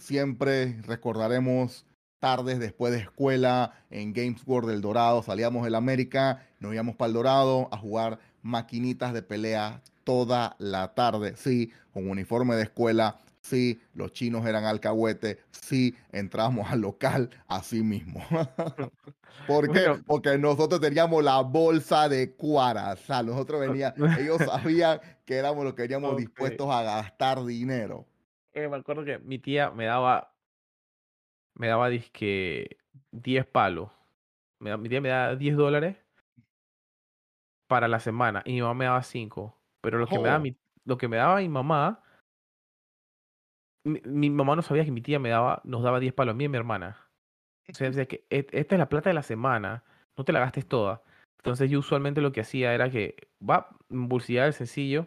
siempre 0.00 0.80
recordaremos 0.82 1.84
tardes 2.20 2.58
después 2.58 2.92
de 2.92 3.00
escuela 3.00 3.74
en 3.90 4.14
Games 4.14 4.42
World 4.46 4.70
del 4.70 4.80
Dorado. 4.80 5.22
Salíamos 5.22 5.64
del 5.64 5.74
América, 5.74 6.46
nos 6.58 6.72
íbamos 6.72 6.96
para 6.96 7.08
el 7.08 7.14
Dorado 7.14 7.68
a 7.70 7.76
jugar 7.76 8.18
maquinitas 8.40 9.12
de 9.12 9.22
pelea 9.22 9.82
toda 10.04 10.56
la 10.58 10.94
tarde. 10.94 11.36
Sí, 11.36 11.70
con 11.92 12.08
uniforme 12.08 12.56
de 12.56 12.62
escuela. 12.62 13.20
Sí, 13.48 13.80
los 13.94 14.12
chinos 14.12 14.44
eran 14.46 14.64
alcahuete. 14.64 15.38
Sí, 15.52 15.94
entramos 16.10 16.68
al 16.70 16.80
local 16.80 17.30
así 17.46 17.82
mismo. 17.82 18.20
¿Por 19.46 19.70
qué? 19.70 19.88
Bueno. 19.88 20.04
Porque 20.06 20.36
nosotros 20.38 20.80
teníamos 20.80 21.22
la 21.22 21.40
bolsa 21.42 22.08
de 22.08 22.34
cuaras. 22.34 23.00
O 23.02 23.06
sea, 23.06 23.22
nosotros 23.22 23.60
veníamos, 23.60 23.96
ellos 24.18 24.42
sabían 24.42 25.00
que 25.24 25.36
éramos 25.36 25.64
los 25.64 25.74
que 25.74 25.82
veníamos 25.82 26.14
Ok. 26.14 26.18
dispuestos 26.18 26.68
a 26.70 26.82
gastar 26.82 27.44
dinero. 27.44 28.06
Eh, 28.52 28.68
me 28.68 28.76
acuerdo 28.76 29.04
que 29.04 29.18
mi 29.18 29.38
tía 29.38 29.70
me 29.70 29.84
daba, 29.84 30.34
me 31.54 31.68
daba 31.68 31.88
disque 31.88 32.78
10 33.12 33.46
palos. 33.46 33.90
Me 34.60 34.76
mi 34.78 34.88
tía 34.88 35.00
me 35.00 35.08
daba 35.10 35.36
10 35.36 35.56
dólares 35.56 35.96
para 37.66 37.88
la 37.88 38.00
semana 38.00 38.42
y 38.44 38.52
mi 38.54 38.62
mamá 38.62 38.74
me 38.74 38.84
daba 38.86 39.02
5. 39.02 39.56
Pero 39.80 39.98
lo 39.98 40.06
que 40.06 40.18
me 40.18 40.24
daba 40.28 40.38
Oh. 40.38 40.40
mi, 40.40 40.56
lo 40.84 40.98
que 40.98 41.08
me 41.08 41.16
daba 41.16 41.38
mi 41.38 41.48
mamá, 41.48 42.02
mi, 43.86 44.00
mi 44.04 44.30
mamá 44.30 44.56
no 44.56 44.62
sabía 44.62 44.84
que 44.84 44.90
mi 44.90 45.00
tía 45.00 45.18
me 45.18 45.28
daba, 45.30 45.60
nos 45.64 45.82
daba 45.82 46.00
10 46.00 46.12
palos 46.12 46.32
a 46.34 46.36
mí 46.36 46.44
y 46.44 46.46
a 46.46 46.50
mi 46.50 46.56
hermana. 46.56 46.96
O 47.68 47.74
sea, 47.74 47.88
decía 47.88 48.06
que 48.06 48.24
"Et- 48.30 48.54
esta 48.54 48.74
es 48.74 48.78
la 48.78 48.88
plata 48.88 49.10
de 49.10 49.14
la 49.14 49.22
semana, 49.22 49.82
no 50.16 50.24
te 50.24 50.32
la 50.32 50.40
gastes 50.40 50.66
toda. 50.66 51.02
Entonces 51.38 51.70
yo 51.70 51.78
usualmente 51.78 52.20
lo 52.20 52.32
que 52.32 52.40
hacía 52.40 52.74
era 52.74 52.90
que 52.90 53.28
va, 53.48 53.68
bolsillaba 53.88 54.46
el 54.48 54.52
sencillo 54.52 55.06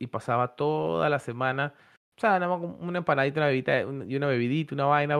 y 0.00 0.06
pasaba 0.06 0.54
toda 0.56 1.08
la 1.08 1.18
semana, 1.18 1.74
o 2.16 2.20
sea, 2.20 2.38
nada 2.38 2.56
más 2.56 2.76
una 2.80 2.98
empanadita, 2.98 3.40
una 3.40 3.46
bebidita, 3.48 3.80
y 3.80 4.16
una 4.16 4.26
bebidita, 4.26 4.74
una 4.74 4.84
vaina. 4.86 5.16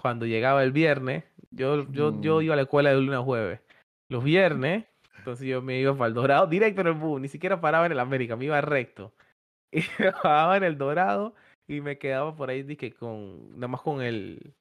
Cuando 0.00 0.26
llegaba 0.26 0.62
el 0.62 0.72
viernes, 0.72 1.24
yo, 1.50 1.90
yo, 1.90 2.20
yo 2.20 2.38
Mm. 2.38 2.42
iba 2.42 2.52
a 2.54 2.56
la 2.56 2.62
escuela 2.62 2.90
de 2.90 2.96
lunes 2.96 3.16
a 3.18 3.22
jueves. 3.22 3.60
Los 4.10 4.22
viernes, 4.24 4.84
entonces 5.16 5.46
yo 5.46 5.62
me 5.62 5.78
iba 5.80 5.94
para 5.94 6.08
el 6.08 6.14
Dorado, 6.14 6.46
directo 6.46 6.80
en 6.82 6.86
el 6.88 6.92
bus, 6.94 7.20
ni 7.20 7.28
siquiera 7.28 7.60
paraba 7.60 7.86
en 7.86 7.92
el 7.92 7.98
América, 8.00 8.36
me 8.36 8.44
iba 8.46 8.60
recto. 8.60 9.12
Y 9.72 9.82
me 9.98 10.10
bajaba 10.10 10.56
en 10.56 10.64
el 10.64 10.78
Dorado 10.78 11.34
y 11.68 11.82
me 11.82 11.98
quedaba 11.98 12.34
por 12.34 12.48
ahí, 12.48 12.62
dije, 12.62 12.92
con, 12.94 13.50
nada 13.54 13.68
más 13.68 13.82
con 13.82 14.00
el, 14.00 14.54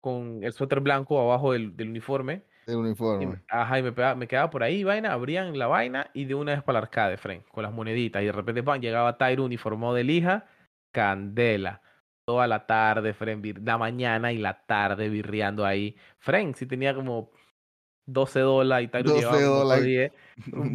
con 0.00 0.44
el 0.44 0.52
suéter 0.52 0.80
blanco 0.80 1.20
abajo 1.20 1.52
del, 1.52 1.76
del 1.76 1.88
uniforme 1.88 2.44
El 2.66 2.76
uniforme. 2.76 3.42
ajá, 3.48 3.78
y 3.80 3.82
me, 3.82 4.14
me, 4.14 4.28
quedaba 4.28 4.48
por 4.48 4.62
ahí, 4.62 4.84
vaina, 4.84 5.12
abrían 5.12 5.58
la 5.58 5.66
vaina 5.66 6.08
y 6.14 6.24
de 6.24 6.36
una 6.36 6.52
vez 6.52 6.62
para 6.62 6.78
el 6.78 6.84
arcade, 6.84 7.16
Fren, 7.16 7.42
con 7.50 7.64
las 7.64 7.72
moneditas. 7.72 8.22
Y 8.22 8.26
de 8.26 8.32
repente, 8.32 8.62
pan, 8.62 8.80
llegaba 8.80 9.18
Tyro 9.18 9.44
uniformado 9.44 9.94
de 9.94 10.04
lija, 10.04 10.46
candela. 10.92 11.82
Toda 12.24 12.46
la 12.46 12.66
tarde, 12.66 13.12
Fren, 13.12 13.42
la 13.64 13.78
mañana 13.78 14.32
y 14.32 14.38
la 14.38 14.64
tarde 14.66 15.08
virreando 15.08 15.64
ahí. 15.64 15.96
Fren, 16.18 16.54
si 16.54 16.66
tenía 16.66 16.94
como 16.94 17.30
12 18.06 18.40
dólares 18.40 18.88
y 18.88 18.90
Tyro 18.90 19.10
12 19.10 19.20
llevaba 19.20 19.40
dólares. 19.40 19.84
10. 19.84 20.12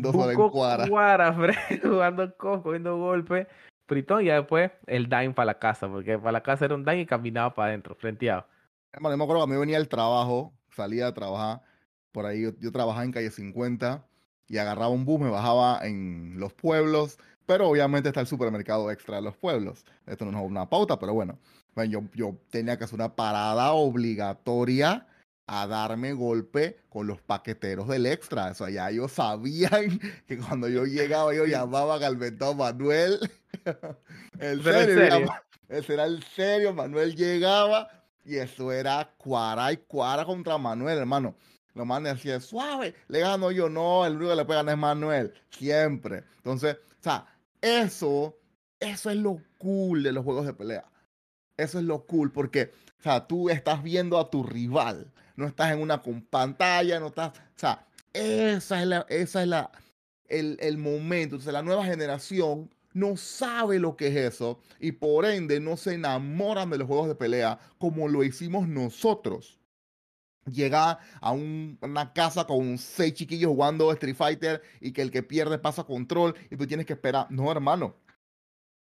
12 0.02 0.18
dólares 0.18 0.40
en 0.40 0.50
cuara. 0.50 0.88
cuara 0.88 1.34
Fren, 1.34 1.82
jugando 1.82 2.36
con, 2.36 2.62
cogiendo 2.62 2.98
golpes. 2.98 3.48
Pritón, 3.86 4.24
y 4.24 4.30
después 4.30 4.72
el 4.88 5.10
dime 5.10 5.34
para 5.34 5.48
la 5.48 5.60
casa, 5.60 5.90
porque 5.90 6.18
para 6.18 6.32
la 6.32 6.44
casa 6.44 6.66
era 6.66 6.76
un 6.76 6.86
dime 6.86 7.02
y 7.02 7.06
caminaba 7.06 7.54
para 7.54 7.70
adentro, 7.70 7.96
frenteado. 7.96 8.46
Bueno, 9.00 9.18
me 9.18 9.24
acuerdo 9.24 9.46
que 9.46 9.52
a 9.52 9.54
mí 9.54 9.60
venía 9.60 9.78
el 9.78 9.88
trabajo, 9.88 10.54
salía 10.70 11.08
a 11.08 11.14
trabajar 11.14 11.62
por 12.12 12.26
ahí 12.26 12.42
yo, 12.60 12.72
trabajaba 12.72 13.06
en 13.06 13.12
calle 13.12 13.32
50 13.32 14.06
y 14.48 14.58
agarraba 14.58 14.90
un 14.90 15.06
bus, 15.06 15.20
me 15.20 15.30
bajaba 15.30 15.80
en 15.84 16.40
los 16.40 16.54
pueblos, 16.54 17.18
pero 17.46 17.70
obviamente 17.70 18.10
está 18.10 18.22
el 18.22 18.28
supermercado 18.28 18.92
extra 18.92 19.18
de 19.18 19.22
los 19.22 19.38
pueblos. 19.38 19.86
Esto 20.06 20.26
no 20.26 20.38
es 20.38 20.46
una 20.46 20.70
pauta, 20.70 21.00
pero 21.00 21.14
bueno, 21.14 21.40
yo, 21.90 22.04
yo 22.14 22.38
tenía 22.50 22.78
que 22.78 22.84
hacer 22.84 22.96
una 22.96 23.16
parada 23.16 23.72
obligatoria 23.72 25.08
a 25.48 25.68
darme 25.68 26.14
golpe 26.14 26.78
con 26.90 27.08
los 27.08 27.22
paqueteros 27.22 27.88
del 27.88 28.06
extra. 28.06 28.52
Eso 28.52 28.68
ya 28.70 28.90
ellos 28.90 29.12
sabían 29.12 30.00
que 30.28 30.38
cuando 30.38 30.68
yo 30.70 30.86
llegaba, 30.86 31.34
yo 31.34 31.46
llamaba 31.46 31.96
al 31.96 32.18
mentado 32.18 32.56
Manuel. 32.56 33.20
el 34.40 34.64
serio, 34.64 35.34
ese 35.68 35.94
era 35.94 36.06
el 36.06 36.24
serio, 36.24 36.74
Manuel 36.74 37.16
llegaba 37.16 37.88
y 38.24 38.38
eso 38.38 38.72
era 38.72 39.14
cuara 39.18 39.72
y 39.72 39.78
cuara 39.78 40.26
contra 40.26 40.58
Manuel, 40.58 40.98
hermano. 40.98 41.36
Lo 41.74 41.86
mande 41.86 42.10
así 42.10 42.28
de 42.28 42.42
suave. 42.42 42.94
Le 43.08 43.20
gano 43.20 43.52
yo, 43.52 43.70
no, 43.70 44.06
el 44.06 44.16
único 44.16 44.32
que 44.32 44.36
le 44.36 44.46
puede 44.46 44.60
ganar 44.60 44.76
es 44.76 44.80
Manuel. 44.80 45.34
Siempre. 45.50 46.24
Entonces, 46.38 46.76
o 46.76 47.04
sea, 47.04 47.26
eso, 47.62 48.38
eso 48.80 49.10
es 49.10 49.18
lo 49.18 49.42
cool 49.58 50.04
de 50.04 50.12
los 50.12 50.24
juegos 50.24 50.46
de 50.46 50.54
pelea. 50.54 50.86
Eso 51.56 51.80
es 51.80 51.86
lo 51.86 52.06
cool 52.06 52.32
porque, 52.32 52.72
o 53.00 53.04
sea, 53.04 53.28
tú 53.28 53.50
estás 53.50 53.84
viendo 53.84 54.20
a 54.20 54.30
tu 54.30 54.44
rival. 54.44 55.12
No 55.36 55.48
estás 55.48 55.72
en 55.72 55.80
una 55.80 56.02
con 56.02 56.22
pantalla, 56.22 57.00
no 57.00 57.08
estás, 57.08 57.38
o 57.38 57.60
sea, 57.60 57.86
esa 58.14 58.82
es 58.82 58.88
la, 58.88 59.06
esa 59.10 59.42
es 59.42 59.48
la, 59.48 59.72
el, 60.28 60.58
el 60.60 60.78
momento. 60.78 61.36
Entonces, 61.36 61.54
la 61.54 61.64
nueva 61.64 61.86
generación 61.86 62.70
no 62.94 63.16
sabe 63.18 63.80
lo 63.80 63.96
que 63.96 64.08
es 64.08 64.34
eso 64.34 64.60
y 64.80 64.92
por 64.92 65.26
ende 65.26 65.60
no 65.60 65.78
se 65.78 65.94
enamoran 65.94 66.70
de 66.70 66.78
los 66.78 66.88
juegos 66.88 67.08
de 67.08 67.16
pelea 67.16 67.58
como 67.78 68.10
lo 68.10 68.24
hicimos 68.24 68.68
nosotros 68.68 69.62
llega 70.46 71.00
a 71.20 71.32
una 71.32 72.14
casa 72.14 72.46
con 72.46 72.78
seis 72.78 73.14
chiquillos 73.14 73.52
jugando 73.52 73.92
Street 73.92 74.16
Fighter 74.16 74.62
y 74.80 74.92
que 74.92 75.02
el 75.02 75.12
que 75.12 75.24
pierde 75.24 75.60
pasa 75.60 75.84
control 75.84 76.36
y 76.50 76.58
tú 76.58 76.68
tienes 76.68 76.86
que 76.86 76.94
esperar. 76.94 77.28
No, 77.30 77.52
hermano. 77.52 77.96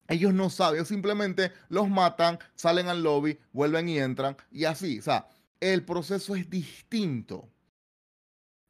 Ellos 0.07 0.33
no 0.33 0.49
saben, 0.49 0.85
simplemente 0.85 1.53
los 1.69 1.89
matan, 1.89 2.39
salen 2.55 2.87
al 2.89 3.01
lobby, 3.01 3.39
vuelven 3.53 3.87
y 3.87 3.97
entran 3.99 4.35
y 4.51 4.65
así. 4.65 4.99
O 4.99 5.01
sea, 5.01 5.27
el 5.61 5.85
proceso 5.85 6.35
es 6.35 6.49
distinto. 6.49 7.47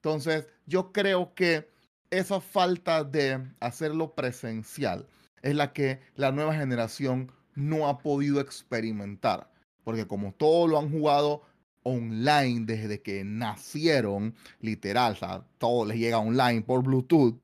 Entonces, 0.03 0.47
yo 0.65 0.91
creo 0.91 1.33
que 1.33 1.69
esa 2.09 2.41
falta 2.41 3.03
de 3.03 3.43
hacerlo 3.59 4.13
presencial 4.13 5.07
es 5.41 5.55
la 5.55 5.73
que 5.73 6.01
la 6.15 6.31
nueva 6.31 6.53
generación 6.53 7.31
no 7.55 7.87
ha 7.87 7.99
podido 7.99 8.39
experimentar. 8.39 9.49
Porque 9.83 10.05
como 10.05 10.33
todos 10.33 10.69
lo 10.69 10.77
han 10.77 10.91
jugado 10.91 11.43
online 11.83 12.65
desde 12.65 13.01
que 13.01 13.23
nacieron, 13.23 14.35
literal, 14.59 15.13
o 15.13 15.15
sea, 15.15 15.45
todo 15.57 15.85
les 15.85 15.97
llega 15.97 16.19
online 16.19 16.61
por 16.61 16.83
Bluetooth. 16.83 17.39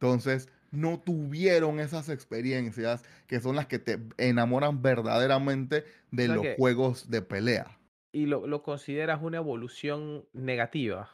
Entonces, 0.00 0.48
no 0.70 0.98
tuvieron 1.00 1.80
esas 1.80 2.08
experiencias 2.08 3.02
que 3.26 3.40
son 3.40 3.56
las 3.56 3.66
que 3.66 3.78
te 3.78 4.00
enamoran 4.18 4.82
verdaderamente 4.82 5.84
de 6.10 6.28
los 6.28 6.46
juegos 6.56 7.10
de 7.10 7.22
pelea. 7.22 7.78
¿Y 8.12 8.26
lo, 8.26 8.62
consideras 8.62 9.22
una 9.22 9.38
evolución 9.38 10.26
negativa? 10.32 11.10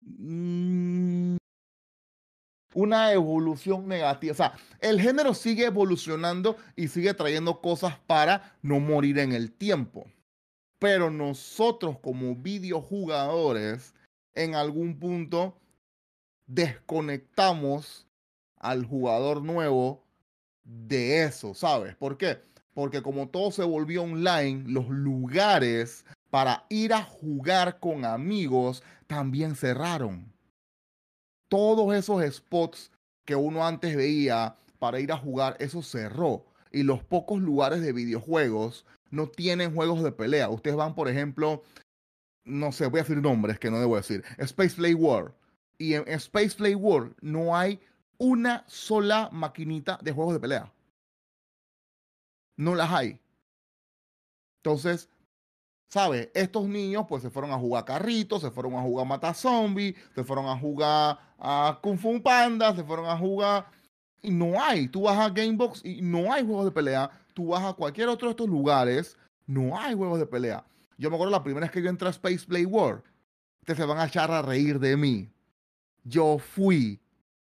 Mm, 0.00 1.36
una 2.74 3.12
evolución 3.12 3.86
negativa. 3.86 4.32
O 4.32 4.36
sea, 4.36 4.52
el 4.80 5.00
género 5.00 5.34
sigue 5.34 5.66
evolucionando 5.66 6.56
y 6.76 6.88
sigue 6.88 7.14
trayendo 7.14 7.60
cosas 7.60 7.98
para 8.06 8.56
no 8.62 8.80
morir 8.80 9.18
en 9.18 9.32
el 9.32 9.52
tiempo. 9.52 10.06
Pero 10.78 11.10
nosotros 11.10 11.98
como 12.00 12.34
videojugadores, 12.34 13.94
en 14.34 14.54
algún 14.54 14.98
punto, 14.98 15.58
desconectamos 16.46 18.08
al 18.56 18.84
jugador 18.84 19.42
nuevo 19.42 20.04
de 20.64 21.24
eso, 21.24 21.54
¿sabes? 21.54 21.94
¿Por 21.96 22.16
qué? 22.16 22.40
Porque 22.74 23.02
como 23.02 23.28
todo 23.28 23.50
se 23.50 23.64
volvió 23.64 24.02
online, 24.02 24.64
los 24.66 24.88
lugares 24.88 26.04
para 26.30 26.64
ir 26.70 26.94
a 26.94 27.02
jugar 27.02 27.78
con 27.78 28.04
amigos 28.04 28.82
también 29.06 29.54
cerraron. 29.54 30.32
Todos 31.48 31.94
esos 31.94 32.24
spots 32.34 32.90
que 33.26 33.36
uno 33.36 33.66
antes 33.66 33.94
veía 33.94 34.56
para 34.78 35.00
ir 35.00 35.12
a 35.12 35.18
jugar, 35.18 35.56
eso 35.60 35.82
cerró. 35.82 36.46
Y 36.70 36.82
los 36.82 37.04
pocos 37.04 37.40
lugares 37.40 37.82
de 37.82 37.92
videojuegos 37.92 38.86
no 39.10 39.28
tienen 39.28 39.74
juegos 39.74 40.02
de 40.02 40.10
pelea. 40.10 40.48
Ustedes 40.48 40.76
van, 40.76 40.94
por 40.94 41.08
ejemplo, 41.08 41.62
no 42.44 42.72
sé, 42.72 42.86
voy 42.86 43.00
a 43.00 43.02
decir 43.02 43.20
nombres 43.20 43.58
que 43.58 43.70
no 43.70 43.78
debo 43.78 43.96
decir. 43.96 44.24
Space 44.38 44.74
Play 44.74 44.94
World. 44.94 45.32
Y 45.78 45.94
en 45.94 46.08
Space 46.08 46.56
Play 46.56 46.74
World 46.74 47.14
no 47.20 47.54
hay 47.54 47.78
una 48.18 48.64
sola 48.66 49.28
maquinita 49.32 49.98
de 50.02 50.12
juegos 50.12 50.34
de 50.34 50.40
pelea. 50.40 50.72
No 52.56 52.74
las 52.74 52.90
hay. 52.90 53.18
Entonces, 54.58 55.08
¿sabes? 55.88 56.30
Estos 56.34 56.68
niños 56.68 57.06
pues 57.08 57.22
se 57.22 57.30
fueron 57.30 57.50
a 57.50 57.58
jugar 57.58 57.84
carritos, 57.84 58.42
se 58.42 58.50
fueron 58.50 58.74
a 58.74 58.82
jugar 58.82 59.06
Mata 59.06 59.34
Zombie, 59.34 59.96
se 60.14 60.24
fueron 60.24 60.46
a 60.46 60.58
jugar 60.58 61.18
a 61.38 61.78
Kung 61.82 61.98
Fu 61.98 62.22
Panda, 62.22 62.74
se 62.74 62.84
fueron 62.84 63.06
a 63.06 63.16
jugar... 63.16 63.66
Y 64.24 64.30
no 64.30 64.62
hay. 64.62 64.86
Tú 64.86 65.02
vas 65.02 65.18
a 65.18 65.30
Gamebox 65.30 65.84
y 65.84 66.00
no 66.00 66.32
hay 66.32 66.46
juegos 66.46 66.66
de 66.66 66.70
pelea 66.70 67.10
tú 67.32 67.48
vas 67.48 67.64
a 67.64 67.72
cualquier 67.72 68.08
otro 68.08 68.28
de 68.28 68.32
estos 68.32 68.48
lugares, 68.48 69.16
no 69.46 69.78
hay 69.78 69.94
juegos 69.94 70.18
de 70.18 70.26
pelea. 70.26 70.64
Yo 70.98 71.10
me 71.10 71.16
acuerdo 71.16 71.32
la 71.32 71.42
primera 71.42 71.66
vez 71.66 71.72
que 71.72 71.82
yo 71.82 71.90
entré 71.90 72.08
a 72.08 72.10
Space 72.10 72.46
Play 72.46 72.64
World, 72.64 73.02
ustedes 73.60 73.78
se 73.78 73.86
van 73.86 73.98
a 73.98 74.06
echar 74.06 74.30
a 74.30 74.42
reír 74.42 74.78
de 74.78 74.96
mí. 74.96 75.30
Yo 76.04 76.38
fui 76.38 77.00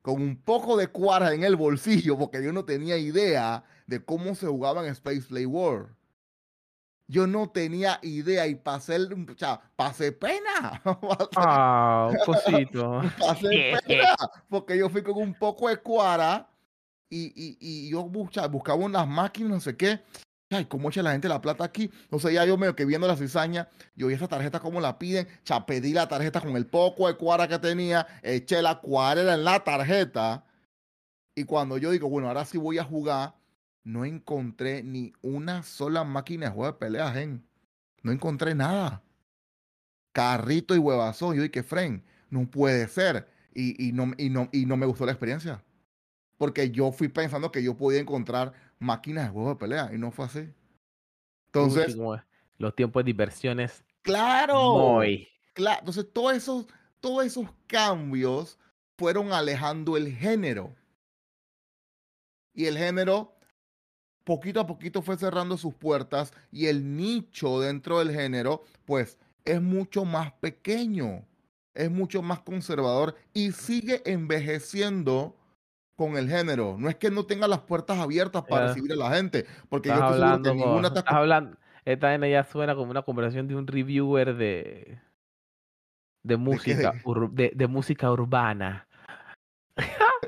con 0.02 0.20
un 0.20 0.36
poco 0.36 0.76
de 0.76 0.88
cuara 0.88 1.34
en 1.34 1.44
el 1.44 1.56
bolsillo 1.56 2.18
porque 2.18 2.42
yo 2.42 2.52
no 2.52 2.64
tenía 2.64 2.96
idea 2.96 3.64
de 3.86 4.04
cómo 4.04 4.34
se 4.34 4.46
jugaba 4.46 4.82
en 4.82 4.92
Space 4.92 5.22
Play 5.28 5.46
World. 5.46 5.94
Yo 7.06 7.26
no 7.26 7.50
tenía 7.50 7.98
idea 8.02 8.46
y 8.46 8.54
pasé, 8.54 8.96
el, 8.96 9.12
o 9.12 9.38
sea, 9.38 9.60
pasé 9.76 10.12
pena. 10.12 10.82
Ah, 11.36 12.10
un 12.10 12.18
cosito. 12.24 13.02
pasé 13.18 13.74
pena 13.86 14.16
porque 14.48 14.78
yo 14.78 14.88
fui 14.88 15.02
con 15.02 15.16
un 15.16 15.34
poco 15.34 15.68
de 15.68 15.76
cuara 15.76 16.48
y, 17.10 17.88
yo 17.88 18.02
buscaba, 18.04 18.74
unas 18.74 19.06
máquinas, 19.06 19.50
no 19.50 19.60
sé 19.60 19.76
qué. 19.76 20.00
Ay, 20.50 20.66
¿cómo 20.66 20.88
echa 20.88 21.02
la 21.02 21.12
gente 21.12 21.28
la 21.28 21.40
plata 21.40 21.64
aquí? 21.64 21.90
No 22.10 22.18
sé, 22.18 22.32
ya 22.32 22.44
yo 22.44 22.56
medio 22.56 22.76
que 22.76 22.84
viendo 22.84 23.06
la 23.06 23.16
cizaña, 23.16 23.68
yo 23.94 24.06
vi 24.06 24.14
esa 24.14 24.28
tarjeta, 24.28 24.60
¿cómo 24.60 24.80
la 24.80 24.98
piden? 24.98 25.26
Ya 25.44 25.64
pedí 25.66 25.92
la 25.92 26.08
tarjeta 26.08 26.40
con 26.40 26.56
el 26.56 26.66
poco 26.66 27.08
de 27.08 27.16
cuadra 27.16 27.48
que 27.48 27.58
tenía, 27.58 28.06
eché 28.22 28.62
la 28.62 28.80
cuadra 28.80 29.34
en 29.34 29.44
la 29.44 29.62
tarjeta. 29.62 30.44
Y 31.34 31.44
cuando 31.44 31.78
yo 31.78 31.90
digo, 31.90 32.08
bueno, 32.08 32.28
ahora 32.28 32.44
sí 32.44 32.58
voy 32.58 32.78
a 32.78 32.84
jugar, 32.84 33.34
no 33.84 34.04
encontré 34.04 34.82
ni 34.82 35.12
una 35.22 35.62
sola 35.62 36.04
máquina 36.04 36.46
de 36.46 36.52
juego 36.52 36.72
de 36.72 36.78
peleas, 36.78 37.16
en. 37.16 37.46
No 38.02 38.12
encontré 38.12 38.54
nada. 38.54 39.02
Carrito 40.12 40.74
y 40.74 40.78
huevazón. 40.78 41.36
Yo 41.36 41.42
dije, 41.42 41.62
Fren, 41.62 42.04
no 42.30 42.50
puede 42.50 42.88
ser. 42.88 43.28
Y, 43.54 43.88
y, 43.88 43.92
no, 43.92 44.12
y, 44.18 44.30
no, 44.30 44.48
y 44.52 44.66
no 44.66 44.76
me 44.76 44.86
gustó 44.86 45.06
la 45.06 45.12
experiencia. 45.12 45.62
Porque 46.36 46.70
yo 46.70 46.92
fui 46.92 47.08
pensando 47.08 47.52
que 47.52 47.62
yo 47.62 47.76
podía 47.76 48.00
encontrar 48.00 48.52
máquinas 48.78 49.26
de 49.26 49.30
juegos 49.30 49.54
de 49.54 49.60
pelea 49.60 49.90
y 49.94 49.98
no 49.98 50.10
fue 50.10 50.26
así. 50.26 50.52
Entonces. 51.46 51.96
los 52.58 52.74
tiempos 52.74 53.04
de 53.04 53.06
diversiones. 53.06 53.84
Claro. 54.02 55.00
Claro. 55.54 55.78
Entonces, 55.78 56.06
todos 56.12 56.34
esos, 56.34 56.66
todos 57.00 57.24
esos 57.24 57.48
cambios 57.66 58.58
fueron 58.98 59.32
alejando 59.32 59.96
el 59.96 60.12
género. 60.12 60.74
Y 62.52 62.66
el 62.66 62.76
género, 62.76 63.33
poquito 64.24 64.60
a 64.60 64.66
poquito, 64.66 65.02
fue 65.02 65.16
cerrando 65.16 65.56
sus 65.56 65.74
puertas. 65.74 66.32
Y 66.50 66.66
el 66.66 66.96
nicho 66.96 67.60
dentro 67.60 67.98
del 67.98 68.12
género, 68.12 68.64
pues, 68.84 69.18
es 69.44 69.60
mucho 69.60 70.04
más 70.04 70.32
pequeño. 70.32 71.24
Es 71.74 71.90
mucho 71.90 72.22
más 72.22 72.40
conservador 72.40 73.16
y 73.32 73.50
sigue 73.50 74.00
envejeciendo 74.06 75.34
con 75.96 76.16
el 76.16 76.28
género. 76.28 76.76
No 76.78 76.88
es 76.88 76.96
que 76.96 77.10
no 77.10 77.26
tenga 77.26 77.48
las 77.48 77.60
puertas 77.60 77.98
abiertas 77.98 78.44
para 78.44 78.68
recibir 78.68 78.92
a 78.92 78.96
la 78.96 79.10
gente, 79.10 79.44
porque 79.68 79.88
yo 79.88 79.94
estoy 79.96 80.12
hablando, 80.12 80.50
que 80.50 80.56
ninguna 80.56 80.92
hablando, 81.06 81.56
esta 81.84 82.16
ya 82.28 82.44
suena 82.44 82.74
como 82.74 82.90
una 82.90 83.02
conversación 83.02 83.48
de 83.48 83.56
un 83.56 83.66
reviewer 83.66 84.36
de 84.36 84.98
de 86.22 86.36
música, 86.36 86.94
de, 87.32 87.52
de, 87.54 87.66
música 87.66 88.10
urbana. 88.10 88.88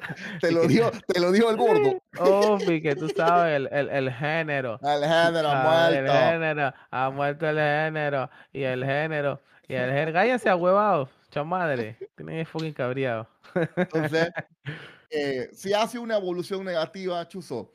te 0.41 0.53
lo 0.53 0.67
dijo, 0.67 0.91
te 1.07 1.21
lo 1.21 1.33
dijo 1.33 1.51
el 1.51 1.57
gordo. 1.57 2.03
Oh, 2.19 2.59
que 2.59 2.97
tú 2.97 3.09
sabes 3.17 3.57
el, 3.57 3.69
el, 3.73 3.89
el 3.89 4.13
género. 4.13 4.79
El 4.83 5.03
género 5.03 5.49
ha 5.49 5.63
muerto. 5.63 5.99
El 5.99 6.11
género, 6.11 6.75
ha 6.91 7.11
muerto 7.11 7.49
el 7.49 7.57
género. 7.57 8.31
Y 8.53 8.63
el 8.63 8.85
género. 8.85 9.41
Y 9.69 9.75
el 9.75 9.91
género. 9.91 10.13
Cállense 10.13 10.49
a 10.49 10.57
huevados, 10.57 11.09
chamadre. 11.31 11.97
Tienen 12.17 12.47
fucking 12.47 12.73
cabreado. 12.73 13.29
Entonces, 13.77 14.31
eh, 15.11 15.49
si 15.53 15.73
hace 15.73 15.99
una 15.99 16.17
evolución 16.17 16.65
negativa, 16.65 17.27
Chuzo, 17.29 17.73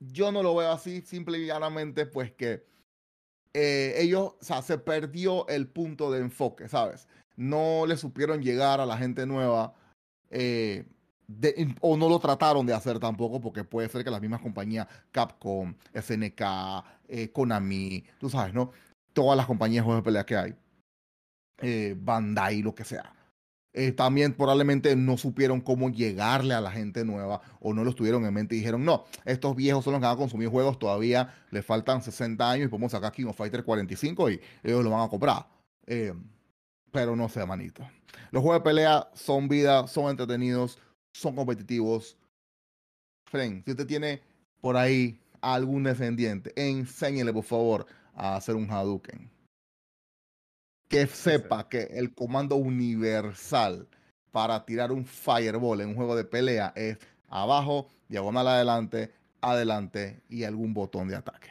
yo 0.00 0.30
no 0.30 0.42
lo 0.42 0.54
veo 0.54 0.70
así, 0.70 1.02
simple 1.02 1.38
y 1.38 1.46
llanamente, 1.46 2.06
pues 2.06 2.32
que 2.32 2.64
eh, 3.54 3.94
ellos, 3.96 4.34
o 4.40 4.44
sea, 4.44 4.62
se 4.62 4.78
perdió 4.78 5.48
el 5.48 5.68
punto 5.68 6.10
de 6.10 6.20
enfoque, 6.20 6.68
¿sabes? 6.68 7.08
No 7.36 7.86
le 7.86 7.96
supieron 7.96 8.42
llegar 8.42 8.80
a 8.80 8.86
la 8.86 8.96
gente 8.96 9.26
nueva. 9.26 9.74
Eh, 10.30 10.84
o 11.80 11.96
no 11.96 12.08
lo 12.08 12.18
trataron 12.18 12.64
de 12.66 12.74
hacer 12.74 12.98
tampoco, 12.98 13.40
porque 13.40 13.64
puede 13.64 13.88
ser 13.88 14.02
que 14.04 14.10
las 14.10 14.20
mismas 14.20 14.40
compañías, 14.40 14.86
Capcom, 15.12 15.74
SNK, 15.94 16.42
eh, 17.08 17.30
Konami, 17.32 18.04
tú 18.18 18.30
sabes, 18.30 18.54
¿no? 18.54 18.72
Todas 19.12 19.36
las 19.36 19.46
compañías 19.46 19.82
de 19.82 19.84
juegos 19.84 20.02
de 20.02 20.04
pelea 20.04 20.26
que 20.26 20.36
hay, 20.36 20.54
eh, 21.58 21.94
Bandai, 21.98 22.62
lo 22.62 22.74
que 22.74 22.84
sea. 22.84 23.14
Eh, 23.74 23.92
también 23.92 24.32
probablemente 24.32 24.96
no 24.96 25.18
supieron 25.18 25.60
cómo 25.60 25.90
llegarle 25.90 26.54
a 26.54 26.60
la 26.60 26.70
gente 26.70 27.04
nueva 27.04 27.42
o 27.60 27.74
no 27.74 27.84
lo 27.84 27.94
tuvieron 27.94 28.24
en 28.24 28.32
mente 28.32 28.54
y 28.54 28.58
dijeron, 28.58 28.84
no, 28.84 29.04
estos 29.24 29.54
viejos 29.54 29.84
son 29.84 29.92
los 29.92 30.00
que 30.00 30.06
van 30.06 30.14
a 30.14 30.18
consumir 30.18 30.48
juegos, 30.48 30.78
todavía 30.78 31.34
les 31.50 31.64
faltan 31.64 32.02
60 32.02 32.50
años 32.50 32.66
y 32.66 32.68
podemos 32.68 32.92
sacar 32.92 33.12
King 33.12 33.26
of 33.26 33.36
Fighter 33.36 33.62
45 33.64 34.30
y 34.30 34.40
ellos 34.62 34.82
lo 34.82 34.90
van 34.90 35.02
a 35.06 35.08
comprar. 35.08 35.46
Pero 36.92 37.16
no 37.16 37.28
sé, 37.28 37.44
manito. 37.44 37.88
Los 38.30 38.42
juegos 38.42 38.60
de 38.60 38.64
pelea 38.64 39.08
son 39.14 39.48
vida, 39.48 39.86
son 39.86 40.10
entretenidos, 40.10 40.78
son 41.12 41.34
competitivos. 41.34 42.16
Fren, 43.26 43.62
si 43.64 43.72
usted 43.72 43.86
tiene 43.86 44.22
por 44.60 44.76
ahí 44.76 45.20
algún 45.40 45.84
descendiente, 45.84 46.52
enséñele 46.56 47.32
por 47.32 47.44
favor 47.44 47.86
a 48.14 48.36
hacer 48.36 48.54
un 48.54 48.70
Hadouken. 48.70 49.30
Que 50.88 51.06
sepa 51.06 51.68
que 51.68 51.82
el 51.82 52.14
comando 52.14 52.56
universal 52.56 53.86
para 54.30 54.64
tirar 54.64 54.92
un 54.92 55.04
fireball 55.04 55.80
en 55.80 55.90
un 55.90 55.96
juego 55.96 56.16
de 56.16 56.24
pelea 56.24 56.72
es 56.76 56.98
abajo, 57.28 57.88
diagonal 58.08 58.48
adelante, 58.48 59.12
adelante 59.40 60.22
y 60.28 60.44
algún 60.44 60.74
botón 60.74 61.08
de 61.08 61.16
ataque. 61.16 61.50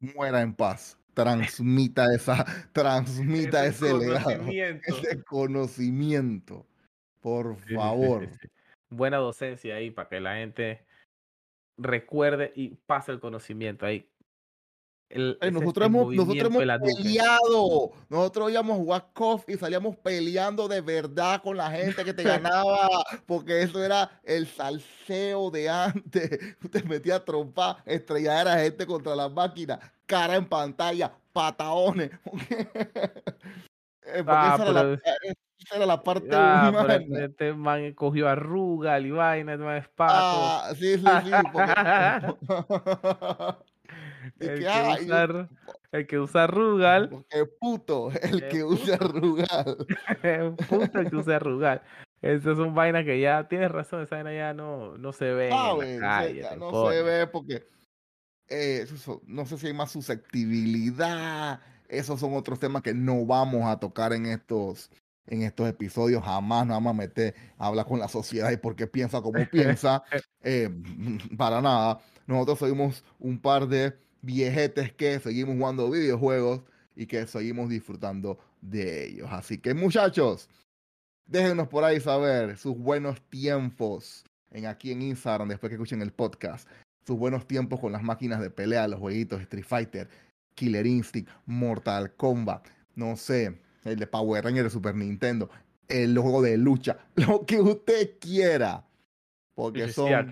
Muera 0.00 0.42
en 0.42 0.54
paz. 0.54 0.97
Transmita 1.24 2.06
esa, 2.14 2.44
transmita 2.72 3.66
ese, 3.66 3.92
legado, 3.92 4.44
ese 4.48 5.22
conocimiento. 5.24 6.66
Por 7.20 7.56
favor. 7.56 8.28
Buena 8.90 9.18
docencia 9.18 9.74
ahí 9.74 9.90
para 9.90 10.08
que 10.08 10.20
la 10.20 10.36
gente 10.36 10.84
recuerde 11.76 12.52
y 12.54 12.70
pase 12.86 13.12
el 13.12 13.20
conocimiento 13.20 13.86
ahí. 13.86 14.08
Nosotros 15.10 15.86
hemos, 15.86 16.14
nosotros 16.14 16.54
hemos 16.54 16.62
peleado. 16.80 17.92
Nosotros 18.08 18.50
íbamos 18.50 18.74
a 18.74 18.78
jugar 18.78 19.06
KOF 19.14 19.48
y 19.48 19.56
salíamos 19.56 19.96
peleando 19.96 20.68
de 20.68 20.80
verdad 20.80 21.40
con 21.42 21.56
la 21.56 21.70
gente 21.70 22.04
que 22.04 22.12
te 22.12 22.22
ganaba. 22.24 22.88
porque 23.26 23.62
eso 23.62 23.82
era 23.82 24.10
el 24.22 24.46
salseo 24.46 25.50
de 25.50 25.68
antes. 25.68 26.38
Usted 26.62 26.84
metía 26.84 27.24
trompa, 27.24 27.82
estrellar 27.86 28.48
a 28.48 28.58
gente 28.58 28.86
contra 28.86 29.16
las 29.16 29.32
máquinas, 29.32 29.78
cara 30.06 30.36
en 30.36 30.46
pantalla, 30.46 31.12
pataones. 31.32 32.10
Eh, 34.10 34.24
ah, 34.26 34.56
pero 34.56 34.98
era 35.76 35.84
la 35.84 36.02
parte 36.02 36.30
ah, 36.32 36.70
humana. 36.70 36.98
este 37.26 37.52
man 37.52 37.92
cogió 37.92 38.26
a 38.26 38.34
Rugal 38.34 39.04
y 39.04 39.10
vaina, 39.10 39.54
no 39.58 39.70
es 39.74 39.86
pato. 39.88 40.14
Ah, 40.14 40.72
sí, 40.74 40.96
sí, 40.96 41.04
sí. 41.04 41.30
el, 44.38 44.58
que, 44.60 44.66
usa, 44.66 45.48
el 45.92 46.06
que 46.06 46.18
usa 46.18 46.46
Rugal. 46.46 47.24
El 47.30 47.48
puto, 47.60 48.10
el 48.22 48.48
que 48.48 48.64
usa 48.64 48.96
Rugal. 48.98 49.86
el 50.22 50.54
puto 50.54 51.00
el 51.00 51.10
que 51.10 51.16
usa 51.16 51.38
Rugal. 51.38 51.82
Esas 52.20 52.56
son 52.56 52.74
vainas 52.74 53.04
que 53.04 53.20
ya, 53.20 53.46
tienes 53.48 53.70
razón, 53.70 54.02
esa 54.02 54.16
vaina 54.16 54.34
ya 54.34 54.52
no, 54.52 54.98
no 54.98 55.12
se 55.12 55.32
ve. 55.32 55.50
Ah, 55.52 55.76
en 55.80 56.00
la 56.00 56.08
calle, 56.08 56.56
no 56.58 56.90
se 56.90 57.02
ve 57.02 57.26
porque 57.28 57.64
eh, 58.48 58.86
no 59.26 59.46
sé 59.46 59.58
si 59.58 59.66
hay 59.68 59.72
más 59.72 59.90
susceptibilidad. 59.92 61.60
Esos 61.88 62.20
son 62.20 62.34
otros 62.34 62.58
temas 62.58 62.82
que 62.82 62.94
no 62.94 63.24
vamos 63.24 63.66
a 63.66 63.78
tocar 63.78 64.12
en 64.12 64.26
estos, 64.26 64.90
en 65.26 65.42
estos 65.42 65.68
episodios. 65.68 66.24
Jamás 66.24 66.66
nos 66.66 66.76
vamos 66.76 66.90
a 66.90 66.96
meter 66.96 67.34
a 67.56 67.66
hablar 67.66 67.86
con 67.86 67.98
la 67.98 68.08
sociedad 68.08 68.50
y 68.50 68.56
por 68.56 68.74
qué 68.74 68.86
piensa 68.86 69.20
como 69.22 69.44
piensa. 69.50 70.02
Eh, 70.42 70.70
para 71.36 71.60
nada. 71.60 72.00
Nosotros 72.26 72.58
seguimos 72.58 73.04
un 73.18 73.40
par 73.40 73.66
de 73.68 73.94
viejetes 74.22 74.92
que 74.92 75.18
seguimos 75.20 75.56
jugando 75.56 75.90
videojuegos 75.90 76.62
y 76.96 77.06
que 77.06 77.26
seguimos 77.26 77.68
disfrutando 77.68 78.38
de 78.60 79.06
ellos. 79.06 79.28
Así 79.30 79.58
que 79.58 79.74
muchachos, 79.74 80.48
déjenos 81.26 81.68
por 81.68 81.84
ahí 81.84 82.00
saber 82.00 82.56
sus 82.56 82.76
buenos 82.76 83.20
tiempos 83.30 84.24
en 84.50 84.66
aquí 84.66 84.92
en 84.92 85.02
Instagram 85.02 85.48
después 85.48 85.70
que 85.70 85.74
escuchen 85.74 86.02
el 86.02 86.12
podcast. 86.12 86.68
Sus 87.06 87.18
buenos 87.18 87.46
tiempos 87.46 87.80
con 87.80 87.92
las 87.92 88.02
máquinas 88.02 88.40
de 88.40 88.50
pelea, 88.50 88.88
los 88.88 89.00
jueguitos 89.00 89.40
Street 89.42 89.64
Fighter, 89.64 90.08
Killer 90.54 90.86
Instinct, 90.86 91.30
Mortal 91.46 92.14
Kombat, 92.16 92.66
no 92.94 93.16
sé, 93.16 93.58
el 93.84 93.98
de 93.98 94.06
Power 94.06 94.44
Rangers 94.44 94.64
de 94.64 94.70
Super 94.70 94.94
Nintendo, 94.94 95.48
el 95.86 96.18
juego 96.18 96.42
de 96.42 96.58
lucha, 96.58 96.98
lo 97.14 97.46
que 97.46 97.60
usted 97.60 98.18
quiera. 98.18 98.84
Porque 99.54 99.88
son. 99.88 100.28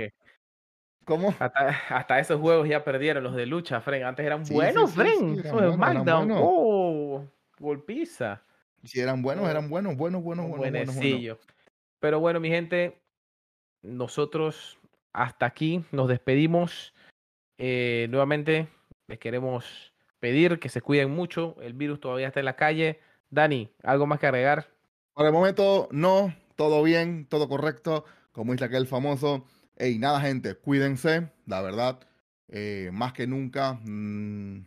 ¿Cómo? 1.06 1.32
Hasta, 1.38 2.18
esos 2.18 2.40
juegos 2.40 2.68
ya 2.68 2.82
perdieron 2.82 3.22
los 3.22 3.36
de 3.36 3.46
lucha, 3.46 3.80
Fren. 3.80 4.02
Antes 4.02 4.26
eran 4.26 4.42
buenos, 4.42 4.92
Fren. 4.92 5.40
SmackDown. 5.40 6.32
Oh, 6.34 7.24
golpiza. 7.60 8.42
Sí, 8.82 9.00
eran 9.00 9.22
buenos, 9.22 9.48
eran 9.48 9.70
buenos, 9.70 9.96
buenos, 9.96 10.20
buenos, 10.20 10.48
buenos. 10.48 10.96
buenos, 10.96 11.38
Pero 12.00 12.18
bueno, 12.18 12.40
mi 12.40 12.48
gente, 12.48 13.00
nosotros 13.82 14.80
hasta 15.12 15.46
aquí 15.46 15.84
nos 15.92 16.08
despedimos. 16.08 16.92
Eh, 17.56 18.08
nuevamente 18.10 18.68
les 19.06 19.20
queremos 19.20 19.92
pedir 20.18 20.58
que 20.58 20.68
se 20.68 20.80
cuiden 20.80 21.12
mucho. 21.12 21.54
El 21.62 21.74
virus 21.74 22.00
todavía 22.00 22.26
está 22.26 22.40
en 22.40 22.46
la 22.46 22.56
calle. 22.56 22.98
Dani, 23.30 23.70
¿algo 23.84 24.08
más 24.08 24.18
que 24.18 24.26
agregar? 24.26 24.70
Por 25.14 25.24
el 25.24 25.32
momento, 25.32 25.86
no. 25.92 26.34
Todo 26.56 26.82
bien, 26.82 27.26
todo 27.28 27.48
correcto. 27.48 28.04
Como 28.32 28.50
dice 28.50 28.64
aquel 28.64 28.88
famoso. 28.88 29.46
Ey, 29.76 29.98
nada, 29.98 30.20
gente, 30.20 30.54
cuídense, 30.54 31.30
la 31.46 31.60
verdad. 31.60 32.00
Eh, 32.48 32.90
más 32.92 33.12
que 33.12 33.26
nunca, 33.26 33.74
mm, 33.74 34.64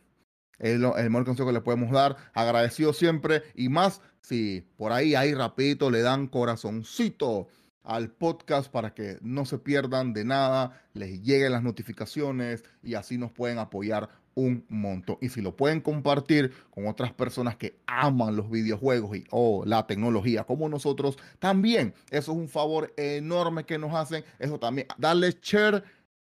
es 0.60 0.74
el 0.74 1.10
mejor 1.10 1.26
consejo 1.26 1.48
que 1.48 1.54
le 1.54 1.62
podemos 1.62 1.92
dar. 1.92 2.16
Agradecido 2.34 2.94
siempre. 2.94 3.44
Y 3.56 3.70
más 3.70 4.02
si 4.22 4.62
por 4.78 4.92
ahí, 4.92 5.16
ahí 5.16 5.34
rapidito 5.34 5.90
le 5.90 6.02
dan 6.02 6.28
corazoncito 6.28 7.48
al 7.84 8.12
podcast 8.12 8.70
para 8.70 8.94
que 8.94 9.18
no 9.22 9.46
se 9.46 9.58
pierdan 9.58 10.14
de 10.14 10.26
nada, 10.26 10.80
les 10.94 11.24
lleguen 11.24 11.54
las 11.54 11.64
notificaciones 11.64 12.64
y 12.84 12.94
así 12.94 13.18
nos 13.18 13.32
pueden 13.32 13.58
apoyar 13.58 14.10
un 14.36 14.66
montón. 14.70 15.18
Y 15.22 15.30
si 15.30 15.42
lo 15.42 15.56
pueden 15.56 15.82
compartir 15.82 16.54
con 16.70 16.88
otras 16.88 17.14
personas 17.14 17.56
que 17.56 17.80
aman 17.88 18.36
los 18.36 18.50
videojuegos 18.50 19.18
y 19.18 19.26
o 19.32 19.64
la 19.66 19.88
tecnología 19.88 20.44
como 20.44 20.70
nosotros, 20.70 21.18
también 21.40 21.94
eso 22.10 22.32
es 22.32 22.38
un 22.38 22.48
favor 22.48 22.94
enorme 22.98 23.66
que 23.66 23.78
nos 23.78 23.94
hacen. 23.94 24.24
Eso 24.40 24.60
también, 24.60 24.88
darle 24.98 25.36
share 25.42 25.84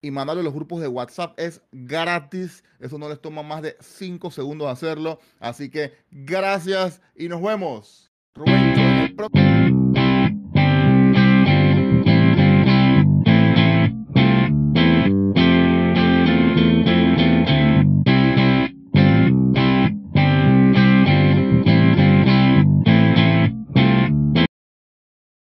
y 0.01 0.11
mandarle 0.11 0.41
a 0.41 0.45
los 0.45 0.53
grupos 0.53 0.81
de 0.81 0.87
WhatsApp 0.87 1.39
es 1.39 1.61
gratis. 1.71 2.63
Eso 2.79 2.97
no 2.97 3.09
les 3.09 3.19
toma 3.21 3.43
más 3.43 3.61
de 3.61 3.75
5 3.79 4.31
segundos 4.31 4.67
hacerlo. 4.67 5.19
Así 5.39 5.69
que 5.69 5.93
gracias 6.11 7.01
y 7.15 7.27
nos 7.27 7.41
vemos. 7.41 8.11